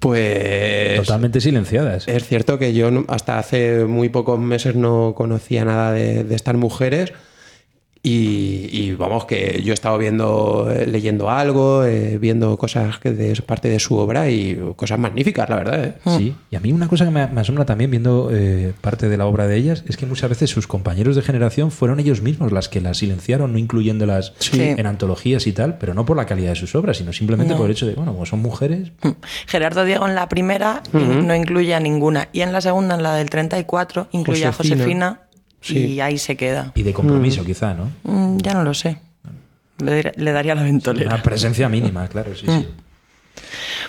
Pues. 0.00 0.96
Totalmente 0.96 1.40
silenciadas. 1.40 2.06
Es 2.08 2.26
cierto 2.26 2.58
que 2.58 2.74
yo 2.74 2.90
hasta 3.08 3.38
hace 3.38 3.86
muy 3.86 4.10
pocos 4.10 4.38
meses 4.38 4.74
no 4.74 5.14
conocía 5.16 5.64
nada 5.64 5.92
de, 5.92 6.24
de 6.24 6.34
estas 6.34 6.56
mujeres. 6.56 7.14
Y, 8.06 8.68
y 8.70 8.92
vamos, 8.92 9.24
que 9.24 9.62
yo 9.64 9.72
he 9.72 9.74
estado 9.74 9.96
viendo, 9.96 10.70
eh, 10.70 10.86
leyendo 10.86 11.30
algo, 11.30 11.86
eh, 11.86 12.18
viendo 12.18 12.54
cosas 12.58 12.98
que 12.98 13.12
de 13.12 13.34
parte 13.40 13.70
de 13.70 13.80
su 13.80 13.96
obra 13.96 14.28
y 14.28 14.60
cosas 14.76 14.98
magníficas, 14.98 15.48
la 15.48 15.56
verdad. 15.56 15.84
¿eh? 15.86 15.94
Sí, 16.18 16.34
y 16.50 16.56
a 16.56 16.60
mí 16.60 16.70
una 16.70 16.86
cosa 16.86 17.06
que 17.06 17.10
me, 17.10 17.26
me 17.28 17.40
asombra 17.40 17.64
también 17.64 17.90
viendo 17.90 18.28
eh, 18.30 18.74
parte 18.82 19.08
de 19.08 19.16
la 19.16 19.24
obra 19.24 19.46
de 19.46 19.56
ellas 19.56 19.84
es 19.88 19.96
que 19.96 20.04
muchas 20.04 20.28
veces 20.28 20.50
sus 20.50 20.66
compañeros 20.66 21.16
de 21.16 21.22
generación 21.22 21.70
fueron 21.70 21.98
ellos 21.98 22.20
mismos 22.20 22.52
las 22.52 22.68
que 22.68 22.82
las 22.82 22.98
silenciaron, 22.98 23.52
no 23.52 23.58
incluyéndolas 23.58 24.34
Sí. 24.38 24.60
en 24.60 24.84
antologías 24.86 25.46
y 25.46 25.52
tal, 25.52 25.78
pero 25.78 25.94
no 25.94 26.04
por 26.04 26.18
la 26.18 26.26
calidad 26.26 26.50
de 26.50 26.56
sus 26.56 26.74
obras, 26.74 26.98
sino 26.98 27.14
simplemente 27.14 27.54
No. 27.54 27.58
por 27.58 27.66
el 27.66 27.72
hecho 27.72 27.86
de, 27.86 27.94
bueno, 27.94 28.12
como 28.12 28.26
son 28.26 28.40
mujeres, 28.42 28.92
Gerardo 29.46 29.82
Diego 29.86 30.06
en 30.06 30.14
la 30.14 30.28
primera 30.28 30.82
no 30.92 31.34
incluye 31.34 31.74
a 31.74 31.80
ninguna. 31.80 32.28
Y 32.34 32.42
en 32.42 32.52
la 32.52 32.60
segunda, 32.60 32.96
en 32.96 33.02
la 33.02 33.14
del 33.14 33.30
34, 33.30 34.08
incluye 34.12 34.44
a 34.44 34.52
Josefina. 34.52 35.22
Sí. 35.64 35.78
y 35.78 36.00
ahí 36.00 36.18
se 36.18 36.36
queda. 36.36 36.72
y 36.74 36.82
de 36.82 36.92
compromiso 36.92 37.42
quizá, 37.42 37.72
¿no? 37.72 37.90
Mm, 38.02 38.38
ya 38.38 38.52
no 38.52 38.62
lo 38.62 38.74
sé. 38.74 38.98
Le, 39.78 40.32
daría 40.32 40.54
la 40.54 40.62
ventolera. 40.62 41.14
Una 41.14 41.22
presencia 41.22 41.68
mínima, 41.68 42.06
claro, 42.08 42.34
sí, 42.36 42.46
sí. 42.46 42.68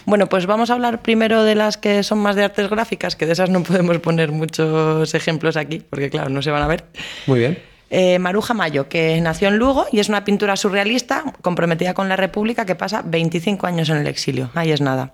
Bueno, 0.05 0.27
pues 0.27 0.45
vamos 0.45 0.69
a 0.69 0.73
hablar 0.73 1.01
primero 1.01 1.43
de 1.43 1.55
las 1.55 1.77
que 1.77 2.01
son 2.03 2.19
más 2.19 2.35
de 2.35 2.45
artes 2.45 2.69
gráficas, 2.69 3.15
que 3.15 3.25
de 3.25 3.33
esas 3.33 3.49
no 3.49 3.61
podemos 3.63 3.99
poner 3.99 4.31
muchos 4.31 5.13
ejemplos 5.13 5.57
aquí, 5.57 5.83
porque 5.89 6.09
claro, 6.09 6.29
no 6.29 6.41
se 6.41 6.51
van 6.51 6.63
a 6.63 6.67
ver. 6.67 6.85
Muy 7.27 7.39
bien. 7.39 7.57
Eh, 7.89 8.17
Maruja 8.17 8.53
Mayo, 8.53 8.89
que 8.89 9.19
nació 9.21 9.47
en 9.47 9.57
Lugo 9.57 9.85
y 9.91 9.99
es 9.99 10.09
una 10.09 10.23
pintura 10.23 10.55
surrealista 10.55 11.23
comprometida 11.41 11.93
con 11.93 12.09
la 12.09 12.15
República 12.15 12.65
que 12.65 12.75
pasa 12.75 13.03
25 13.05 13.67
años 13.67 13.89
en 13.89 13.97
el 13.97 14.07
exilio. 14.07 14.49
Ahí 14.55 14.71
es 14.71 14.81
nada. 14.81 15.13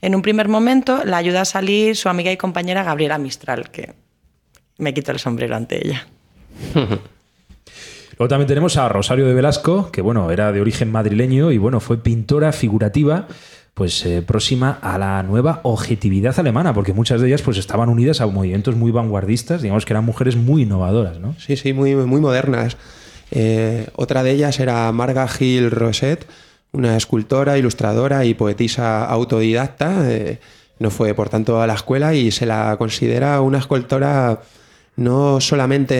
En 0.00 0.14
un 0.14 0.22
primer 0.22 0.48
momento 0.48 1.04
la 1.04 1.16
ayuda 1.16 1.40
a 1.40 1.44
salir 1.44 1.96
su 1.96 2.08
amiga 2.08 2.30
y 2.30 2.36
compañera 2.36 2.84
Gabriela 2.84 3.18
Mistral, 3.18 3.70
que 3.70 3.94
me 4.78 4.94
quito 4.94 5.12
el 5.12 5.18
sombrero 5.18 5.56
ante 5.56 5.86
ella. 5.86 6.06
Luego 8.18 8.28
también 8.28 8.46
tenemos 8.46 8.76
a 8.76 8.88
Rosario 8.88 9.26
de 9.26 9.34
Velasco, 9.34 9.90
que 9.90 10.02
bueno, 10.02 10.30
era 10.30 10.52
de 10.52 10.60
origen 10.60 10.90
madrileño 10.92 11.50
y 11.50 11.58
bueno, 11.58 11.80
fue 11.80 12.02
pintora 12.02 12.52
figurativa 12.52 13.26
pues 13.74 14.04
eh, 14.04 14.20
próxima 14.20 14.78
a 14.82 14.98
la 14.98 15.22
nueva 15.22 15.60
objetividad 15.62 16.38
alemana, 16.38 16.74
porque 16.74 16.92
muchas 16.92 17.20
de 17.20 17.28
ellas 17.28 17.40
pues 17.40 17.56
estaban 17.56 17.88
unidas 17.88 18.20
a 18.20 18.26
movimientos 18.26 18.76
muy 18.76 18.90
vanguardistas, 18.90 19.62
digamos 19.62 19.86
que 19.86 19.94
eran 19.94 20.04
mujeres 20.04 20.36
muy 20.36 20.62
innovadoras, 20.62 21.18
¿no? 21.18 21.34
Sí, 21.38 21.56
sí, 21.56 21.72
muy, 21.72 21.94
muy 21.94 22.20
modernas. 22.20 22.76
Eh, 23.30 23.88
otra 23.96 24.22
de 24.22 24.32
ellas 24.32 24.60
era 24.60 24.92
Marga 24.92 25.26
Gil 25.26 25.70
Roset, 25.70 26.26
una 26.72 26.98
escultora, 26.98 27.56
ilustradora 27.56 28.26
y 28.26 28.34
poetisa 28.34 29.06
autodidacta. 29.06 30.10
Eh, 30.10 30.38
no 30.78 30.90
fue, 30.90 31.14
por 31.14 31.30
tanto, 31.30 31.62
a 31.62 31.66
la 31.66 31.74
escuela 31.74 32.14
y 32.14 32.30
se 32.30 32.44
la 32.44 32.76
considera 32.76 33.40
una 33.40 33.58
escultora 33.58 34.42
no 34.96 35.40
solamente 35.40 35.94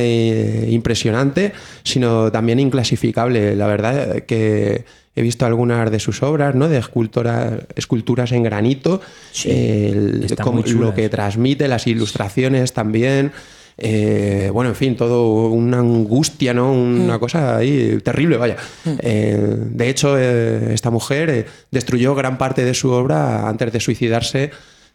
eh, 0.66 0.70
impresionante, 0.70 1.52
sino 1.82 2.30
también 2.30 2.60
inclasificable. 2.60 3.56
La 3.56 3.66
verdad 3.66 4.22
que 4.24 4.84
he 5.14 5.22
visto 5.22 5.44
algunas 5.46 5.90
de 5.90 5.98
sus 6.00 6.22
obras, 6.22 6.54
¿no? 6.54 6.68
De 6.68 6.78
escultura, 6.78 7.58
esculturas 7.76 8.32
en 8.32 8.42
granito, 8.42 9.00
el- 9.44 10.26
como- 10.42 10.60
muy 10.60 10.64
chulas. 10.64 10.80
lo 10.88 10.94
que 10.94 11.08
transmite, 11.08 11.68
las 11.68 11.86
ilustraciones 11.86 12.72
también. 12.72 13.32
eh, 13.78 14.50
bueno, 14.52 14.68
en 14.70 14.76
fin, 14.76 14.96
todo 14.96 15.48
una 15.48 15.78
angustia, 15.78 16.52
¿no? 16.52 16.70
Una 16.72 17.18
cosa 17.18 17.56
ahí 17.56 17.98
terrible, 18.04 18.36
vaya. 18.36 18.56
Eh, 19.00 19.38
de 19.58 19.88
hecho, 19.88 20.16
eh, 20.18 20.74
esta 20.74 20.90
mujer 20.90 21.30
eh, 21.30 21.46
destruyó 21.70 22.14
gran 22.14 22.36
parte 22.36 22.64
de 22.66 22.74
su 22.74 22.90
obra 22.90 23.48
antes 23.48 23.72
de 23.72 23.80
suicidarse 23.80 24.50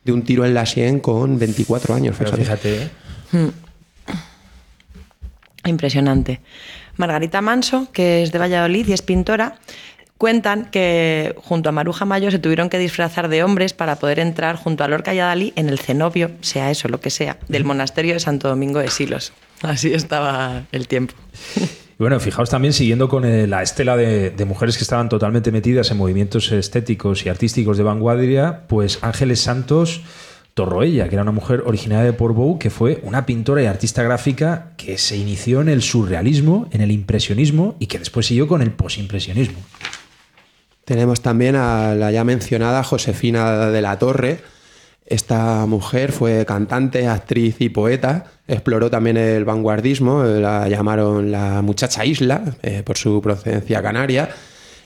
de 0.05 0.11
un 0.13 0.21
tiro 0.21 0.45
en 0.45 0.53
la 0.53 0.65
sien 0.67 0.99
con 0.99 1.39
24 1.39 1.95
años. 1.95 2.15
Pero 2.19 2.37
fíjate. 2.37 2.89
fíjate, 3.31 3.47
¿eh? 3.47 3.51
Impresionante. 5.70 6.39
Margarita 6.95 7.41
Manso, 7.41 7.88
que 7.91 8.24
es 8.24 8.32
de 8.32 8.39
Valladolid 8.39 8.88
y 8.88 8.93
es 8.93 9.01
pintora, 9.01 9.59
cuentan 10.18 10.65
que 10.65 11.36
junto 11.38 11.70
a 11.70 11.72
Maruja 11.72 12.05
Mayo 12.05 12.32
se 12.32 12.39
tuvieron 12.39 12.70
que 12.70 12.80
disfrazar 12.80 13.30
de 13.30 13.43
hombres 13.43 13.74
para 13.74 13.97
poder 13.97 14.20
entrar 14.20 14.55
junto 14.55 14.84
a 14.84 14.88
Lorca 14.88 15.13
y 15.13 15.20
a 15.20 15.26
Dalí 15.26 15.53
en 15.55 15.70
el 15.70 15.80
cenobio, 15.80 16.32
sea 16.41 16.72
eso 16.72 16.88
lo 16.88 16.99
que 16.99 17.09
sea, 17.09 17.38
del 17.47 17.63
monasterio 17.65 18.13
de 18.13 18.20
Santo 18.20 18.47
Domingo 18.47 18.80
de 18.80 18.89
Silos. 18.89 19.34
Así 19.61 19.93
estaba 19.93 20.63
el 20.72 20.88
tiempo. 20.88 21.13
Y 21.99 22.03
bueno, 22.03 22.20
fijaos 22.20 22.49
también, 22.49 22.74
siguiendo 22.74 23.09
con 23.09 23.26
eh, 23.26 23.47
la 23.47 23.63
estela 23.63 23.97
de, 23.97 24.30
de 24.30 24.45
mujeres 24.45 24.78
que 24.78 24.84
estaban 24.84 25.09
totalmente 25.09 25.51
metidas 25.51 25.89
en 25.89 25.97
movimientos 25.97 26.51
estéticos 26.51 27.26
y 27.26 27.30
artísticos 27.30 27.78
de 27.78 27.84
vanguardia, 27.84 28.68
pues 28.68 28.99
Ángeles 29.01 29.41
Santos 29.41 30.01
Torroella, 30.58 31.08
que 31.08 31.14
era 31.14 31.22
una 31.22 31.32
mujer 31.32 31.62
originaria 31.68 32.03
de 32.03 32.14
Portbou, 32.14 32.58
que 32.58 32.72
fue 32.72 32.99
una 33.03 33.28
pintora 33.28 33.62
y 33.62 33.68
artista 33.68 34.01
gráfica 34.01 34.72
que 34.76 34.97
se 34.97 35.16
inició 35.16 35.62
en 35.62 35.70
el 35.70 35.84
surrealismo, 35.84 36.68
en 36.72 36.82
el 36.82 36.89
impresionismo 36.89 37.76
y 37.78 37.86
que 37.86 37.99
después 37.99 38.26
siguió 38.26 38.47
con 38.47 38.64
el 38.64 38.72
posimpresionismo. 38.72 39.60
Tenemos 40.84 41.22
también 41.22 41.55
a 41.55 41.93
la 41.93 42.10
ya 42.12 42.24
mencionada 42.24 42.84
Josefina 42.84 43.70
de 43.70 43.82
la 43.84 43.99
Torre. 43.99 44.39
Esta 45.05 45.68
mujer 45.68 46.12
fue 46.12 46.43
cantante, 46.47 47.08
actriz 47.08 47.58
y 47.60 47.70
poeta. 47.70 48.26
Exploró 48.47 48.89
también 48.89 49.18
el 49.18 49.45
vanguardismo, 49.45 50.24
la 50.24 50.68
llamaron 50.68 51.32
la 51.32 51.62
muchacha 51.62 52.03
isla 52.03 52.41
eh, 52.64 52.82
por 52.84 52.97
su 52.97 53.22
procedencia 53.22 53.80
canaria. 53.84 54.30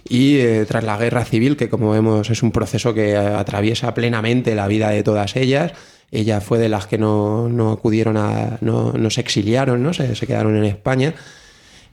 Y 0.07 0.37
eh, 0.37 0.65
tras 0.67 0.83
la 0.83 0.97
guerra 0.97 1.25
civil, 1.25 1.57
que 1.57 1.69
como 1.69 1.91
vemos 1.91 2.29
es 2.29 2.43
un 2.43 2.51
proceso 2.51 2.93
que 2.93 3.15
atraviesa 3.15 3.93
plenamente 3.93 4.55
la 4.55 4.67
vida 4.67 4.89
de 4.89 5.03
todas 5.03 5.35
ellas, 5.35 5.73
ella 6.11 6.41
fue 6.41 6.59
de 6.59 6.69
las 6.69 6.87
que 6.87 6.97
no, 6.97 7.47
no 7.47 7.71
acudieron 7.71 8.17
a. 8.17 8.57
no, 8.61 8.93
no 8.93 9.09
se 9.09 9.21
exiliaron, 9.21 9.81
¿no? 9.81 9.93
Se, 9.93 10.13
quedaron 10.25 10.57
en 10.57 10.65
España 10.65 11.13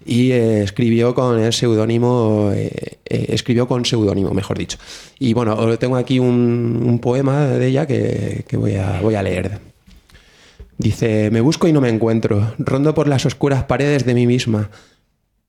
y 0.05 0.33
eh, 0.33 0.63
escribió 0.63 1.15
con 1.15 1.39
el 1.39 1.53
seudónimo, 1.53 2.51
eh, 2.55 2.99
escribió 3.05 3.69
con 3.69 3.85
seudónimo, 3.85 4.33
mejor 4.33 4.59
dicho. 4.59 4.79
Y 5.19 5.35
bueno, 5.35 5.79
tengo 5.79 5.97
aquí 5.97 6.19
un, 6.19 6.83
un 6.85 6.99
poema 6.99 7.47
de 7.47 7.67
ella 7.67 7.87
que, 7.87 8.45
que 8.49 8.57
voy, 8.57 8.75
a, 8.75 9.01
voy 9.01 9.15
a 9.15 9.23
leer. 9.23 9.61
Dice, 10.79 11.31
me 11.33 11.41
busco 11.41 11.67
y 11.67 11.73
no 11.73 11.81
me 11.81 11.89
encuentro, 11.89 12.55
rondo 12.59 12.95
por 12.95 13.09
las 13.09 13.27
oscuras 13.27 13.65
paredes 13.65 14.05
de 14.05 14.15
mí 14.15 14.29
misma, 14.29 14.71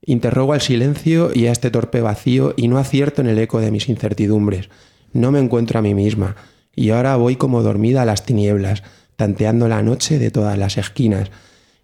interrogo 0.02 0.54
al 0.54 0.62
silencio 0.62 1.32
y 1.34 1.48
a 1.48 1.52
este 1.52 1.72
torpe 1.72 2.02
vacío 2.02 2.54
y 2.58 2.68
no 2.68 2.78
acierto 2.78 3.22
en 3.22 3.28
el 3.28 3.40
eco 3.40 3.60
de 3.60 3.72
mis 3.72 3.90
incertidumbres. 3.90 4.70
No 5.14 5.32
me 5.32 5.40
encuentro 5.40 5.80
a 5.80 5.82
mí 5.82 5.94
misma, 5.94 6.36
y 6.76 6.92
ahora 6.92 7.16
voy 7.16 7.36
como 7.36 7.62
dormida 7.62 8.04
a 8.04 8.06
las 8.06 8.26
tinieblas, 8.26 8.84
tanteando 9.16 9.68
la 9.68 9.84
noche 9.84 10.20
de 10.20 10.32
todas 10.32 10.58
las 10.58 10.78
esquinas, 10.78 11.32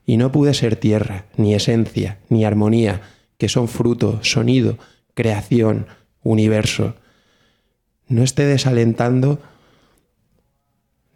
y 0.05 0.17
no 0.17 0.31
pude 0.31 0.53
ser 0.53 0.75
tierra, 0.75 1.25
ni 1.35 1.53
esencia, 1.53 2.19
ni 2.29 2.45
armonía, 2.45 3.01
que 3.37 3.49
son 3.49 3.67
fruto, 3.67 4.19
sonido, 4.23 4.77
creación, 5.13 5.87
universo. 6.23 6.95
No 8.07 8.23
esté 8.23 8.45
desalentando, 8.45 9.39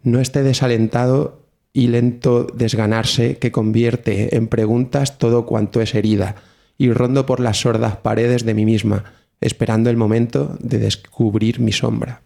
no 0.02 0.20
esté 0.20 0.42
desalentado 0.42 1.46
y 1.72 1.86
lento 1.86 2.48
desganarse 2.52 3.38
que 3.38 3.52
convierte 3.52 4.36
en 4.36 4.48
preguntas 4.48 5.18
todo 5.18 5.46
cuanto 5.46 5.80
es 5.80 5.94
herida, 5.94 6.36
y 6.80 6.90
rondo 6.94 7.26
por 7.26 7.40
las 7.40 7.60
sordas 7.60 7.96
paredes 7.96 8.46
de 8.46 8.54
mí 8.54 8.64
misma, 8.64 9.04
esperando 9.42 9.90
el 9.90 9.98
momento 9.98 10.56
de 10.60 10.78
descubrir 10.78 11.60
mi 11.60 11.72
sombra. 11.72 12.22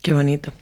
Qué 0.00 0.12
bonito. 0.12 0.52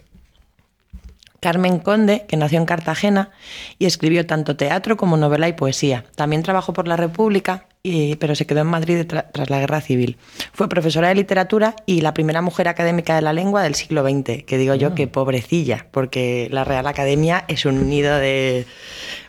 Carmen 1.40 1.78
Conde, 1.78 2.24
que 2.26 2.38
nació 2.38 2.58
en 2.58 2.64
Cartagena 2.64 3.30
y 3.78 3.84
escribió 3.84 4.24
tanto 4.26 4.56
teatro 4.56 4.96
como 4.96 5.18
novela 5.18 5.46
y 5.48 5.52
poesía. 5.52 6.04
También 6.16 6.42
trabajó 6.42 6.72
por 6.72 6.88
la 6.88 6.96
República, 6.96 7.66
y- 7.82 8.16
pero 8.16 8.34
se 8.34 8.46
quedó 8.46 8.60
en 8.62 8.66
Madrid 8.68 8.98
tra- 9.06 9.26
tras 9.30 9.50
la 9.50 9.58
Guerra 9.60 9.82
Civil. 9.82 10.16
Fue 10.54 10.70
profesora 10.70 11.08
de 11.08 11.14
literatura 11.16 11.76
y 11.84 12.00
la 12.00 12.14
primera 12.14 12.40
mujer 12.40 12.66
académica 12.68 13.14
de 13.14 13.20
la 13.22 13.34
lengua 13.34 13.62
del 13.62 13.74
siglo 13.74 14.02
XX, 14.02 14.42
que 14.44 14.56
digo 14.58 14.74
yo 14.74 14.94
que 14.94 15.06
pobrecilla, 15.06 15.86
porque 15.92 16.48
la 16.50 16.64
Real 16.64 16.86
Academia 16.86 17.44
es 17.46 17.66
un 17.66 17.90
nido 17.90 18.16
de 18.18 18.64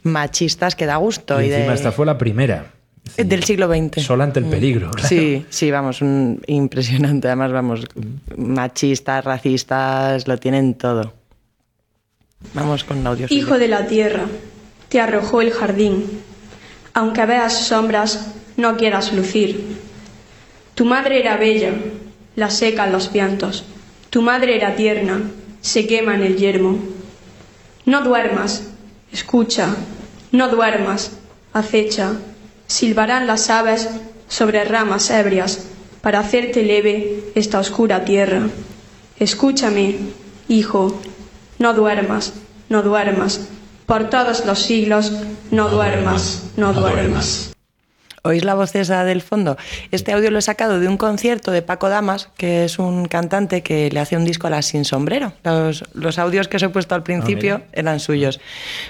machistas 0.03 0.75
que 0.75 0.85
da 0.85 0.95
gusto. 0.95 1.39
Y 1.41 1.47
Y 1.47 1.53
encima 1.53 1.71
de- 1.71 1.75
esta 1.75 1.91
fue 1.91 2.05
la 2.05 2.17
primera, 2.17 2.71
del 3.15 3.43
siglo 3.43 3.67
XX. 3.67 4.01
sola 4.03 4.23
ante 4.25 4.39
el 4.39 4.45
Mm. 4.45 4.49
peligro. 4.49 4.91
claro. 4.91 5.07
Sí, 5.07 5.45
sí, 5.49 5.71
vamos, 5.71 6.01
un- 6.01 6.41
impresionante. 6.47 7.27
Además, 7.27 7.51
vamos, 7.51 7.85
machistas, 8.35 9.23
racistas, 9.23 10.27
lo 10.27 10.37
tienen 10.37 10.75
todo. 10.75 11.13
Vamos 12.53 12.83
con 12.83 13.05
audio. 13.05 13.27
Hijo 13.29 13.57
de 13.57 13.67
la 13.67 13.87
tierra, 13.87 14.25
te 14.89 14.99
arrojó 15.01 15.41
el 15.41 15.51
jardín. 15.51 16.05
Aunque 16.93 17.25
veas 17.25 17.67
sombras, 17.67 18.33
no 18.57 18.77
quieras 18.77 19.13
lucir. 19.13 19.77
Tu 20.75 20.85
madre 20.85 21.19
era 21.19 21.37
bella, 21.37 21.71
la 22.35 22.49
secan 22.49 22.91
los 22.91 23.11
vientos. 23.11 23.65
Tu 24.09 24.21
madre 24.21 24.55
era 24.55 24.75
tierna, 24.75 25.21
se 25.61 25.87
quema 25.87 26.15
en 26.15 26.23
el 26.23 26.37
yermo. 26.37 26.77
No 27.85 28.03
duermas, 28.03 28.63
escucha, 29.11 29.75
no 30.31 30.49
duermas, 30.49 31.17
acecha. 31.53 32.13
Silbarán 32.67 33.27
las 33.27 33.49
aves 33.49 33.89
sobre 34.27 34.63
ramas 34.63 35.09
ebrias 35.09 35.67
para 36.01 36.19
hacerte 36.19 36.63
leve 36.63 37.31
esta 37.35 37.59
oscura 37.59 38.05
tierra. 38.05 38.47
Escúchame, 39.19 39.97
hijo, 40.47 40.99
no 41.59 41.73
duermas, 41.73 42.33
no 42.69 42.83
duermas. 42.83 43.47
Por 43.85 44.09
todos 44.09 44.45
los 44.45 44.59
siglos, 44.59 45.11
no, 45.49 45.69
duermas, 45.69 46.43
no, 46.57 46.73
duermas. 46.73 47.56
¿Oís 48.27 48.43
la 48.43 48.55
voz 48.55 48.75
esa 48.75 49.05
del 49.05 49.21
fondo? 49.21 49.55
Este 49.91 50.11
audio 50.11 50.31
lo 50.31 50.39
he 50.39 50.41
sacado 50.41 50.81
de 50.81 50.89
un 50.89 50.97
concierto 50.97 51.51
de 51.51 51.61
Paco 51.61 51.87
Damas, 51.87 52.29
que 52.35 52.65
es 52.65 52.77
un 52.77 53.05
cantante 53.05 53.63
que 53.63 53.89
le 53.89 54.01
hace 54.01 54.17
un 54.17 54.25
disco 54.25 54.47
a 54.47 54.49
las 54.49 54.65
sin 54.65 54.83
sombrero. 54.83 55.31
Los, 55.45 55.85
los 55.93 56.19
audios 56.19 56.49
que 56.49 56.57
os 56.57 56.63
he 56.63 56.67
puesto 56.67 56.93
al 56.93 57.03
principio 57.03 57.59
mira. 57.59 57.69
eran 57.71 58.01
suyos. 58.01 58.41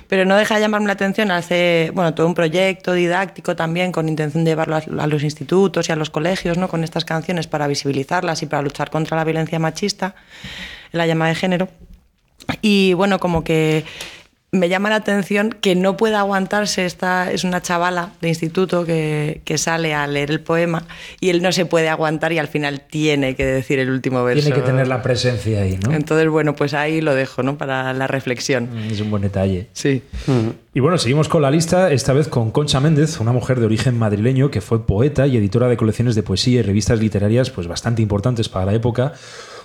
Pero 0.08 0.26
no 0.26 0.36
deja 0.36 0.56
de 0.56 0.62
llamarme 0.62 0.88
la 0.88 0.94
atención, 0.94 1.30
hace 1.30 1.92
bueno, 1.94 2.16
todo 2.16 2.26
un 2.26 2.34
proyecto 2.34 2.94
didáctico 2.94 3.56
también 3.56 3.92
con 3.92 4.10
intención 4.10 4.44
de 4.44 4.52
llevarlo 4.52 4.76
a, 4.76 4.80
a 4.80 5.06
los 5.06 5.22
institutos 5.22 5.88
y 5.88 5.92
a 5.92 5.96
los 5.96 6.10
colegios 6.10 6.58
¿no? 6.58 6.68
con 6.68 6.84
estas 6.84 7.06
canciones 7.06 7.46
para 7.46 7.68
visibilizarlas 7.68 8.42
y 8.42 8.48
para 8.48 8.64
luchar 8.64 8.90
contra 8.90 9.18
la 9.18 9.24
violencia 9.24 9.60
machista, 9.60 10.16
la 10.92 11.06
llama 11.06 11.28
de 11.28 11.36
género. 11.36 11.70
Y 12.64 12.94
bueno, 12.94 13.20
como 13.20 13.44
que 13.44 13.86
me 14.52 14.70
llama 14.70 14.90
la 14.90 14.96
atención 14.96 15.54
que 15.60 15.76
no 15.76 15.98
pueda 15.98 16.20
aguantarse 16.20 16.86
esta 16.86 17.32
es 17.32 17.44
una 17.44 17.62
chavala 17.62 18.14
de 18.22 18.30
instituto 18.30 18.86
que, 18.86 19.42
que 19.44 19.58
sale 19.58 19.94
a 19.94 20.08
leer 20.08 20.32
el 20.32 20.40
poema 20.40 20.86
y 21.20 21.30
él 21.30 21.42
no 21.42 21.52
se 21.52 21.66
puede 21.66 21.90
aguantar 21.90 22.32
y 22.32 22.40
al 22.40 22.48
final 22.48 22.82
tiene 22.90 23.36
que 23.36 23.46
decir 23.46 23.80
el 23.80 23.90
último 23.90 24.24
verso. 24.24 24.46
Tiene 24.46 24.56
que 24.56 24.66
tener 24.66 24.88
la 24.88 25.02
presencia 25.02 25.62
ahí, 25.62 25.78
¿no? 25.78 25.94
Entonces, 25.94 26.30
bueno, 26.30 26.56
pues 26.56 26.74
ahí 26.74 27.02
lo 27.02 27.14
dejo, 27.14 27.44
¿no? 27.44 27.58
Para 27.58 27.94
la 27.94 28.08
reflexión. 28.08 28.70
Es 28.90 29.02
un 29.02 29.12
buen 29.12 29.22
detalle. 29.22 29.68
Sí. 29.74 30.02
Y 30.74 30.80
bueno, 30.80 30.98
seguimos 30.98 31.28
con 31.28 31.42
la 31.42 31.52
lista, 31.52 31.92
esta 31.92 32.14
vez 32.14 32.30
con 32.30 32.52
Concha 32.52 32.80
Méndez, 32.80 33.20
una 33.20 33.34
mujer 33.34 33.60
de 33.60 33.66
origen 33.66 33.98
madrileño 33.98 34.50
que 34.50 34.62
fue 34.62 34.86
poeta 34.86 35.28
y 35.28 35.36
editora 35.36 35.68
de 35.68 35.76
colecciones 35.76 36.16
de 36.16 36.24
poesía 36.24 36.60
y 36.60 36.62
revistas 36.62 37.00
literarias 37.00 37.50
pues 37.50 37.68
bastante 37.68 38.02
importantes 38.02 38.48
para 38.48 38.66
la 38.66 38.74
época. 38.74 39.14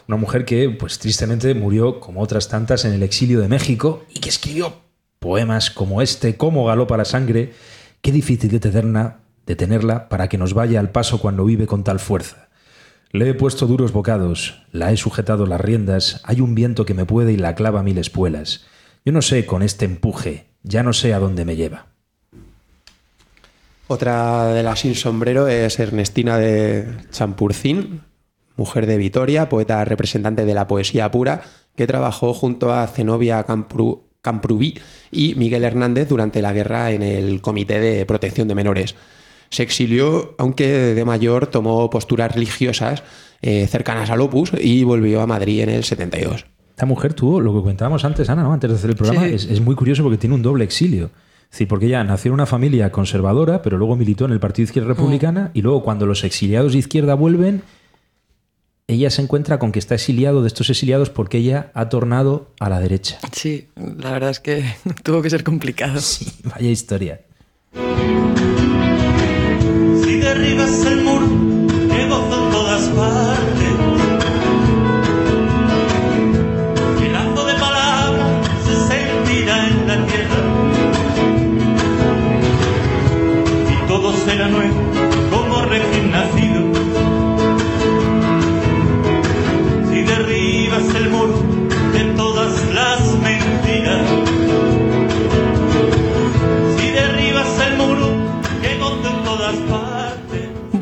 Una 0.09 0.16
mujer 0.16 0.44
que, 0.44 0.68
pues 0.70 0.98
tristemente, 0.98 1.55
murió 1.55 2.00
como 2.00 2.20
otras 2.20 2.48
tantas 2.48 2.84
en 2.84 2.92
el 2.92 3.03
exilio 3.03 3.40
de 3.40 3.48
México 3.48 4.05
y 4.12 4.20
que 4.20 4.28
escribió 4.28 4.74
poemas 5.18 5.70
como 5.70 6.03
este, 6.03 6.36
como 6.36 6.66
Galopa 6.66 6.96
la 6.96 7.05
sangre, 7.05 7.53
qué 8.00 8.12
difícil 8.12 8.50
de 8.50 9.12
detenerla 9.46 10.09
para 10.09 10.28
que 10.28 10.38
nos 10.38 10.53
vaya 10.53 10.80
al 10.80 10.90
paso 10.90 11.20
cuando 11.20 11.44
vive 11.44 11.66
con 11.66 11.84
tal 11.84 12.00
fuerza. 12.00 12.48
Le 13.12 13.28
he 13.28 13.34
puesto 13.34 13.66
duros 13.66 13.92
bocados, 13.92 14.62
la 14.72 14.90
he 14.90 14.96
sujetado 14.96 15.46
las 15.46 15.61
riendas, 15.61 16.20
hay 16.24 16.40
un 16.40 16.55
viento 16.55 16.84
que 16.84 16.94
me 16.94 17.05
puede 17.05 17.32
y 17.32 17.36
la 17.36 17.55
clava 17.55 17.82
mil 17.82 17.98
espuelas. 17.98 18.66
Yo 19.05 19.12
no 19.12 19.22
sé 19.22 19.46
con 19.46 19.62
este 19.62 19.84
empuje, 19.84 20.46
ya 20.62 20.82
no 20.82 20.92
sé 20.92 21.14
a 21.14 21.18
dónde 21.18 21.44
me 21.44 21.57
lleva. 21.57 21.86
Otra 23.86 24.46
de 24.46 24.62
las 24.62 24.80
sin 24.80 24.94
sombrero 24.94 25.48
es 25.48 25.78
Ernestina 25.78 26.38
de 26.38 26.88
Champurcín, 27.11 28.00
mujer 28.57 28.86
de 28.86 28.96
Vitoria, 28.96 29.48
poeta 29.48 29.84
representante 29.84 30.44
de 30.44 30.55
la 30.55 30.66
poesía 30.66 31.11
pura, 31.11 31.42
que 31.76 31.86
trabajó 31.86 32.34
junto 32.34 32.72
a 32.72 32.86
Zenobia 32.86 33.46
Campru- 33.46 34.00
Camprubí 34.20 34.78
y 35.11 35.34
Miguel 35.34 35.64
Hernández 35.64 36.09
durante 36.09 36.42
la 36.42 36.53
guerra 36.53 36.92
en 36.92 37.03
el 37.03 37.40
Comité 37.40 37.80
de 37.80 38.07
Protección 38.07 38.46
de 38.48 38.55
Menores. 38.55 38.94
Se 39.50 39.62
exilió, 39.62 40.34
aunque 40.38 40.66
de 40.94 41.05
mayor 41.05 41.46
tomó 41.48 41.90
posturas 41.90 42.32
religiosas 42.32 43.03
eh, 43.42 43.66
cercanas 43.66 44.11
al 44.11 44.20
Opus 44.20 44.53
y 44.59 44.84
volvió 44.84 45.20
a 45.20 45.26
Madrid 45.26 45.61
en 45.62 45.70
el 45.70 45.84
72. 45.84 46.46
Esta 46.70 46.86
mujer 46.86 47.12
tuvo, 47.14 47.40
lo 47.40 47.53
que 47.53 47.61
comentábamos 47.61 48.05
antes, 48.05 48.30
Ana, 48.30 48.42
¿no? 48.44 48.53
antes 48.53 48.70
de 48.70 48.76
hacer 48.76 48.90
el 48.90 48.96
programa, 48.96 49.26
Sí. 49.28 49.34
es, 49.34 49.44
es 49.46 49.61
muy 49.61 49.74
curioso 49.74 50.03
porque 50.03 50.16
tiene 50.18 50.34
un 50.36 50.42
doble 50.42 50.64
exilio. 50.64 51.11
Es 51.44 51.50
decir, 51.59 51.68
porque 51.68 51.84
ella 51.86 52.03
nació 52.03 52.30
en 52.30 52.34
una 52.34 52.46
familia 52.46 52.90
conservadora, 52.90 53.61
pero 53.61 53.76
luego 53.76 53.94
militó 53.94 54.24
en 54.24 54.30
el 54.32 54.40
Partido 54.40 54.64
Izquierda 54.64 54.88
Republicana 54.88 55.50
y 55.53 55.61
luego 55.61 55.82
cuando 55.82 56.07
los 56.07 56.24
exiliados 56.24 56.72
de 56.72 56.78
izquierda 56.78 57.12
vuelven, 57.14 57.61
ella 58.89 59.11
se 59.11 59.22
encuentra 59.22 59.59
con 59.59 59.72
que 59.72 59.78
está 59.78 59.95
exiliado 59.95 60.43
de 60.43 60.49
estos 60.49 60.68
exiliados 60.70 61.11
porque 61.11 61.39
ella 61.39 61.70
ha 61.74 61.89
tornado 61.89 62.51
a 62.61 62.68
la 62.68 62.80
derecha. 62.80 63.18
Sí, 63.33 63.68
la 63.76 64.12
verdad 64.12 64.30
es 64.30 64.41
que 64.41 64.64
tuvo 65.03 65.22
que 65.22 65.30
ser 65.30 65.45
complicado. 65.45 66.01
Vaya 66.45 66.70
historia. 66.70 67.20
Si 70.05 70.16
derribas 70.16 70.85
el 70.87 71.03
muro 71.03 71.61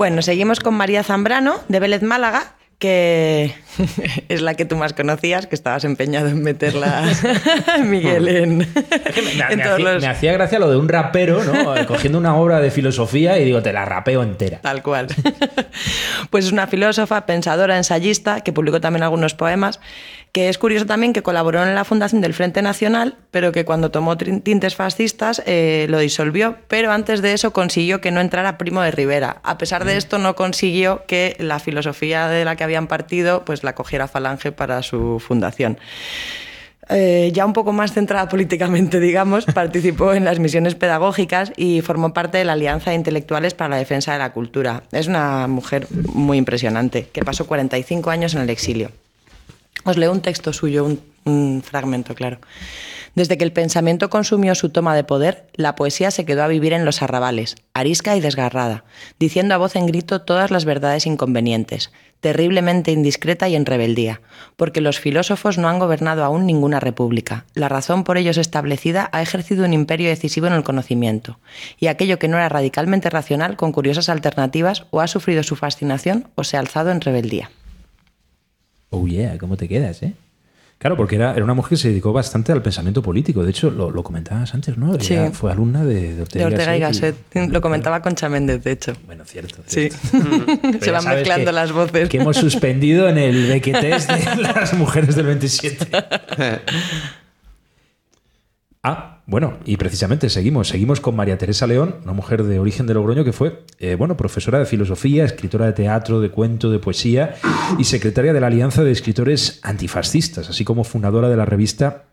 Bueno, 0.00 0.22
seguimos 0.22 0.60
con 0.60 0.72
María 0.72 1.02
Zambrano, 1.02 1.60
de 1.68 1.78
Vélez 1.78 2.00
Málaga, 2.00 2.54
que 2.78 3.54
es 4.30 4.40
la 4.40 4.54
que 4.54 4.64
tú 4.64 4.76
más 4.76 4.94
conocías, 4.94 5.46
que 5.46 5.54
estabas 5.54 5.84
empeñado 5.84 6.28
en 6.28 6.42
meterla, 6.42 7.02
Miguel, 7.84 8.26
en, 8.28 8.56
Me, 8.56 8.64
en 9.50 9.58
me 9.58 9.62
todos 9.62 9.74
hacía, 9.74 9.92
los- 9.92 10.02
me 10.02 10.08
hacía 10.08 10.32
gracia 10.32 10.58
lo 10.58 10.70
de 10.70 10.78
un 10.78 10.88
rapero, 10.88 11.44
¿no? 11.44 11.86
Cogiendo 11.86 12.16
una 12.16 12.34
obra 12.34 12.60
de 12.60 12.70
filosofía 12.70 13.38
y 13.38 13.44
digo, 13.44 13.60
te 13.62 13.74
la 13.74 13.84
rapeo 13.84 14.22
entera. 14.22 14.60
Tal 14.62 14.82
cual. 14.82 15.08
Pues 16.30 16.46
es 16.46 16.52
una 16.52 16.66
filósofa, 16.66 17.26
pensadora, 17.26 17.76
ensayista, 17.76 18.40
que 18.40 18.54
publicó 18.54 18.80
también 18.80 19.02
algunos 19.02 19.34
poemas, 19.34 19.80
que 20.32 20.48
es 20.48 20.58
curioso 20.58 20.86
también 20.86 21.12
que 21.12 21.22
colaboró 21.22 21.62
en 21.64 21.74
la 21.74 21.84
fundación 21.84 22.20
del 22.20 22.34
Frente 22.34 22.62
Nacional, 22.62 23.16
pero 23.30 23.52
que 23.52 23.64
cuando 23.64 23.90
tomó 23.90 24.16
tintes 24.16 24.76
fascistas 24.76 25.42
eh, 25.46 25.86
lo 25.88 25.98
disolvió, 25.98 26.56
pero 26.68 26.92
antes 26.92 27.22
de 27.22 27.32
eso 27.32 27.52
consiguió 27.52 28.00
que 28.00 28.10
no 28.10 28.20
entrara 28.20 28.58
Primo 28.58 28.82
de 28.82 28.90
Rivera. 28.90 29.40
A 29.42 29.58
pesar 29.58 29.84
de 29.84 29.96
esto 29.96 30.18
no 30.18 30.36
consiguió 30.36 31.04
que 31.06 31.36
la 31.38 31.58
filosofía 31.58 32.28
de 32.28 32.44
la 32.44 32.56
que 32.56 32.64
habían 32.64 32.86
partido 32.86 33.44
pues 33.44 33.64
la 33.64 33.74
cogiera 33.74 34.08
Falange 34.08 34.52
para 34.52 34.82
su 34.82 35.18
fundación. 35.20 35.78
Eh, 36.92 37.30
ya 37.32 37.46
un 37.46 37.52
poco 37.52 37.72
más 37.72 37.92
centrada 37.92 38.28
políticamente, 38.28 38.98
digamos, 38.98 39.44
participó 39.54 40.12
en 40.12 40.24
las 40.24 40.40
misiones 40.40 40.74
pedagógicas 40.74 41.52
y 41.56 41.82
formó 41.82 42.12
parte 42.12 42.38
de 42.38 42.44
la 42.44 42.54
Alianza 42.54 42.90
de 42.90 42.96
Intelectuales 42.96 43.54
para 43.54 43.70
la 43.70 43.76
Defensa 43.76 44.12
de 44.12 44.18
la 44.18 44.32
Cultura. 44.32 44.82
Es 44.90 45.06
una 45.06 45.46
mujer 45.46 45.86
muy 45.90 46.36
impresionante, 46.36 47.08
que 47.12 47.22
pasó 47.22 47.46
45 47.46 48.10
años 48.10 48.34
en 48.34 48.42
el 48.42 48.50
exilio. 48.50 48.90
Os 49.84 49.96
leo 49.96 50.12
un 50.12 50.20
texto 50.20 50.52
suyo, 50.52 50.84
un, 51.24 51.62
fragmento, 51.62 52.14
claro. 52.14 52.38
Desde 53.14 53.36
que 53.36 53.44
el 53.44 53.52
pensamiento 53.52 54.08
consumió 54.08 54.54
su 54.54 54.70
toma 54.70 54.94
de 54.94 55.04
poder, 55.04 55.46
la 55.54 55.74
poesía 55.74 56.10
se 56.10 56.24
quedó 56.24 56.42
a 56.42 56.48
vivir 56.48 56.72
en 56.72 56.84
los 56.84 57.02
arrabales, 57.02 57.56
arisca 57.74 58.16
y 58.16 58.20
desgarrada, 58.20 58.84
diciendo 59.18 59.54
a 59.54 59.58
voz 59.58 59.74
en 59.76 59.86
grito 59.86 60.22
todas 60.22 60.50
las 60.50 60.64
verdades 60.64 61.06
inconvenientes, 61.06 61.90
terriblemente 62.20 62.92
indiscreta 62.92 63.48
y 63.48 63.56
en 63.56 63.66
rebeldía, 63.66 64.20
porque 64.56 64.80
los 64.80 65.00
filósofos 65.00 65.58
no 65.58 65.68
han 65.68 65.78
gobernado 65.78 66.24
aún 66.24 66.46
ninguna 66.46 66.78
república. 66.78 67.46
La 67.54 67.68
razón 67.68 68.04
por 68.04 68.16
ellos 68.18 68.36
establecida 68.36 69.08
ha 69.12 69.22
ejercido 69.22 69.64
un 69.64 69.72
imperio 69.72 70.08
decisivo 70.08 70.46
en 70.46 70.52
el 70.52 70.62
conocimiento, 70.62 71.38
y 71.78 71.88
aquello 71.88 72.18
que 72.18 72.28
no 72.28 72.36
era 72.36 72.48
radicalmente 72.48 73.10
racional, 73.10 73.56
con 73.56 73.72
curiosas 73.72 74.08
alternativas, 74.08 74.84
o 74.90 75.00
ha 75.00 75.08
sufrido 75.08 75.42
su 75.42 75.56
fascinación 75.56 76.28
o 76.34 76.44
se 76.44 76.56
ha 76.56 76.60
alzado 76.60 76.90
en 76.90 77.00
rebeldía. 77.00 77.50
Oh 78.90 79.06
yeah, 79.06 79.38
¿cómo 79.38 79.56
te 79.56 79.68
quedas, 79.68 80.02
eh? 80.02 80.12
Claro, 80.78 80.96
porque 80.96 81.16
era, 81.16 81.34
era 81.34 81.44
una 81.44 81.52
mujer 81.52 81.70
que 81.70 81.76
se 81.76 81.88
dedicó 81.90 82.10
bastante 82.12 82.52
al 82.52 82.62
pensamiento 82.62 83.02
político. 83.02 83.44
De 83.44 83.50
hecho, 83.50 83.70
lo, 83.70 83.90
lo 83.90 84.02
comentabas 84.02 84.54
antes, 84.54 84.78
¿no? 84.78 84.94
Ella 84.94 85.26
Sí. 85.28 85.32
fue 85.34 85.52
alumna 85.52 85.84
de, 85.84 86.14
de 86.14 86.22
Ortega, 86.22 86.46
De 86.48 86.54
Ortega 86.54 86.76
y 86.76 86.80
Gasset. 86.80 87.16
Lo 87.50 87.60
comentaba 87.60 88.00
con 88.00 88.14
Méndez, 88.30 88.64
de 88.64 88.72
hecho. 88.72 88.94
Bueno, 89.04 89.24
cierto. 89.26 89.62
Sí. 89.66 89.90
Se 90.80 90.90
van 90.90 91.04
mezclando 91.04 91.46
que- 91.50 91.52
las 91.52 91.72
voces. 91.72 92.08
Que 92.08 92.16
hemos 92.16 92.36
suspendido 92.38 93.10
en 93.10 93.18
el 93.18 93.46
Bequetés 93.48 94.08
de 94.36 94.36
las 94.42 94.72
mujeres 94.72 95.14
del 95.16 95.26
27. 95.26 95.86
Ah, 98.82 99.19
bueno, 99.30 99.58
y 99.64 99.76
precisamente 99.76 100.28
seguimos, 100.28 100.66
seguimos 100.66 101.00
con 101.00 101.14
María 101.14 101.38
Teresa 101.38 101.68
León, 101.68 101.94
una 102.02 102.12
mujer 102.12 102.42
de 102.42 102.58
origen 102.58 102.88
de 102.88 102.94
Logroño 102.94 103.24
que 103.24 103.32
fue, 103.32 103.64
eh, 103.78 103.94
bueno, 103.94 104.16
profesora 104.16 104.58
de 104.58 104.66
filosofía, 104.66 105.24
escritora 105.24 105.66
de 105.66 105.72
teatro, 105.72 106.20
de 106.20 106.30
cuento, 106.30 106.68
de 106.68 106.80
poesía 106.80 107.36
y 107.78 107.84
secretaria 107.84 108.32
de 108.32 108.40
la 108.40 108.48
Alianza 108.48 108.82
de 108.82 108.90
Escritores 108.90 109.60
Antifascistas, 109.62 110.50
así 110.50 110.64
como 110.64 110.82
fundadora 110.82 111.28
de 111.28 111.36
la 111.36 111.44
revista 111.44 112.09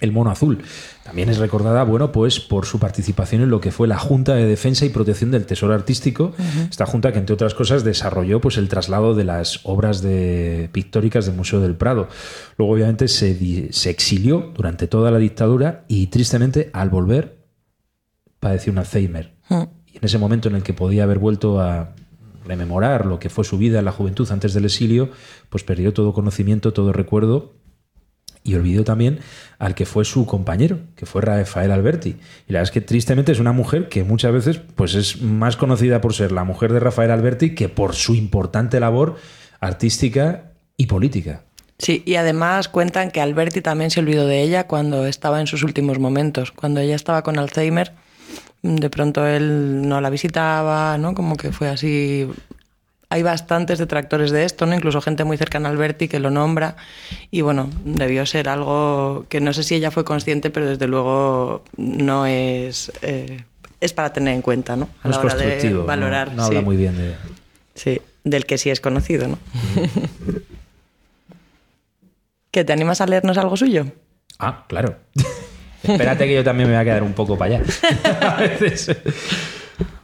El 0.00 0.12
Mono 0.12 0.30
Azul. 0.30 0.58
También 1.04 1.28
es 1.28 1.38
recordada, 1.38 1.82
bueno, 1.84 2.12
pues 2.12 2.40
por 2.40 2.66
su 2.66 2.78
participación 2.78 3.42
en 3.42 3.50
lo 3.50 3.60
que 3.60 3.70
fue 3.70 3.88
la 3.88 3.98
Junta 3.98 4.34
de 4.34 4.44
Defensa 4.44 4.84
y 4.84 4.90
Protección 4.90 5.30
del 5.30 5.46
Tesoro 5.46 5.72
Artístico, 5.72 6.34
esta 6.68 6.84
junta 6.84 7.12
que 7.12 7.18
entre 7.18 7.34
otras 7.34 7.54
cosas 7.54 7.84
desarrolló 7.84 8.40
pues 8.40 8.58
el 8.58 8.68
traslado 8.68 9.14
de 9.14 9.24
las 9.24 9.60
obras 9.64 10.02
de 10.02 10.68
pictóricas 10.72 11.26
del 11.26 11.36
Museo 11.36 11.60
del 11.60 11.76
Prado. 11.76 12.08
Luego 12.58 12.74
obviamente 12.74 13.08
se, 13.08 13.72
se 13.72 13.90
exilió 13.90 14.52
durante 14.54 14.86
toda 14.86 15.10
la 15.10 15.18
dictadura 15.18 15.84
y 15.88 16.08
tristemente 16.08 16.70
al 16.72 16.90
volver 16.90 17.38
padeció 18.38 18.72
un 18.72 18.78
Alzheimer. 18.78 19.34
Y 19.86 19.96
en 19.96 20.04
ese 20.04 20.18
momento 20.18 20.48
en 20.48 20.56
el 20.56 20.62
que 20.62 20.74
podía 20.74 21.04
haber 21.04 21.18
vuelto 21.18 21.60
a 21.60 21.94
rememorar 22.44 23.06
lo 23.06 23.18
que 23.18 23.30
fue 23.30 23.44
su 23.44 23.58
vida 23.58 23.78
en 23.78 23.84
la 23.86 23.92
juventud 23.92 24.30
antes 24.30 24.54
del 24.54 24.66
exilio, 24.66 25.10
pues 25.48 25.64
perdió 25.64 25.92
todo 25.92 26.12
conocimiento, 26.12 26.72
todo 26.72 26.92
recuerdo 26.92 27.54
y 28.46 28.54
olvidó 28.54 28.84
también 28.84 29.18
al 29.58 29.74
que 29.74 29.86
fue 29.86 30.04
su 30.04 30.24
compañero, 30.26 30.78
que 30.94 31.04
fue 31.04 31.22
Rafael 31.22 31.72
Alberti. 31.72 32.16
Y 32.48 32.52
la 32.52 32.60
verdad 32.60 32.62
es 32.64 32.70
que 32.70 32.80
tristemente 32.80 33.32
es 33.32 33.40
una 33.40 33.52
mujer 33.52 33.88
que 33.88 34.04
muchas 34.04 34.32
veces 34.32 34.60
pues 34.74 34.94
es 34.94 35.20
más 35.20 35.56
conocida 35.56 36.00
por 36.00 36.14
ser 36.14 36.32
la 36.32 36.44
mujer 36.44 36.72
de 36.72 36.80
Rafael 36.80 37.10
Alberti 37.10 37.54
que 37.54 37.68
por 37.68 37.94
su 37.94 38.14
importante 38.14 38.78
labor 38.80 39.16
artística 39.60 40.52
y 40.76 40.86
política. 40.86 41.42
Sí, 41.78 42.02
y 42.06 42.14
además 42.14 42.68
cuentan 42.68 43.10
que 43.10 43.20
Alberti 43.20 43.60
también 43.60 43.90
se 43.90 44.00
olvidó 44.00 44.26
de 44.26 44.42
ella 44.42 44.66
cuando 44.66 45.06
estaba 45.06 45.40
en 45.40 45.46
sus 45.46 45.62
últimos 45.62 45.98
momentos. 45.98 46.52
Cuando 46.52 46.80
ella 46.80 46.94
estaba 46.94 47.22
con 47.22 47.38
Alzheimer, 47.38 47.92
de 48.62 48.90
pronto 48.90 49.26
él 49.26 49.86
no 49.86 50.00
la 50.00 50.08
visitaba, 50.08 50.96
¿no? 50.96 51.14
Como 51.14 51.36
que 51.36 51.52
fue 51.52 51.68
así. 51.68 52.28
Hay 53.16 53.22
bastantes 53.22 53.78
detractores 53.78 54.30
de 54.30 54.44
esto, 54.44 54.66
¿no? 54.66 54.74
Incluso 54.74 55.00
gente 55.00 55.24
muy 55.24 55.38
cercana 55.38 55.70
a 55.70 55.72
Alberti 55.72 56.06
que 56.06 56.20
lo 56.20 56.30
nombra. 56.30 56.76
Y 57.30 57.40
bueno, 57.40 57.70
debió 57.82 58.26
ser 58.26 58.46
algo 58.50 59.24
que 59.30 59.40
no 59.40 59.54
sé 59.54 59.62
si 59.62 59.74
ella 59.74 59.90
fue 59.90 60.04
consciente, 60.04 60.50
pero 60.50 60.66
desde 60.66 60.86
luego 60.86 61.64
no 61.78 62.26
es. 62.26 62.92
eh, 63.00 63.44
es 63.80 63.94
para 63.94 64.12
tener 64.12 64.34
en 64.34 64.42
cuenta, 64.42 64.76
¿no? 64.76 64.90
A 65.02 65.08
No 65.08 65.10
es 65.12 65.16
la 65.16 65.22
hora 65.22 65.34
de 65.34 65.44
constructivo, 65.44 65.84
no- 66.34 66.44
habla 66.44 66.58
sí. 66.60 66.64
muy 66.64 66.76
bien 66.76 66.98
de... 66.98 67.14
Sí, 67.74 68.02
del 68.24 68.44
que 68.44 68.58
sí 68.58 68.68
es 68.68 68.82
conocido, 68.82 69.28
¿no? 69.28 69.38
¿Que 72.50 72.64
te 72.64 72.74
animas 72.74 73.00
a 73.00 73.06
leernos 73.06 73.38
algo 73.38 73.56
suyo? 73.56 73.86
Ah, 74.38 74.66
claro. 74.68 74.96
Espérate 75.82 76.26
que 76.26 76.34
yo 76.34 76.44
también 76.44 76.68
me 76.68 76.74
voy 76.74 76.82
a 76.82 76.84
quedar 76.84 77.02
un 77.02 77.14
poco 77.14 77.38
para 77.38 77.56
allá. 77.56 77.64
A 78.36 78.36
veces. 78.42 78.90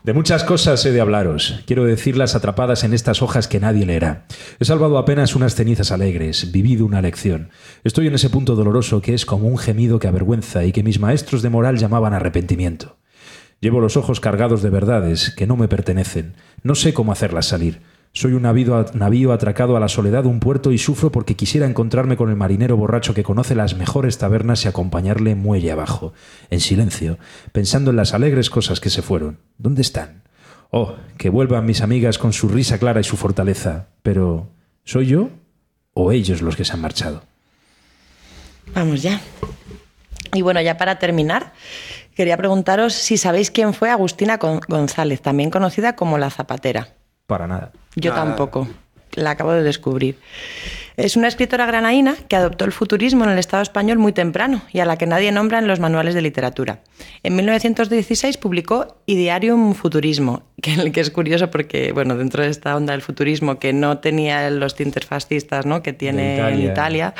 De 0.04 0.12
muchas 0.12 0.44
cosas 0.44 0.84
he 0.84 0.90
de 0.90 1.00
hablaros. 1.00 1.62
Quiero 1.66 1.84
decirlas 1.84 2.34
atrapadas 2.34 2.84
en 2.84 2.92
estas 2.92 3.22
hojas 3.22 3.48
que 3.48 3.60
nadie 3.60 3.86
leerá. 3.86 4.26
He 4.58 4.64
salvado 4.64 4.98
apenas 4.98 5.34
unas 5.34 5.54
cenizas 5.54 5.92
alegres, 5.92 6.52
vivido 6.52 6.84
una 6.84 7.00
lección. 7.00 7.50
Estoy 7.84 8.08
en 8.08 8.14
ese 8.14 8.28
punto 8.28 8.54
doloroso 8.54 9.00
que 9.00 9.14
es 9.14 9.24
como 9.24 9.48
un 9.48 9.58
gemido 9.58 9.98
que 9.98 10.08
avergüenza 10.08 10.64
y 10.64 10.72
que 10.72 10.82
mis 10.82 10.98
maestros 10.98 11.42
de 11.42 11.50
moral 11.50 11.78
llamaban 11.78 12.14
arrepentimiento. 12.14 12.98
Llevo 13.60 13.80
los 13.80 13.96
ojos 13.96 14.18
cargados 14.18 14.60
de 14.60 14.70
verdades 14.70 15.30
que 15.36 15.46
no 15.46 15.56
me 15.56 15.68
pertenecen. 15.68 16.34
No 16.64 16.74
sé 16.74 16.92
cómo 16.92 17.12
hacerlas 17.12 17.46
salir. 17.46 17.80
Soy 18.14 18.34
un 18.34 18.42
navío, 18.42 19.32
atracado 19.32 19.74
a 19.76 19.80
la 19.80 19.88
soledad 19.88 20.24
de 20.24 20.28
un 20.28 20.38
puerto 20.38 20.70
y 20.70 20.76
sufro 20.76 21.10
porque 21.10 21.34
quisiera 21.34 21.66
encontrarme 21.66 22.16
con 22.18 22.28
el 22.28 22.36
marinero 22.36 22.76
borracho 22.76 23.14
que 23.14 23.22
conoce 23.22 23.54
las 23.54 23.74
mejores 23.74 24.18
tabernas 24.18 24.64
y 24.64 24.68
acompañarle 24.68 25.34
muelle 25.34 25.72
abajo, 25.72 26.12
en 26.50 26.60
silencio, 26.60 27.18
pensando 27.52 27.90
en 27.90 27.96
las 27.96 28.12
alegres 28.12 28.50
cosas 28.50 28.80
que 28.80 28.90
se 28.90 29.00
fueron. 29.00 29.38
¿Dónde 29.56 29.80
están? 29.80 30.24
Oh, 30.70 30.94
que 31.16 31.30
vuelvan 31.30 31.64
mis 31.64 31.80
amigas 31.80 32.18
con 32.18 32.34
su 32.34 32.48
risa 32.48 32.78
clara 32.78 33.00
y 33.00 33.04
su 33.04 33.16
fortaleza. 33.16 33.86
Pero, 34.02 34.48
¿soy 34.84 35.06
yo 35.06 35.30
o 35.94 36.12
ellos 36.12 36.42
los 36.42 36.54
que 36.54 36.66
se 36.66 36.74
han 36.74 36.80
marchado? 36.82 37.22
Vamos 38.74 39.00
ya. 39.02 39.20
Y 40.34 40.42
bueno, 40.42 40.60
ya 40.60 40.76
para 40.76 40.98
terminar, 40.98 41.52
quería 42.14 42.36
preguntaros 42.36 42.92
si 42.92 43.16
sabéis 43.16 43.50
quién 43.50 43.72
fue 43.72 43.88
Agustina 43.90 44.38
Gon- 44.38 44.60
González, 44.68 45.22
también 45.22 45.48
conocida 45.50 45.96
como 45.96 46.18
la 46.18 46.28
Zapatera. 46.30 46.88
Para 47.32 47.46
nada. 47.46 47.72
Yo 47.96 48.10
Nada. 48.10 48.24
tampoco. 48.26 48.68
La 49.14 49.30
acabo 49.30 49.52
de 49.52 49.62
descubrir. 49.62 50.18
Es 50.96 51.16
una 51.16 51.28
escritora 51.28 51.66
granaína 51.66 52.14
que 52.28 52.36
adoptó 52.36 52.64
el 52.64 52.72
futurismo 52.72 53.24
en 53.24 53.30
el 53.30 53.38
Estado 53.38 53.62
español 53.62 53.98
muy 53.98 54.12
temprano 54.12 54.62
y 54.72 54.80
a 54.80 54.84
la 54.84 54.98
que 54.98 55.06
nadie 55.06 55.32
nombra 55.32 55.58
en 55.58 55.66
los 55.66 55.80
manuales 55.80 56.14
de 56.14 56.22
literatura. 56.22 56.80
En 57.22 57.34
1916 57.36 58.36
publicó 58.36 58.98
Idearium 59.06 59.74
Futurismo, 59.74 60.42
que, 60.62 61.00
es 61.00 61.10
curioso 61.10 61.50
porque, 61.50 61.92
bueno, 61.92 62.16
dentro 62.16 62.42
de 62.42 62.50
esta 62.50 62.76
onda 62.76 62.92
del 62.92 63.02
futurismo 63.02 63.58
que 63.58 63.72
no 63.72 63.98
tenía 63.98 64.50
los 64.50 64.74
tintes 64.74 65.06
fascistas 65.06 65.66
¿no? 65.66 65.82
que 65.82 65.92
tiene 65.92 66.22
De 66.22 66.36
en 66.36 66.60
Italia. 66.60 66.72
Italia, 66.72 67.14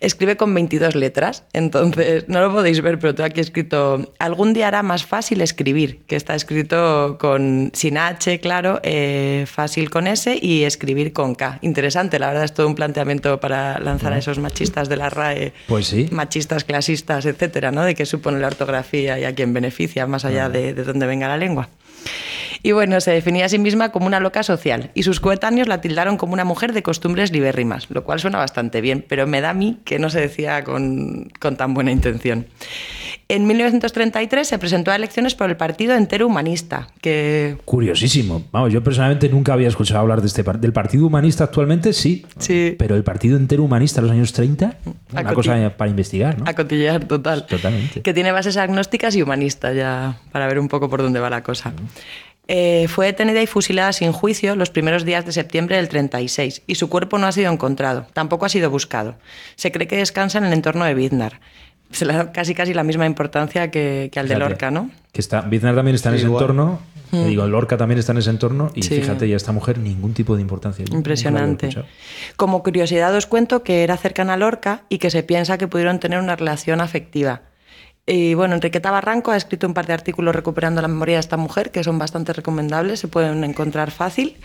escribe 0.00 0.36
con 0.36 0.54
22 0.54 0.94
letras. 0.94 1.44
Entonces, 1.52 2.28
no 2.28 2.40
lo 2.40 2.52
podéis 2.52 2.80
ver, 2.80 2.98
pero 2.98 3.14
tengo 3.14 3.26
aquí 3.26 3.40
escrito, 3.40 4.14
algún 4.18 4.52
día 4.52 4.68
hará 4.68 4.82
más 4.82 5.04
fácil 5.04 5.40
escribir, 5.40 6.02
que 6.06 6.16
está 6.16 6.34
escrito 6.34 7.18
con 7.18 7.70
sin 7.74 7.98
H, 7.98 8.40
claro, 8.40 8.80
eh, 8.82 9.44
fácil 9.46 9.90
con 9.90 10.06
S 10.06 10.38
y 10.40 10.62
escribir 10.62 11.12
con 11.12 11.34
K. 11.34 11.58
Interesante, 11.62 12.18
la 12.18 12.28
verdad, 12.28 12.44
es 12.44 12.54
todo 12.54 12.66
un 12.66 12.74
planteamiento 12.74 13.07
para 13.40 13.78
lanzar 13.80 14.12
a 14.12 14.18
esos 14.18 14.38
machistas 14.38 14.88
de 14.88 14.96
la 14.96 15.10
RAE, 15.10 15.52
Pues 15.66 15.86
sí. 15.88 16.08
machistas, 16.10 16.64
clasistas, 16.64 17.26
etcétera, 17.26 17.70
¿no? 17.72 17.82
De 17.82 17.94
qué 17.94 18.06
supone 18.06 18.38
la 18.38 18.46
ortografía 18.48 19.18
y 19.18 19.24
a 19.24 19.34
quién 19.34 19.52
beneficia, 19.52 20.06
más 20.06 20.24
allá 20.24 20.48
de, 20.48 20.74
de 20.74 20.84
dónde 20.84 21.06
venga 21.06 21.28
la 21.28 21.36
lengua. 21.36 21.68
Y 22.62 22.72
bueno, 22.72 23.00
se 23.00 23.10
definía 23.12 23.46
a 23.46 23.48
sí 23.48 23.58
misma 23.58 23.90
como 23.92 24.06
una 24.06 24.20
loca 24.20 24.42
social 24.42 24.90
y 24.94 25.02
sus 25.04 25.20
coetáneos 25.20 25.68
la 25.68 25.80
tildaron 25.80 26.16
como 26.16 26.32
una 26.32 26.44
mujer 26.44 26.72
de 26.72 26.82
costumbres 26.82 27.30
libérrimas, 27.32 27.86
lo 27.90 28.04
cual 28.04 28.18
suena 28.20 28.38
bastante 28.38 28.80
bien, 28.80 29.04
pero 29.08 29.26
me 29.26 29.40
da 29.40 29.50
a 29.50 29.54
mí 29.54 29.78
que 29.84 29.98
no 29.98 30.10
se 30.10 30.20
decía 30.20 30.64
con, 30.64 31.30
con 31.40 31.56
tan 31.56 31.74
buena 31.74 31.92
intención. 31.92 32.46
En 33.30 33.46
1933 33.46 34.48
se 34.48 34.58
presentó 34.58 34.90
a 34.90 34.96
elecciones 34.96 35.34
por 35.34 35.50
el 35.50 35.56
Partido 35.56 35.94
Entero 35.94 36.26
Humanista, 36.26 36.88
que 37.02 37.58
Curiosísimo. 37.66 38.42
Vamos, 38.52 38.72
yo 38.72 38.82
personalmente 38.82 39.28
nunca 39.28 39.52
había 39.52 39.68
escuchado 39.68 40.00
hablar 40.00 40.22
de 40.22 40.28
este 40.28 40.42
par- 40.44 40.58
del 40.58 40.72
Partido 40.72 41.06
Humanista 41.06 41.44
actualmente, 41.44 41.92
sí. 41.92 42.24
Sí. 42.38 42.74
Pero 42.78 42.96
el 42.96 43.04
Partido 43.04 43.36
Entero 43.36 43.62
Humanista 43.64 44.00
en 44.00 44.06
los 44.06 44.12
años 44.14 44.32
30, 44.32 44.78
una 45.12 45.34
cosa 45.34 45.74
para 45.76 45.90
investigar, 45.90 46.38
¿no? 46.38 46.44
a 46.48 46.54
total. 47.00 47.46
Totalmente. 47.46 48.00
que 48.00 48.14
tiene 48.14 48.32
bases 48.32 48.56
agnósticas 48.56 49.14
y 49.14 49.22
humanistas, 49.22 49.76
ya 49.76 50.18
para 50.32 50.46
ver 50.46 50.58
un 50.58 50.68
poco 50.68 50.88
por 50.88 51.02
dónde 51.02 51.20
va 51.20 51.28
la 51.28 51.42
cosa. 51.42 51.74
Eh, 52.50 52.86
fue 52.88 53.06
detenida 53.06 53.42
y 53.42 53.46
fusilada 53.46 53.92
sin 53.92 54.10
juicio 54.12 54.56
los 54.56 54.70
primeros 54.70 55.04
días 55.04 55.26
de 55.26 55.32
septiembre 55.32 55.76
del 55.76 55.88
36 55.88 56.62
y 56.66 56.74
su 56.76 56.88
cuerpo 56.88 57.18
no 57.18 57.26
ha 57.26 57.32
sido 57.32 57.52
encontrado, 57.52 58.06
tampoco 58.14 58.46
ha 58.46 58.48
sido 58.48 58.70
buscado. 58.70 59.16
Se 59.54 59.70
cree 59.70 59.86
que 59.86 59.98
descansa 59.98 60.38
en 60.38 60.44
el 60.46 60.54
entorno 60.54 60.86
de 60.86 60.94
Biznar. 60.94 61.40
Se 61.90 62.04
le 62.06 62.14
da 62.14 62.32
casi 62.32 62.54
casi 62.54 62.72
la 62.74 62.84
misma 62.84 63.06
importancia 63.06 63.70
que, 63.70 64.08
que 64.12 64.18
al 64.20 64.28
de. 64.28 64.36
Lorca, 64.38 64.70
¿no? 64.70 64.90
Que 65.12 65.20
está, 65.20 65.42
Biznar 65.42 65.74
también 65.74 65.94
está 65.94 66.08
en 66.10 66.16
ese 66.16 66.24
igual. 66.24 66.42
entorno. 66.42 66.80
Mm. 67.10 67.24
Digo, 67.26 67.46
Lorca 67.46 67.78
también 67.78 67.98
está 67.98 68.12
en 68.12 68.18
ese 68.18 68.28
entorno. 68.30 68.70
Y 68.74 68.82
Sí. 68.82 68.96
fíjate, 69.00 69.26
ya 69.28 69.36
esta 69.36 69.52
mujer 69.52 69.78
ningún 69.78 70.12
tipo 70.12 70.36
de 70.36 70.42
importancia. 70.42 70.84
Impresionante. 70.90 71.70
Como 72.36 72.62
curiosidad 72.62 73.14
os 73.14 73.24
cuento 73.26 73.62
que 73.62 73.82
era 73.84 73.96
cercana 73.96 74.34
a 74.34 74.36
Lorca 74.36 74.82
y 74.90 74.98
que 74.98 75.10
se 75.10 75.22
piensa 75.22 75.56
que 75.56 75.66
pudieron 75.68 75.98
tener 76.00 76.18
una 76.18 76.36
relación 76.36 76.82
afectiva. 76.82 77.40
Y 78.10 78.32
bueno, 78.32 78.54
Enriqueta 78.54 78.90
Barranco 78.90 79.30
ha 79.32 79.36
escrito 79.36 79.66
un 79.66 79.74
par 79.74 79.86
de 79.86 79.92
artículos 79.92 80.34
recuperando 80.34 80.80
la 80.80 80.88
memoria 80.88 81.16
de 81.16 81.20
esta 81.20 81.36
mujer 81.36 81.70
que 81.70 81.84
son 81.84 81.98
bastante 81.98 82.32
recomendables, 82.32 83.00
se 83.00 83.08
pueden 83.08 83.44
encontrar 83.44 83.90
fácil. 83.90 84.36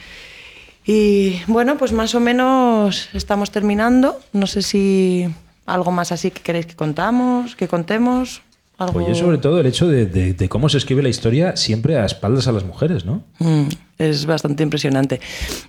Y 0.85 1.39
bueno, 1.47 1.77
pues 1.77 1.93
más 1.93 2.13
o 2.13 2.19
menos 2.19 3.07
estamos 3.13 3.51
terminando. 3.51 4.19
No 4.33 4.47
sé 4.47 4.61
si 4.61 5.27
algo 5.65 5.91
más 5.91 6.11
así 6.11 6.29
que 6.29 6.41
queréis 6.41 6.65
que 6.65 6.75
contamos, 6.75 7.55
que 7.55 7.69
contemos. 7.69 8.41
Algo... 8.77 9.07
Yo 9.07 9.15
sobre 9.15 9.37
todo 9.37 9.61
el 9.61 9.65
hecho 9.67 9.87
de, 9.87 10.07
de- 10.07 10.33
de 10.33 10.49
cómo 10.49 10.67
se 10.67 10.77
escribe 10.77 11.01
la 11.01 11.07
historia 11.09 11.55
siempre 11.55 11.97
a 11.97 12.05
espaldas 12.05 12.47
a 12.47 12.51
las 12.51 12.65
mujeres, 12.65 13.05
¿no? 13.05 13.23
Mm, 13.39 13.67
es 13.97 14.25
bastante 14.25 14.63
impresionante. 14.63 15.21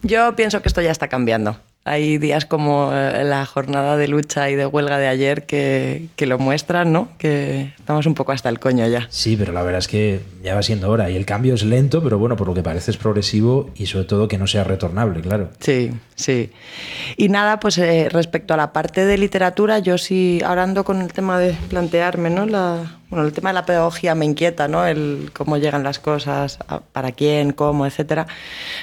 Yo 0.03 0.35
pienso 0.35 0.61
que 0.63 0.69
esto 0.69 0.81
ya 0.83 0.91
está 0.91 1.07
cambiando. 1.07 1.57
Hay 1.87 2.17
días 2.17 2.47
como 2.47 2.93
eh, 2.95 3.25
la 3.25 3.45
jornada 3.45 3.99
de 3.99 4.09
lucha 4.09 4.49
y 4.49 4.55
de 4.55 4.65
huelga 4.65 4.99
de 4.99 5.07
ayer 5.07 5.45
que, 5.45 6.07
que 6.17 6.27
lo 6.27 6.39
muestran, 6.39 6.93
¿no? 6.93 7.09
Que 7.19 7.75
estamos 7.79 8.07
un 8.07 8.15
poco 8.15 8.33
hasta 8.33 8.49
el 8.49 8.59
coño 8.59 8.87
ya. 8.87 9.07
Sí, 9.11 9.37
pero 9.37 9.53
la 9.53 9.63
verdad 9.63 9.81
es 9.81 9.89
que 9.89 10.21
ya 10.43 10.55
va 10.55 10.63
siendo 10.63 10.91
hora. 10.91 11.11
Y 11.11 11.17
el 11.17 11.27
cambio 11.27 11.53
es 11.55 11.63
lento, 11.63 12.03
pero 12.03 12.19
bueno, 12.19 12.37
por 12.37 12.47
lo 12.47 12.55
que 12.55 12.63
parece 12.63 12.91
es 12.91 12.97
progresivo 12.97 13.71
y 13.75 13.85
sobre 13.87 14.07
todo 14.07 14.29
que 14.29 14.39
no 14.39 14.47
sea 14.47 14.65
retornable, 14.65 15.21
claro. 15.21 15.51
Sí, 15.61 15.93
sí. 16.15 16.51
Y 17.19 17.29
nada, 17.29 17.61
pues 17.61 17.77
eh, 17.77 18.09
respecto 18.11 18.55
a 18.55 18.57
la 18.57 18.73
parte 18.73 19.05
de 19.05 19.19
literatura, 19.19 19.79
yo 19.79 19.99
sí, 19.99 20.41
ahora 20.45 20.63
ando 20.63 20.85
con 20.85 21.03
el 21.03 21.13
tema 21.13 21.39
de 21.39 21.55
plantearme, 21.69 22.31
¿no? 22.31 22.47
La, 22.47 22.99
bueno, 23.15 23.29
el 23.29 23.33
tema 23.33 23.51
de 23.51 23.55
la 23.55 23.65
pedagogía 23.65 24.17
me 24.17 24.25
inquieta, 24.25 24.67
¿no? 24.67 24.85
El 24.85 25.31
cómo 25.33 25.57
llegan 25.57 25.85
las 25.85 26.01
cosas, 26.01 26.59
para 26.93 27.13
quién, 27.13 27.53
cómo, 27.53 27.87
etcétera. 27.87 28.27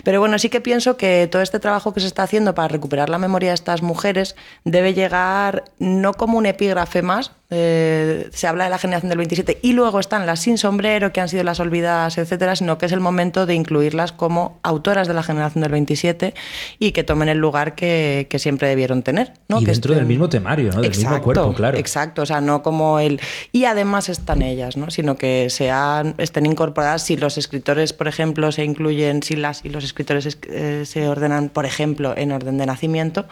Pero 0.05 0.21
bueno, 0.21 0.39
sí 0.39 0.49
que 0.49 0.61
pienso 0.61 0.95
que 0.95 1.27
todo 1.29 1.41
este 1.41 1.59
trabajo 1.59 1.93
que 1.93 1.99
se 1.99 2.07
está 2.07 2.23
haciendo 2.23 2.55
para 2.55 2.69
recuperar 2.69 3.09
la 3.09 3.17
memoria 3.17 3.49
de 3.49 3.55
estas 3.55 3.81
mujeres 3.81 4.37
debe 4.63 4.93
llegar 4.93 5.65
no 5.79 6.13
como 6.13 6.37
un 6.37 6.45
epígrafe 6.45 7.01
más. 7.01 7.31
Eh, 7.53 8.29
se 8.31 8.47
habla 8.47 8.63
de 8.63 8.69
la 8.69 8.77
generación 8.77 9.09
del 9.09 9.17
27 9.17 9.59
y 9.61 9.73
luego 9.73 9.99
están 9.99 10.25
las 10.25 10.39
sin 10.39 10.57
sombrero, 10.57 11.11
que 11.11 11.19
han 11.21 11.27
sido 11.29 11.43
las 11.43 11.59
olvidadas, 11.59 12.17
etcétera, 12.17 12.55
sino 12.55 12.77
que 12.77 12.85
es 12.85 12.91
el 12.93 13.01
momento 13.01 13.45
de 13.45 13.53
incluirlas 13.55 14.11
como 14.13 14.59
autoras 14.63 15.07
de 15.07 15.13
la 15.13 15.21
generación 15.21 15.61
del 15.61 15.71
27 15.71 16.33
y 16.79 16.91
que 16.93 17.03
tomen 17.03 17.27
el 17.29 17.37
lugar 17.37 17.75
que, 17.75 18.27
que 18.29 18.39
siempre 18.39 18.67
debieron 18.69 19.03
tener. 19.03 19.33
¿no? 19.49 19.59
y 19.59 19.65
Que 19.65 19.71
dentro 19.71 19.93
del 19.93 20.05
mismo 20.05 20.29
temario, 20.29 20.71
¿no? 20.73 20.81
Del 20.81 20.91
mismo 20.91 21.21
cuerpo, 21.21 21.53
claro. 21.53 21.77
Exacto, 21.77 22.21
o 22.21 22.25
sea, 22.25 22.39
no 22.41 22.63
como 22.63 22.99
el... 22.99 23.19
Y 23.51 23.65
además 23.65 24.07
están 24.09 24.41
ellas, 24.41 24.77
¿no? 24.77 24.89
Sino 24.89 25.15
que 25.17 25.49
sean, 25.49 26.15
estén 26.17 26.45
incorporadas 26.45 27.03
si 27.03 27.17
los 27.17 27.37
escritores, 27.37 27.91
por 27.93 28.07
ejemplo, 28.07 28.51
se 28.53 28.63
incluyen, 28.63 29.23
si 29.23 29.35
las 29.35 29.65
y 29.65 29.69
los 29.69 29.83
escritores 29.83 30.25
es- 30.25 30.39
eh, 30.49 30.83
se 30.85 31.07
ordenan, 31.07 31.49
por 31.49 31.65
ejemplo, 31.65 32.13
en 32.15 32.31
orden 32.31 32.57
de 32.57 32.65
nacimiento, 32.65 33.27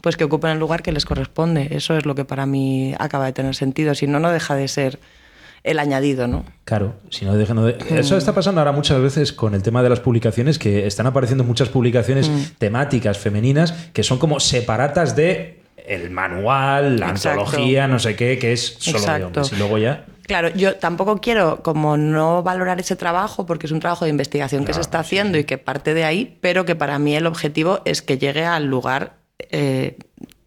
pues 0.00 0.16
que 0.16 0.24
ocupen 0.24 0.52
el 0.52 0.58
lugar 0.58 0.82
que 0.82 0.92
les 0.92 1.04
corresponde. 1.04 1.68
Eso 1.72 1.96
es 1.96 2.06
lo 2.06 2.14
que 2.14 2.24
para 2.24 2.46
mí 2.46 2.94
acaba 2.98 3.26
de 3.26 3.32
tener 3.32 3.54
sentido, 3.64 3.94
si 3.94 4.06
no, 4.06 4.18
no 4.20 4.30
deja 4.30 4.54
de 4.54 4.68
ser 4.68 4.98
el 5.62 5.78
añadido, 5.78 6.28
¿no? 6.28 6.44
Claro, 6.64 6.94
si 7.10 7.24
no 7.24 7.34
dejan 7.34 7.56
de... 7.64 7.76
Eso 7.98 8.14
Mm. 8.14 8.18
está 8.18 8.32
pasando 8.34 8.60
ahora 8.60 8.72
muchas 8.72 9.00
veces 9.00 9.32
con 9.32 9.54
el 9.54 9.62
tema 9.62 9.82
de 9.82 9.88
las 9.88 10.00
publicaciones, 10.00 10.58
que 10.58 10.86
están 10.86 11.06
apareciendo 11.06 11.42
muchas 11.42 11.70
publicaciones 11.70 12.28
Mm. 12.28 12.42
temáticas 12.58 13.16
femeninas 13.18 13.72
que 13.94 14.02
son 14.02 14.18
como 14.18 14.40
separatas 14.40 15.16
de 15.16 15.62
el 15.86 16.10
manual, 16.10 16.98
la 16.98 17.10
Exacto. 17.10 17.40
antología, 17.44 17.86
no 17.88 17.98
sé 17.98 18.14
qué, 18.16 18.38
que 18.38 18.52
es 18.52 18.76
solo 18.78 18.98
de 18.98 19.04
Exacto. 19.04 19.26
hombres. 19.26 19.52
Y 19.52 19.56
luego 19.56 19.78
ya... 19.78 20.04
Claro, 20.26 20.48
yo 20.50 20.76
tampoco 20.76 21.18
quiero 21.20 21.62
como 21.62 21.96
no 21.98 22.42
valorar 22.42 22.80
ese 22.80 22.96
trabajo 22.96 23.44
porque 23.44 23.66
es 23.66 23.72
un 23.72 23.80
trabajo 23.80 24.04
de 24.06 24.10
investigación 24.10 24.64
que 24.64 24.72
se 24.72 24.80
está 24.80 24.98
haciendo 25.00 25.36
y 25.36 25.44
que 25.44 25.58
parte 25.58 25.92
de 25.92 26.04
ahí, 26.04 26.38
pero 26.40 26.64
que 26.64 26.74
para 26.74 26.98
mí 26.98 27.14
el 27.14 27.26
objetivo 27.26 27.80
es 27.84 28.00
que 28.00 28.16
llegue 28.16 28.44
al 28.46 28.64
lugar 28.64 29.16
eh, 29.50 29.98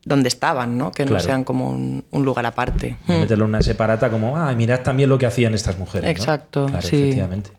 donde 0.08 0.30
estaban, 0.30 0.78
¿no? 0.78 0.91
Que 0.91 1.05
no 1.05 1.20
sean 1.20 1.43
como 1.43 1.70
un, 1.70 2.05
un 2.12 2.26
lugar 2.26 2.45
aparte. 2.45 2.95
no 3.08 3.08
Mm. 3.08 3.20
Meterlo 3.20 3.45
en 3.45 3.49
una 3.49 3.62
separata 3.62 4.10
como, 4.10 4.38
ah, 4.38 4.53
mirad 4.55 4.82
también 4.82 5.10
lo 5.10 5.18
que 5.18 5.26
hacían 5.26 5.53
estas 5.53 5.78
mujeres. 5.78 6.05
¿no? 6.05 6.10
Exacto, 6.12 6.66
Claro, 6.68 6.88
sí. 6.88 7.03
efectivamente. 7.03 7.51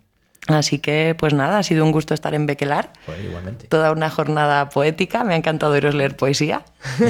Así 0.46 0.78
que, 0.78 1.14
pues 1.18 1.34
nada, 1.34 1.58
ha 1.58 1.62
sido 1.62 1.84
un 1.84 1.92
gusto 1.92 2.14
estar 2.14 2.34
en 2.34 2.46
Bequelar. 2.46 2.90
Pues 3.04 3.18
igualmente. 3.22 3.66
Toda 3.68 3.92
una 3.92 4.08
jornada 4.08 4.70
poética. 4.70 5.22
Me 5.22 5.34
ha 5.34 5.36
encantado 5.36 5.72
oíros 5.72 5.94
leer 5.94 6.16
poesía. 6.16 6.62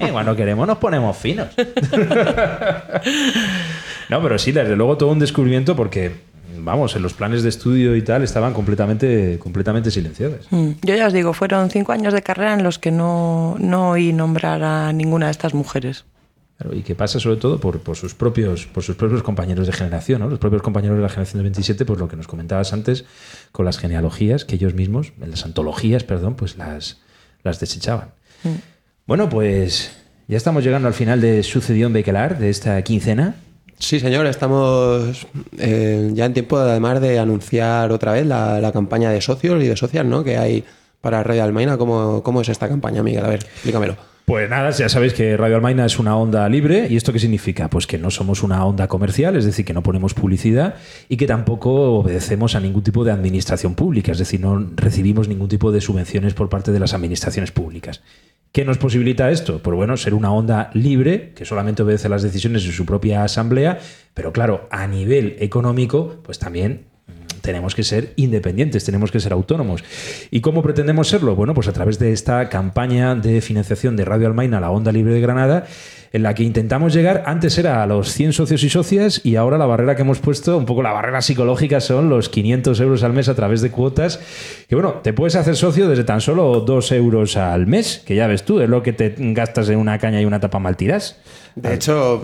Eh, 0.00 0.08
cuando 0.10 0.34
queremos 0.34 0.66
nos 0.66 0.78
ponemos 0.78 1.16
finos. 1.16 1.48
no, 4.08 4.20
pero 4.22 4.38
sí, 4.38 4.50
desde 4.50 4.74
luego 4.74 4.96
todo 4.98 5.10
un 5.10 5.20
descubrimiento 5.20 5.76
porque, 5.76 6.16
vamos, 6.64 6.96
en 6.96 7.02
los 7.02 7.14
planes 7.14 7.42
de 7.42 7.48
estudio 7.48 7.94
y 7.96 8.02
tal 8.02 8.22
estaban 8.22 8.52
completamente, 8.52 9.38
completamente 9.38 9.90
silenciadas. 9.90 10.46
Mm. 10.50 10.70
Yo 10.82 10.96
ya 10.96 11.06
os 11.06 11.12
digo, 11.12 11.32
fueron 11.32 11.70
cinco 11.70 11.92
años 11.92 12.12
de 12.12 12.22
carrera 12.22 12.54
en 12.54 12.62
los 12.62 12.78
que 12.78 12.90
no, 12.90 13.56
no 13.58 13.90
oí 13.90 14.12
nombrar 14.12 14.62
a 14.62 14.92
ninguna 14.92 15.26
de 15.26 15.32
estas 15.32 15.54
mujeres. 15.54 16.04
Claro, 16.58 16.76
y 16.76 16.82
que 16.82 16.94
pasa 16.94 17.18
sobre 17.18 17.36
todo 17.36 17.58
por, 17.58 17.80
por 17.80 17.96
sus 17.96 18.14
propios, 18.14 18.66
por 18.66 18.82
sus 18.82 18.96
propios 18.96 19.22
compañeros 19.22 19.66
de 19.66 19.72
generación, 19.72 20.20
¿no? 20.20 20.28
Los 20.28 20.38
propios 20.38 20.62
compañeros 20.62 20.96
de 20.96 21.02
la 21.02 21.08
generación 21.08 21.38
del 21.38 21.44
27, 21.44 21.84
pues 21.84 21.98
lo 21.98 22.08
que 22.08 22.16
nos 22.16 22.28
comentabas 22.28 22.72
antes, 22.72 23.04
con 23.50 23.64
las 23.64 23.78
genealogías 23.78 24.44
que 24.44 24.54
ellos 24.54 24.74
mismos, 24.74 25.12
en 25.20 25.30
las 25.30 25.44
antologías, 25.44 26.04
perdón, 26.04 26.36
pues 26.36 26.56
las, 26.56 27.00
las 27.42 27.58
desechaban. 27.58 28.10
Mm. 28.44 28.48
Bueno, 29.06 29.28
pues 29.28 29.92
ya 30.28 30.36
estamos 30.36 30.64
llegando 30.64 30.88
al 30.88 30.94
final 30.94 31.20
de 31.20 31.42
Sucedió 31.42 31.88
en 31.88 31.92
Bequelar, 31.92 32.38
de 32.38 32.50
esta 32.50 32.80
quincena. 32.82 33.34
Sí, 33.78 34.00
señor, 34.00 34.26
estamos 34.26 35.26
eh, 35.58 36.10
ya 36.14 36.26
en 36.26 36.32
tiempo 36.32 36.56
además 36.58 37.00
de 37.00 37.18
anunciar 37.18 37.92
otra 37.92 38.12
vez 38.12 38.26
la, 38.26 38.70
campaña 38.72 39.10
de 39.10 39.20
socios 39.20 39.62
y 39.62 39.66
de 39.66 39.76
socias 39.76 40.06
¿no? 40.06 40.24
que 40.24 40.38
hay 40.38 40.64
para 41.00 41.22
Radio 41.22 41.44
Almaina. 41.44 41.76
¿Cómo, 41.76 42.22
¿Cómo 42.22 42.40
es 42.40 42.48
esta 42.48 42.68
campaña, 42.68 43.02
Miguel? 43.02 43.24
A 43.24 43.28
ver, 43.28 43.40
explícamelo. 43.40 43.96
Pues 44.24 44.48
nada, 44.48 44.70
ya 44.70 44.88
sabéis 44.88 45.12
que 45.12 45.36
Radio 45.36 45.56
Almaina 45.56 45.84
es 45.84 45.98
una 45.98 46.16
onda 46.16 46.48
libre. 46.48 46.86
¿Y 46.88 46.96
esto 46.96 47.12
qué 47.12 47.18
significa? 47.18 47.68
Pues 47.68 47.86
que 47.86 47.98
no 47.98 48.10
somos 48.10 48.42
una 48.42 48.64
onda 48.64 48.88
comercial, 48.88 49.36
es 49.36 49.44
decir, 49.44 49.66
que 49.66 49.74
no 49.74 49.82
ponemos 49.82 50.14
publicidad 50.14 50.76
y 51.10 51.18
que 51.18 51.26
tampoco 51.26 51.98
obedecemos 51.98 52.54
a 52.54 52.60
ningún 52.60 52.82
tipo 52.82 53.04
de 53.04 53.12
administración 53.12 53.74
pública, 53.74 54.12
es 54.12 54.18
decir, 54.18 54.40
no 54.40 54.66
recibimos 54.76 55.28
ningún 55.28 55.48
tipo 55.48 55.72
de 55.72 55.82
subvenciones 55.82 56.32
por 56.32 56.48
parte 56.48 56.72
de 56.72 56.80
las 56.80 56.94
administraciones 56.94 57.52
públicas. 57.52 58.00
¿Qué 58.54 58.64
nos 58.64 58.78
posibilita 58.78 59.32
esto? 59.32 59.58
Pues 59.58 59.76
bueno, 59.76 59.96
ser 59.96 60.14
una 60.14 60.32
onda 60.32 60.70
libre, 60.74 61.32
que 61.34 61.44
solamente 61.44 61.82
obedece 61.82 62.08
las 62.08 62.22
decisiones 62.22 62.64
de 62.64 62.70
su 62.70 62.86
propia 62.86 63.24
asamblea, 63.24 63.80
pero 64.14 64.32
claro, 64.32 64.68
a 64.70 64.86
nivel 64.86 65.34
económico, 65.40 66.20
pues 66.22 66.38
también 66.38 66.84
mm, 67.08 67.40
tenemos 67.40 67.74
que 67.74 67.82
ser 67.82 68.12
independientes, 68.14 68.84
tenemos 68.84 69.10
que 69.10 69.18
ser 69.18 69.32
autónomos. 69.32 69.82
¿Y 70.30 70.40
cómo 70.40 70.62
pretendemos 70.62 71.08
serlo? 71.08 71.34
Bueno, 71.34 71.52
pues 71.52 71.66
a 71.66 71.72
través 71.72 71.98
de 71.98 72.12
esta 72.12 72.48
campaña 72.48 73.16
de 73.16 73.40
financiación 73.40 73.96
de 73.96 74.04
Radio 74.04 74.28
Almaina, 74.28 74.60
la 74.60 74.70
Onda 74.70 74.92
Libre 74.92 75.14
de 75.14 75.20
Granada, 75.20 75.66
en 76.14 76.22
la 76.22 76.32
que 76.32 76.44
intentamos 76.44 76.94
llegar, 76.94 77.24
antes 77.26 77.58
era 77.58 77.82
a 77.82 77.86
los 77.88 78.12
100 78.12 78.34
socios 78.34 78.62
y 78.62 78.70
socias 78.70 79.20
y 79.24 79.34
ahora 79.34 79.58
la 79.58 79.66
barrera 79.66 79.96
que 79.96 80.02
hemos 80.02 80.20
puesto, 80.20 80.56
un 80.56 80.64
poco 80.64 80.80
la 80.80 80.92
barrera 80.92 81.20
psicológica, 81.20 81.80
son 81.80 82.08
los 82.08 82.28
500 82.28 82.78
euros 82.78 83.02
al 83.02 83.12
mes 83.12 83.28
a 83.28 83.34
través 83.34 83.62
de 83.62 83.72
cuotas, 83.72 84.20
que 84.68 84.76
bueno, 84.76 85.00
te 85.02 85.12
puedes 85.12 85.34
hacer 85.34 85.56
socio 85.56 85.88
desde 85.88 86.04
tan 86.04 86.20
solo 86.20 86.60
2 86.60 86.92
euros 86.92 87.36
al 87.36 87.66
mes, 87.66 88.00
que 88.06 88.14
ya 88.14 88.28
ves 88.28 88.44
tú, 88.44 88.60
es 88.60 88.68
lo 88.68 88.80
que 88.80 88.92
te 88.92 89.12
gastas 89.18 89.68
en 89.70 89.78
una 89.80 89.98
caña 89.98 90.20
y 90.20 90.24
una 90.24 90.38
tapa 90.38 90.60
mal 90.60 90.76
tirás. 90.76 91.18
De 91.56 91.74
hecho, 91.74 92.22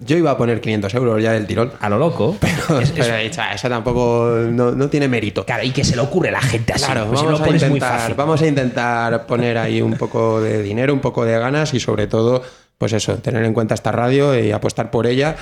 yo 0.00 0.16
iba 0.16 0.30
a 0.30 0.36
poner 0.36 0.60
500 0.60 0.94
euros 0.94 1.22
ya 1.22 1.32
del 1.32 1.46
tirón. 1.46 1.72
A 1.80 1.88
lo 1.88 1.98
loco. 1.98 2.36
Pero, 2.40 2.80
pero 2.94 3.16
esa, 3.16 3.52
esa 3.52 3.68
tampoco 3.68 4.30
no, 4.50 4.70
no 4.72 4.88
tiene 4.88 5.08
mérito. 5.08 5.44
Claro, 5.44 5.64
y 5.64 5.70
que 5.70 5.84
se 5.84 5.96
le 5.96 6.02
ocurre 6.02 6.30
a 6.30 6.32
la 6.32 6.40
gente 6.40 6.72
así. 6.72 6.84
Claro, 6.86 7.06
pues 7.06 7.20
si 7.20 7.26
vamos, 7.26 7.40
a 7.40 7.44
muy 7.44 7.54
intentar, 7.54 7.98
fácil. 7.98 8.14
vamos 8.14 8.42
a 8.42 8.46
intentar 8.46 9.26
poner 9.26 9.58
ahí 9.58 9.82
un 9.82 9.94
poco 9.94 10.40
de 10.40 10.62
dinero, 10.62 10.94
un 10.94 11.00
poco 11.00 11.24
de 11.24 11.38
ganas 11.38 11.74
y 11.74 11.80
sobre 11.80 12.06
todo, 12.06 12.42
pues 12.78 12.92
eso, 12.92 13.16
tener 13.18 13.44
en 13.44 13.54
cuenta 13.54 13.74
esta 13.74 13.92
radio 13.92 14.38
y 14.38 14.52
apostar 14.52 14.90
por 14.90 15.06
ella 15.06 15.36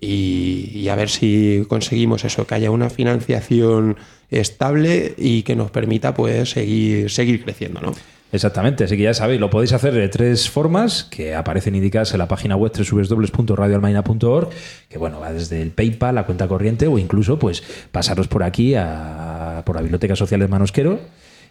y, 0.00 0.88
a 0.88 0.94
ver 0.94 1.08
si 1.10 1.64
conseguimos 1.68 2.24
eso, 2.24 2.46
que 2.46 2.54
haya 2.54 2.70
una 2.70 2.90
financiación 2.90 3.96
estable 4.30 5.14
y 5.18 5.42
que 5.42 5.56
nos 5.56 5.70
permita 5.70 6.14
pues 6.14 6.50
seguir, 6.50 7.10
seguir 7.10 7.42
creciendo, 7.44 7.80
¿no? 7.80 7.92
Exactamente, 8.32 8.84
así 8.84 8.96
que 8.96 9.02
ya 9.02 9.14
sabéis, 9.14 9.40
lo 9.40 9.50
podéis 9.50 9.72
hacer 9.72 9.92
de 9.92 10.08
tres 10.08 10.48
formas 10.48 11.02
que 11.02 11.34
aparecen 11.34 11.74
indicadas 11.74 12.12
en 12.12 12.18
la 12.18 12.28
página 12.28 12.54
web 12.54 12.70
www.radioalmaina.org, 12.72 14.50
que 14.88 14.98
bueno, 14.98 15.18
va 15.18 15.32
desde 15.32 15.60
el 15.60 15.72
PayPal, 15.72 16.14
la 16.14 16.26
cuenta 16.26 16.46
corriente 16.46 16.86
o 16.86 16.96
incluso 16.96 17.40
pues 17.40 17.64
pasaros 17.90 18.28
por 18.28 18.44
aquí 18.44 18.76
a, 18.76 19.64
por 19.66 19.74
la 19.74 19.82
Biblioteca 19.82 20.14
Social 20.14 20.38
de 20.38 20.46
Manosquero 20.46 21.00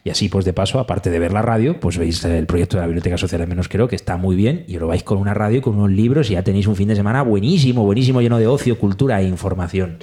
y 0.03 0.09
así 0.09 0.29
pues 0.29 0.45
de 0.45 0.53
paso, 0.53 0.79
aparte 0.79 1.09
de 1.09 1.19
ver 1.19 1.33
la 1.33 1.41
radio, 1.41 1.79
pues 1.79 1.97
veis 1.97 2.23
el 2.25 2.45
proyecto 2.45 2.77
de 2.77 2.81
la 2.81 2.87
Biblioteca 2.87 3.17
Social 3.17 3.41
de 3.41 3.47
Manosquero 3.47 3.87
que 3.87 3.95
está 3.95 4.17
muy 4.17 4.35
bien 4.35 4.63
y 4.67 4.77
lo 4.79 4.87
vais 4.87 5.03
con 5.03 5.17
una 5.17 5.33
radio 5.33 5.57
y 5.57 5.61
con 5.61 5.75
unos 5.77 5.91
libros 5.91 6.29
y 6.29 6.33
ya 6.33 6.43
tenéis 6.43 6.67
un 6.67 6.75
fin 6.75 6.87
de 6.87 6.95
semana 6.95 7.21
buenísimo, 7.21 7.83
buenísimo, 7.83 8.21
lleno 8.21 8.37
de 8.39 8.47
ocio, 8.47 8.77
cultura 8.79 9.19
e 9.21 9.25
información. 9.25 9.97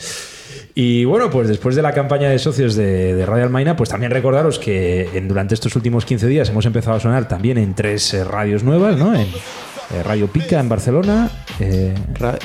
Y 0.74 1.07
bueno, 1.07 1.30
pues 1.30 1.49
después 1.49 1.74
de 1.74 1.80
la 1.82 1.92
campaña 1.92 2.28
de 2.28 2.38
socios 2.38 2.74
de, 2.74 3.24
Radio 3.24 3.44
Almaina, 3.44 3.76
pues 3.76 3.88
también 3.88 4.12
recordaros 4.12 4.59
que 4.59 5.09
en- 5.14 5.26
durante 5.26 5.55
estos 5.55 5.74
últimos 5.74 6.05
15 6.05 6.26
días 6.26 6.51
hemos 6.51 6.66
empezado 6.66 6.97
a 6.99 7.01
sonar 7.01 7.26
también 7.28 7.57
en 7.57 7.74
tres 7.74 8.12
eh, 8.12 8.22
radios 8.24 8.62
nuevas, 8.62 8.99
¿no? 8.99 9.14
En 9.14 9.22
eh, 9.22 10.03
Radio 10.05 10.26
Pica 10.26 10.61
en 10.61 10.68
Barcelona, 10.68 11.30
eh, 11.61 11.94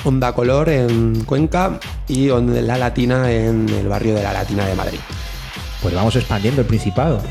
Onda 0.06 0.32
Color 0.34 0.70
en 0.70 1.26
Cuenca 1.26 1.80
y 2.08 2.30
Onda 2.30 2.62
La 2.62 2.78
Latina 2.78 3.30
en 3.30 3.68
el 3.68 3.90
barrio 3.90 4.16
de 4.16 4.24
La 4.24 4.32
Latina 4.32 4.66
de 4.66 4.76
Madrid. 4.76 5.00
Pues 5.82 5.94
vamos 5.94 6.16
expandiendo 6.16 6.62
el 6.62 6.68
Principado. 6.68 7.22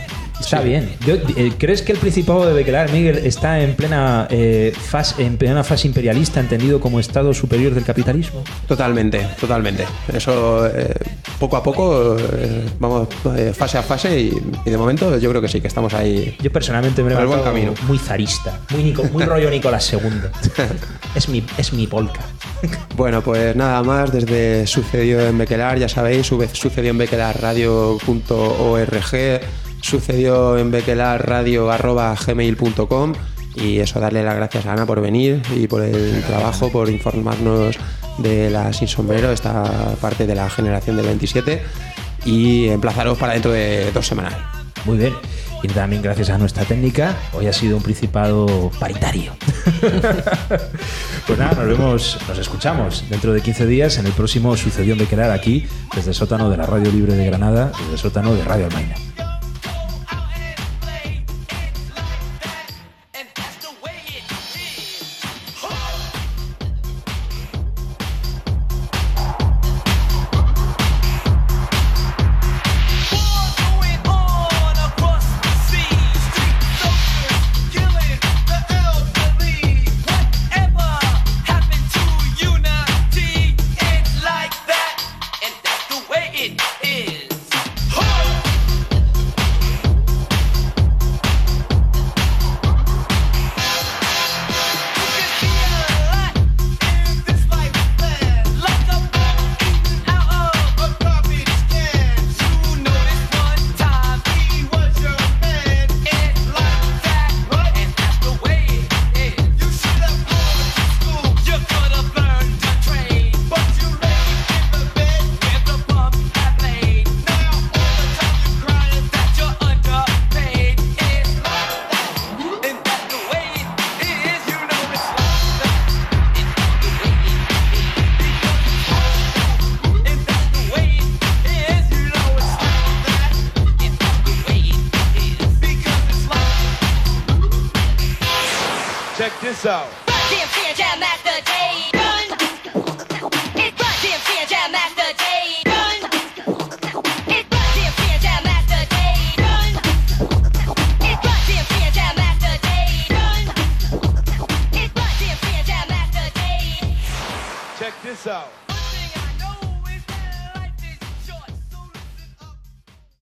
Está 0.40 0.62
bien. 0.62 0.96
Yo, 1.06 1.14
eh, 1.36 1.52
¿Crees 1.58 1.82
que 1.82 1.92
el 1.92 1.98
Principado 1.98 2.46
de 2.46 2.54
Bequelar, 2.54 2.90
Miguel, 2.90 3.18
está 3.24 3.60
en 3.60 3.76
plena, 3.76 4.26
eh, 4.30 4.72
fase, 4.76 5.24
en 5.24 5.36
plena 5.36 5.62
fase 5.62 5.86
imperialista, 5.86 6.40
entendido 6.40 6.80
como 6.80 6.98
Estado 6.98 7.32
superior 7.34 7.72
del 7.74 7.84
capitalismo? 7.84 8.42
Totalmente, 8.66 9.24
totalmente. 9.38 9.84
Eso 10.12 10.66
eh, 10.66 10.92
poco 11.38 11.56
a 11.56 11.62
poco 11.62 12.16
eh, 12.18 12.64
vamos 12.80 13.08
fase 13.56 13.78
a 13.78 13.82
fase 13.82 14.18
y, 14.18 14.32
y 14.64 14.70
de 14.70 14.76
momento 14.76 15.16
yo 15.18 15.30
creo 15.30 15.42
que 15.42 15.48
sí, 15.48 15.60
que 15.60 15.68
estamos 15.68 15.94
ahí. 15.94 16.36
Yo 16.42 16.50
personalmente 16.50 17.02
me 17.04 17.12
he 17.12 17.24
buen 17.26 17.42
camino. 17.42 17.74
muy 17.86 17.98
zarista, 17.98 18.58
muy, 18.70 18.82
Nico- 18.82 19.04
muy 19.12 19.22
rollo 19.24 19.50
Nicolás 19.50 19.92
II. 19.92 20.00
es, 21.14 21.28
mi, 21.28 21.44
es 21.58 21.72
mi 21.72 21.86
polka. 21.86 22.20
Bueno, 22.96 23.22
pues 23.22 23.54
nada 23.56 23.82
más 23.82 24.12
desde 24.12 24.66
Sucedió 24.66 25.20
en 25.26 25.38
Bequelar, 25.38 25.78
ya 25.78 25.88
sabéis, 25.88 26.26
sucedió 26.26 26.90
en 26.90 26.98
bequelarradio.org, 26.98 29.40
sucedió 29.80 30.58
en 30.58 30.70
bequelarradio.gmail.com 30.70 33.14
y 33.56 33.80
eso, 33.80 34.00
darle 34.00 34.22
las 34.22 34.36
gracias 34.36 34.66
a 34.66 34.72
Ana 34.72 34.86
por 34.86 35.00
venir 35.00 35.42
y 35.54 35.66
por 35.66 35.82
el 35.82 36.22
trabajo, 36.22 36.70
por 36.70 36.88
informarnos 36.88 37.76
de 38.18 38.50
la 38.50 38.72
Sin 38.72 38.88
Sombrero, 38.88 39.32
esta 39.32 39.94
parte 40.00 40.26
de 40.26 40.34
la 40.34 40.48
generación 40.48 40.96
del 40.96 41.06
27 41.06 41.62
y 42.24 42.68
emplazaros 42.68 43.18
para 43.18 43.32
dentro 43.32 43.52
de 43.52 43.90
dos 43.92 44.06
semanas. 44.06 44.36
Muy 44.84 44.98
bien. 44.98 45.14
Y 45.62 45.68
también 45.68 46.00
gracias 46.00 46.30
a 46.30 46.38
nuestra 46.38 46.64
técnica, 46.64 47.14
hoy 47.34 47.46
ha 47.46 47.52
sido 47.52 47.76
un 47.76 47.82
principado 47.82 48.70
paritario. 48.80 49.34
pues 51.26 51.38
nada, 51.38 51.52
nos 51.52 51.66
vemos, 51.66 52.18
nos 52.26 52.38
escuchamos 52.38 53.04
dentro 53.10 53.34
de 53.34 53.42
15 53.42 53.66
días 53.66 53.98
en 53.98 54.06
el 54.06 54.12
próximo 54.12 54.56
Sucedió 54.56 54.94
en 54.94 55.00
Bequelar 55.00 55.30
aquí, 55.30 55.66
desde 55.94 56.10
el 56.10 56.14
sótano 56.14 56.48
de 56.48 56.56
la 56.56 56.64
Radio 56.64 56.90
Libre 56.90 57.14
de 57.14 57.26
Granada, 57.26 57.72
desde 57.78 57.92
el 57.92 57.98
sótano 57.98 58.34
de 58.34 58.42
Radio 58.42 58.66
Almaina. 58.66 59.09